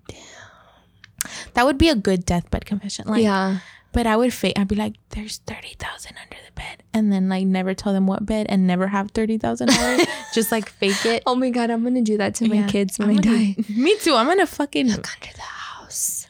That 1.54 1.64
would 1.66 1.78
be 1.78 1.88
a 1.88 1.94
good 1.94 2.24
deathbed 2.24 2.64
confession. 2.66 3.06
Like, 3.08 3.22
yeah. 3.22 3.58
but 3.92 4.06
I 4.06 4.16
would 4.16 4.32
fake. 4.32 4.58
I'd 4.58 4.68
be 4.68 4.76
like, 4.76 4.94
"There's 5.10 5.38
thirty 5.46 5.74
thousand 5.78 6.16
under 6.22 6.36
the 6.46 6.52
bed," 6.52 6.82
and 6.92 7.12
then 7.12 7.28
like 7.28 7.46
never 7.46 7.74
tell 7.74 7.92
them 7.92 8.06
what 8.06 8.24
bed 8.26 8.46
and 8.48 8.66
never 8.66 8.86
have 8.88 9.10
thirty 9.12 9.38
thousand 9.38 9.68
dollars. 9.68 10.06
Just 10.34 10.52
like 10.52 10.68
fake 10.68 11.04
it. 11.06 11.22
Oh 11.26 11.34
my 11.34 11.50
god, 11.50 11.70
I'm 11.70 11.82
gonna 11.82 12.02
do 12.02 12.16
that 12.18 12.34
to 12.36 12.48
my 12.48 12.56
Yeah. 12.56 12.66
kids 12.66 12.98
when 12.98 13.10
I'm 13.10 13.18
i 13.18 13.20
gonna- 13.22 13.36
die. 13.54 13.64
Me 13.74 13.96
too. 13.98 14.14
I'm 14.14 14.26
gonna 14.26 14.46
fucking 14.46 14.88
Look 14.88 15.08
under 15.16 15.32
the 15.34 15.40
house. 15.42 16.26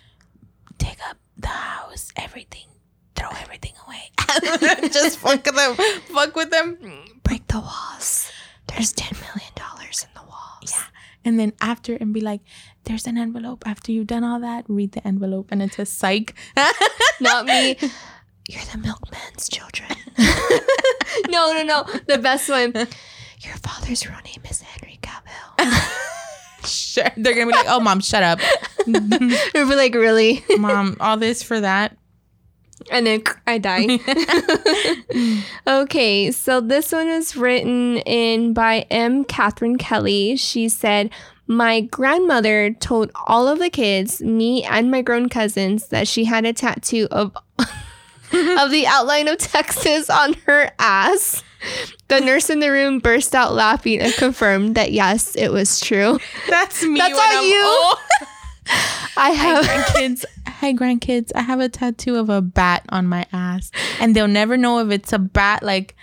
take 0.79 0.99
up 1.09 1.17
the 1.37 1.49
house, 1.49 2.13
everything, 2.17 2.69
throw 3.15 3.29
everything 3.43 3.73
away. 3.87 4.11
Just 4.91 5.19
fuck 5.19 5.43
them. 5.45 5.75
Fuck 6.15 6.35
with 6.37 6.51
them. 6.51 6.79
Break 7.23 7.47
the 7.49 7.61
walls. 7.61 8.31
There's 8.69 8.93
ten 8.93 9.13
million 9.21 9.53
dollars 9.55 10.05
in 10.07 10.11
the 10.15 10.27
walls. 10.29 10.73
Yeah. 10.73 10.83
And 11.27 11.41
then 11.41 11.53
after 11.61 11.95
and 11.97 12.15
be 12.15 12.21
like, 12.21 12.41
there's 12.85 13.07
an 13.07 13.19
envelope. 13.19 13.65
After 13.67 13.91
you've 13.91 14.07
done 14.07 14.23
all 14.23 14.39
that, 14.41 14.65
read 14.69 14.93
the 14.93 15.07
envelope 15.07 15.49
and 15.51 15.61
it 15.61 15.75
says 15.75 15.91
psych. 15.91 16.35
Not 17.21 17.47
me. 17.47 17.77
You're 18.49 18.63
the 18.73 18.79
milkman's 18.79 19.49
children. 19.49 19.91
no, 21.29 21.53
no, 21.53 21.65
no. 21.65 21.85
The 22.07 22.19
best 22.19 22.49
one. 22.49 22.73
Your 23.41 23.57
father's 23.57 24.07
real 24.07 24.21
name 24.25 24.43
is 24.49 24.61
Henry 24.61 25.01
Cavill. 25.03 26.65
sure. 26.65 27.11
They're 27.17 27.35
gonna 27.35 27.47
be 27.47 27.53
like, 27.53 27.67
oh 27.69 27.81
mom, 27.81 27.99
shut 27.99 28.23
up. 28.23 28.39
Or 28.87 29.67
be 29.67 29.75
like, 29.75 29.95
really? 29.95 30.45
mom, 30.59 30.97
all 31.01 31.17
this 31.17 31.43
for 31.43 31.61
that. 31.61 31.97
And 32.91 33.07
then 33.07 33.23
I 33.47 33.59
die. 33.59 33.99
okay, 35.83 36.31
so 36.31 36.61
this 36.61 36.93
one 36.93 37.09
is 37.09 37.37
written 37.37 37.99
in 37.99 38.53
by 38.53 38.87
M. 38.91 39.25
Catherine 39.25 39.79
Kelly. 39.79 40.37
She 40.37 40.69
said, 40.69 41.11
My 41.47 41.81
grandmother 41.81 42.73
told 42.73 43.11
all 43.27 43.49
of 43.49 43.59
the 43.59 43.71
kids, 43.71 44.21
me 44.23 44.65
and 44.65 44.91
my 44.91 45.03
grown 45.03 45.29
cousins, 45.29 45.89
that 45.89 46.09
she 46.09 46.25
had 46.25 46.45
a 46.45 46.53
tattoo 46.53 47.09
of 47.11 47.37
of 47.59 48.71
the 48.71 48.85
outline 48.87 49.29
of 49.29 49.39
Texas 49.39 50.11
on 50.11 50.35
her 50.47 50.71
ass. 50.79 51.43
The 52.09 52.21
nurse 52.21 52.51
in 52.51 52.61
the 52.61 52.71
room 52.71 53.01
burst 53.01 53.35
out 53.35 53.53
laughing 53.55 54.01
and 54.01 54.13
confirmed 54.15 54.77
that 54.77 54.93
yes, 54.93 55.35
it 55.35 55.51
was 55.51 55.81
true. 55.81 56.19
That's 56.49 56.85
me. 56.85 56.99
That's 56.99 57.19
all 57.19 57.21
I'm 57.25 57.45
you? 57.45 57.65
old. 57.65 58.29
I 59.17 59.31
have 59.31 59.65
grandkids. 59.65 60.25
Hi 60.67 60.73
grandkids. 60.73 61.31
I 61.33 61.43
have 61.43 61.61
a 61.61 61.69
tattoo 61.69 62.17
of 62.17 62.29
a 62.29 62.43
bat 62.43 62.85
on 62.89 63.07
my 63.07 63.25
ass, 63.33 63.71
and 64.01 64.17
they'll 64.17 64.27
never 64.27 64.57
know 64.57 64.81
if 64.81 64.91
it's 64.91 65.13
a 65.13 65.19
bat 65.21 65.63
like 65.63 65.95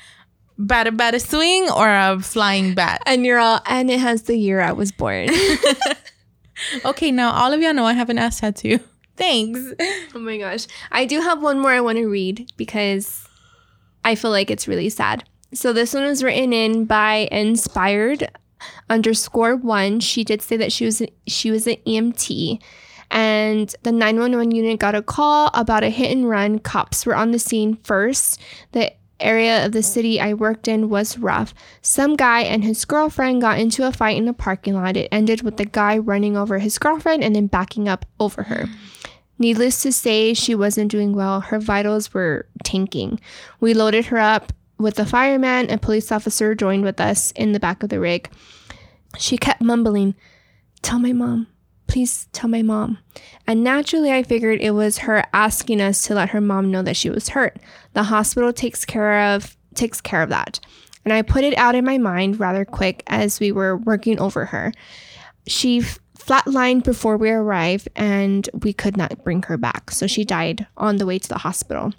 bat 0.57 0.87
a 0.87 0.91
bat 0.93 1.13
a 1.13 1.19
swing 1.19 1.69
or 1.69 1.89
a 1.89 2.17
flying 2.21 2.73
bat. 2.73 3.01
and 3.05 3.25
you're 3.25 3.39
all 3.39 3.59
and 3.65 3.91
it 3.91 3.99
has 3.99 4.23
the 4.23 4.37
year 4.37 4.61
I 4.61 4.71
was 4.71 4.93
born. 4.93 5.27
Okay, 6.85 7.11
now 7.11 7.31
all 7.33 7.51
of 7.51 7.59
y'all 7.59 7.73
know 7.73 7.83
I 7.83 7.91
have 7.91 8.09
an 8.09 8.17
ass 8.17 8.39
tattoo. 8.39 8.79
Thanks. 9.17 9.59
Oh 10.15 10.19
my 10.19 10.37
gosh. 10.37 10.65
I 10.93 11.03
do 11.03 11.19
have 11.19 11.43
one 11.43 11.59
more 11.59 11.71
I 11.71 11.81
want 11.81 11.97
to 11.97 12.07
read 12.07 12.49
because 12.55 13.27
I 14.05 14.15
feel 14.15 14.31
like 14.31 14.49
it's 14.49 14.65
really 14.65 14.87
sad. 14.87 15.25
So 15.53 15.73
this 15.73 15.93
one 15.93 16.05
was 16.05 16.23
written 16.23 16.53
in 16.53 16.85
by 16.85 17.27
inspired 17.33 18.31
underscore 18.89 19.57
one. 19.57 19.99
She 19.99 20.23
did 20.23 20.41
say 20.41 20.55
that 20.55 20.71
she 20.71 20.85
was 20.85 21.01
she 21.27 21.51
was 21.51 21.67
an 21.67 21.75
EMT 21.85 22.61
and 23.13 23.73
the 23.83 23.91
911 23.91 24.51
unit 24.51 24.79
got 24.79 24.95
a 24.95 25.03
call 25.03 25.51
about 25.53 25.83
a 25.83 25.89
hit 25.89 26.11
and 26.11 26.27
run. 26.27 26.57
Cops 26.57 27.05
were 27.05 27.15
on 27.15 27.31
the 27.31 27.39
scene 27.39 27.77
first. 27.83 28.41
The 28.71 28.91
area 29.19 29.65
of 29.65 29.71
the 29.71 29.83
city 29.83 30.19
I 30.19 30.33
worked 30.33 30.67
in 30.67 30.89
was 30.89 31.19
rough. 31.19 31.53
Some 31.83 32.15
guy 32.15 32.41
and 32.41 32.63
his 32.63 32.83
girlfriend 32.85 33.41
got 33.41 33.59
into 33.59 33.87
a 33.87 33.91
fight 33.91 34.17
in 34.17 34.27
a 34.27 34.33
parking 34.33 34.73
lot. 34.73 34.97
It 34.97 35.09
ended 35.11 35.43
with 35.43 35.57
the 35.57 35.65
guy 35.65 35.99
running 35.99 36.35
over 36.35 36.57
his 36.57 36.79
girlfriend 36.79 37.23
and 37.23 37.35
then 37.35 37.47
backing 37.47 37.87
up 37.87 38.05
over 38.19 38.43
her. 38.43 38.65
Needless 39.37 39.83
to 39.83 39.91
say, 39.91 40.33
she 40.33 40.55
wasn't 40.55 40.91
doing 40.91 41.13
well. 41.13 41.41
Her 41.41 41.59
vitals 41.59 42.13
were 42.13 42.47
tanking. 42.63 43.19
We 43.59 43.75
loaded 43.75 44.05
her 44.07 44.17
up 44.17 44.51
with 44.79 44.97
a 44.97 45.05
fireman. 45.05 45.69
A 45.69 45.77
police 45.77 46.11
officer 46.11 46.55
joined 46.55 46.83
with 46.83 46.99
us 46.99 47.31
in 47.31 47.51
the 47.51 47.59
back 47.59 47.83
of 47.83 47.89
the 47.89 47.99
rig. 47.99 48.29
She 49.19 49.37
kept 49.37 49.61
mumbling, 49.61 50.15
Tell 50.81 50.99
my 50.99 51.13
mom. 51.13 51.47
Please 51.93 52.27
tell 52.33 52.49
my 52.49 52.63
mom. 52.63 52.97
And 53.45 53.63
naturally, 53.63 54.11
I 54.11 54.23
figured 54.23 54.59
it 54.61 54.71
was 54.71 54.97
her 54.97 55.23
asking 55.31 55.79
us 55.79 56.01
to 56.07 56.15
let 56.15 56.29
her 56.29 56.41
mom 56.41 56.71
know 56.71 56.81
that 56.81 56.95
she 56.95 57.11
was 57.11 57.29
hurt. 57.29 57.59
The 57.93 58.01
hospital 58.01 58.51
takes 58.51 58.83
care 58.83 59.35
of 59.35 59.55
takes 59.75 60.01
care 60.01 60.23
of 60.23 60.29
that. 60.29 60.59
And 61.05 61.13
I 61.13 61.21
put 61.21 61.43
it 61.43 61.55
out 61.55 61.75
in 61.75 61.85
my 61.85 61.99
mind 61.99 62.39
rather 62.39 62.65
quick 62.65 63.03
as 63.05 63.39
we 63.39 63.51
were 63.51 63.77
working 63.77 64.19
over 64.19 64.45
her. 64.45 64.73
She 65.45 65.81
flatlined 66.17 66.83
before 66.83 67.15
we 67.15 67.29
arrived 67.29 67.87
and 67.95 68.49
we 68.63 68.73
could 68.73 68.97
not 68.97 69.23
bring 69.23 69.43
her 69.43 69.57
back. 69.57 69.91
So 69.91 70.07
she 70.07 70.25
died 70.25 70.65
on 70.75 70.97
the 70.97 71.05
way 71.05 71.19
to 71.19 71.29
the 71.29 71.37
hospital. 71.37 71.93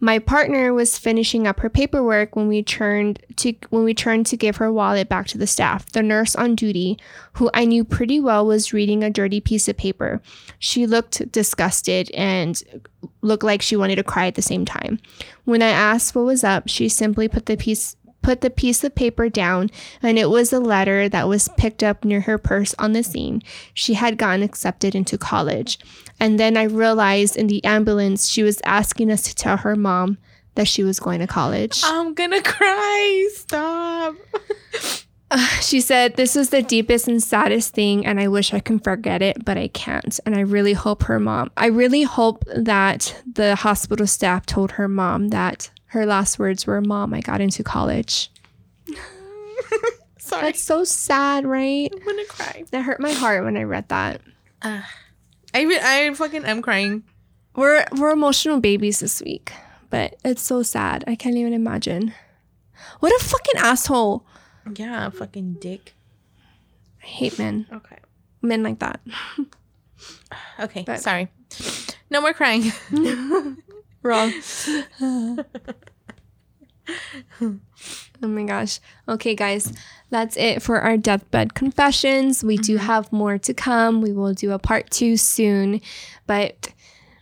My 0.00 0.18
partner 0.18 0.72
was 0.72 0.98
finishing 0.98 1.46
up 1.46 1.60
her 1.60 1.70
paperwork 1.70 2.36
when 2.36 2.48
we 2.48 2.62
turned 2.62 3.20
to 3.36 3.54
when 3.70 3.84
we 3.84 3.94
turned 3.94 4.26
to 4.26 4.36
give 4.36 4.56
her 4.56 4.72
wallet 4.72 5.08
back 5.08 5.26
to 5.28 5.38
the 5.38 5.46
staff. 5.46 5.90
The 5.90 6.02
nurse 6.02 6.34
on 6.36 6.54
duty, 6.54 6.98
who 7.34 7.50
I 7.54 7.64
knew 7.64 7.84
pretty 7.84 8.20
well, 8.20 8.46
was 8.46 8.72
reading 8.72 9.02
a 9.02 9.10
dirty 9.10 9.40
piece 9.40 9.68
of 9.68 9.76
paper. 9.76 10.20
She 10.58 10.86
looked 10.86 11.30
disgusted 11.32 12.10
and 12.12 12.62
looked 13.22 13.44
like 13.44 13.62
she 13.62 13.76
wanted 13.76 13.96
to 13.96 14.04
cry 14.04 14.26
at 14.26 14.34
the 14.34 14.42
same 14.42 14.64
time. 14.64 15.00
When 15.44 15.62
I 15.62 15.68
asked 15.68 16.14
what 16.14 16.24
was 16.24 16.44
up, 16.44 16.68
she 16.68 16.88
simply 16.88 17.28
put 17.28 17.46
the 17.46 17.56
piece 17.56 17.96
put 18.22 18.40
the 18.40 18.50
piece 18.50 18.84
of 18.84 18.94
paper 18.94 19.28
down, 19.28 19.70
and 20.02 20.18
it 20.18 20.30
was 20.30 20.52
a 20.52 20.60
letter 20.60 21.08
that 21.08 21.28
was 21.28 21.48
picked 21.56 21.82
up 21.82 22.04
near 22.04 22.22
her 22.22 22.38
purse 22.38 22.74
on 22.78 22.92
the 22.92 23.02
scene. 23.02 23.42
She 23.74 23.94
had 23.94 24.18
gotten 24.18 24.42
accepted 24.42 24.94
into 24.94 25.18
college. 25.18 25.78
And 26.20 26.38
then 26.38 26.56
I 26.56 26.64
realized 26.64 27.36
in 27.36 27.46
the 27.46 27.64
ambulance, 27.64 28.28
she 28.28 28.42
was 28.42 28.60
asking 28.64 29.10
us 29.10 29.22
to 29.22 29.34
tell 29.34 29.58
her 29.58 29.76
mom 29.76 30.18
that 30.56 30.68
she 30.68 30.82
was 30.82 30.98
going 30.98 31.20
to 31.20 31.26
college. 31.26 31.80
I'm 31.84 32.14
gonna 32.14 32.42
cry. 32.42 33.28
Stop. 33.34 34.16
She 35.60 35.82
said, 35.82 36.16
This 36.16 36.36
is 36.36 36.50
the 36.50 36.62
deepest 36.62 37.06
and 37.06 37.22
saddest 37.22 37.74
thing, 37.74 38.06
and 38.06 38.18
I 38.18 38.28
wish 38.28 38.54
I 38.54 38.60
can 38.60 38.78
forget 38.78 39.20
it, 39.20 39.44
but 39.44 39.58
I 39.58 39.68
can't. 39.68 40.18
And 40.24 40.34
I 40.34 40.40
really 40.40 40.72
hope 40.72 41.02
her 41.02 41.20
mom, 41.20 41.50
I 41.56 41.66
really 41.66 42.04
hope 42.04 42.44
that 42.46 43.20
the 43.30 43.54
hospital 43.56 44.06
staff 44.06 44.46
told 44.46 44.72
her 44.72 44.88
mom 44.88 45.28
that 45.28 45.70
her 45.88 46.06
last 46.06 46.38
words 46.38 46.66
were, 46.66 46.80
Mom, 46.80 47.12
I 47.14 47.20
got 47.20 47.40
into 47.40 47.62
college. 47.62 48.30
Sorry. 50.18 50.42
That's 50.42 50.60
so 50.62 50.84
sad, 50.84 51.46
right? 51.46 51.90
I'm 51.92 52.04
gonna 52.04 52.24
cry. 52.26 52.64
That 52.70 52.82
hurt 52.82 53.00
my 53.00 53.12
heart 53.12 53.44
when 53.44 53.56
I 53.56 53.62
read 53.62 53.88
that. 53.88 54.20
I 54.62 54.82
re- 55.54 55.80
I 55.82 56.12
fucking 56.14 56.44
am 56.44 56.60
crying. 56.60 57.02
We're 57.56 57.86
we're 57.96 58.10
emotional 58.10 58.60
babies 58.60 59.00
this 59.00 59.22
week, 59.22 59.52
but 59.88 60.16
it's 60.24 60.42
so 60.42 60.62
sad. 60.62 61.02
I 61.06 61.14
can't 61.14 61.36
even 61.36 61.54
imagine. 61.54 62.12
What 63.00 63.10
a 63.20 63.24
fucking 63.24 63.56
asshole. 63.58 64.26
Yeah, 64.76 65.08
fucking 65.10 65.54
dick. 65.54 65.94
I 67.02 67.06
hate 67.06 67.38
men. 67.38 67.66
Okay. 67.72 67.96
Men 68.42 68.62
like 68.62 68.78
that. 68.80 69.00
Okay. 70.60 70.82
But- 70.86 71.00
sorry. 71.00 71.28
No 72.10 72.20
more 72.20 72.32
crying. 72.34 72.72
Wrong. 74.08 74.32
oh 77.42 77.58
my 78.22 78.44
gosh. 78.44 78.80
Okay, 79.06 79.34
guys, 79.34 79.72
that's 80.08 80.34
it 80.38 80.62
for 80.62 80.80
our 80.80 80.96
deathbed 80.96 81.52
confessions. 81.52 82.42
We 82.42 82.56
do 82.56 82.76
mm-hmm. 82.76 82.86
have 82.86 83.12
more 83.12 83.36
to 83.36 83.52
come. 83.52 84.00
We 84.00 84.12
will 84.12 84.32
do 84.32 84.52
a 84.52 84.58
part 84.58 84.90
two 84.90 85.18
soon. 85.18 85.82
But 86.26 86.72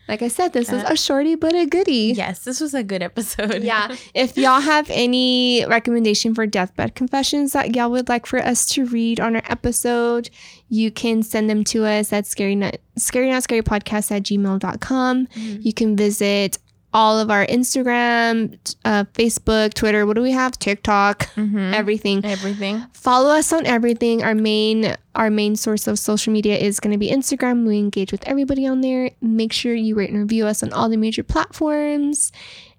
like 0.09 0.22
I 0.22 0.28
said, 0.28 0.53
this 0.53 0.70
is 0.72 0.84
a 0.84 0.97
shorty 0.97 1.34
but 1.34 1.55
a 1.55 1.66
goodie. 1.66 2.14
yes, 2.16 2.45
this 2.45 2.61
was 2.61 2.74
a 2.74 2.84
good 2.84 3.03
episode. 3.03 3.62
Yeah. 3.62 3.97
If 4.14 4.39
y'all 4.39 4.61
have 4.61 4.89
any 4.91 5.64
recommendation 5.66 6.34
for 6.34 6.47
deathbed 6.47 6.95
confessions 6.95 7.53
that 7.53 7.74
y'all 7.74 7.91
would 7.91 8.09
like 8.09 8.26
for 8.26 8.39
us 8.39 8.66
to 8.74 8.87
read 8.87 9.18
on 9.18 9.34
our 9.34 9.43
episode, 9.49 10.30
you 10.68 10.93
can 10.93 11.22
send 11.22 11.51
them 11.51 11.64
to 11.64 11.84
us 11.84 12.12
at 12.12 12.26
scary 12.26 12.55
not 12.55 12.76
scary 12.97 13.30
not 13.30 13.43
scary 13.43 13.62
podcast 13.62 14.12
at 14.12 14.22
gmail.com. 14.22 15.26
Mm-hmm. 15.26 15.61
You 15.61 15.72
can 15.72 15.97
visit 15.97 16.59
all 16.97 17.20
of 17.20 17.30
our 17.30 17.47
Instagram, 17.47 18.59
uh, 18.86 19.05
Facebook, 19.12 19.74
Twitter. 19.74 20.07
What 20.07 20.16
do 20.16 20.22
we 20.22 20.32
have? 20.32 20.59
TikTok, 20.59 21.28
everything. 21.36 22.24
Everything. 22.24 22.86
Follow 22.94 23.28
us 23.28 23.53
on 23.53 23.66
everything. 23.66 24.24
Our 24.24 24.34
main 24.34 24.97
our 25.14 25.28
main 25.28 25.57
source 25.57 25.86
of 25.86 25.99
social 25.99 26.32
media 26.32 26.57
is 26.57 26.80
going 26.80 26.92
to 26.92 26.99
be 26.99 27.11
Instagram. 27.11 27.66
We 27.66 27.78
engage 27.78 28.12
with 28.12 28.26
everybody 28.26 28.66
on 28.66 28.80
there. 28.80 29.11
Make 29.20 29.53
sure 29.53 29.74
you 29.74 29.94
rate 29.94 30.09
and 30.09 30.18
review 30.18 30.47
us 30.47 30.62
on 30.62 30.72
all 30.72 30.88
the 30.88 30.97
major 30.97 31.22
platforms. 31.22 32.32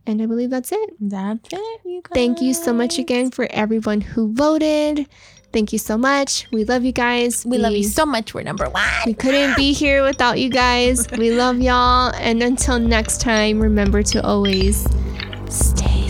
And 0.07 0.19
I 0.19 0.25
believe 0.25 0.49
that's 0.49 0.71
it. 0.71 0.89
That's 0.99 1.53
it. 1.53 1.81
You. 1.85 2.01
Thank 2.11 2.41
you 2.41 2.55
so 2.55 2.73
much 2.73 2.97
again 2.97 3.29
for 3.29 3.47
everyone 3.51 4.01
who 4.01 4.33
voted. 4.33 5.07
Thank 5.53 5.73
you 5.73 5.79
so 5.79 5.97
much. 5.97 6.47
We 6.51 6.65
love 6.65 6.83
you 6.83 6.91
guys. 6.91 7.45
We 7.45 7.57
love 7.57 7.73
you 7.73 7.83
so 7.83 8.05
much. 8.05 8.33
We're 8.33 8.43
number 8.43 8.69
one. 8.69 8.83
We 9.05 9.13
couldn't 9.13 9.55
be 9.55 9.73
here 9.73 10.03
without 10.03 10.39
you 10.39 10.49
guys. 10.49 11.09
We 11.11 11.31
love 11.31 11.59
y'all. 11.59 12.13
And 12.15 12.43
until 12.43 12.79
next 12.79 13.21
time, 13.21 13.59
remember 13.59 14.03
to 14.03 14.25
always 14.25 14.85
stay 15.49 16.07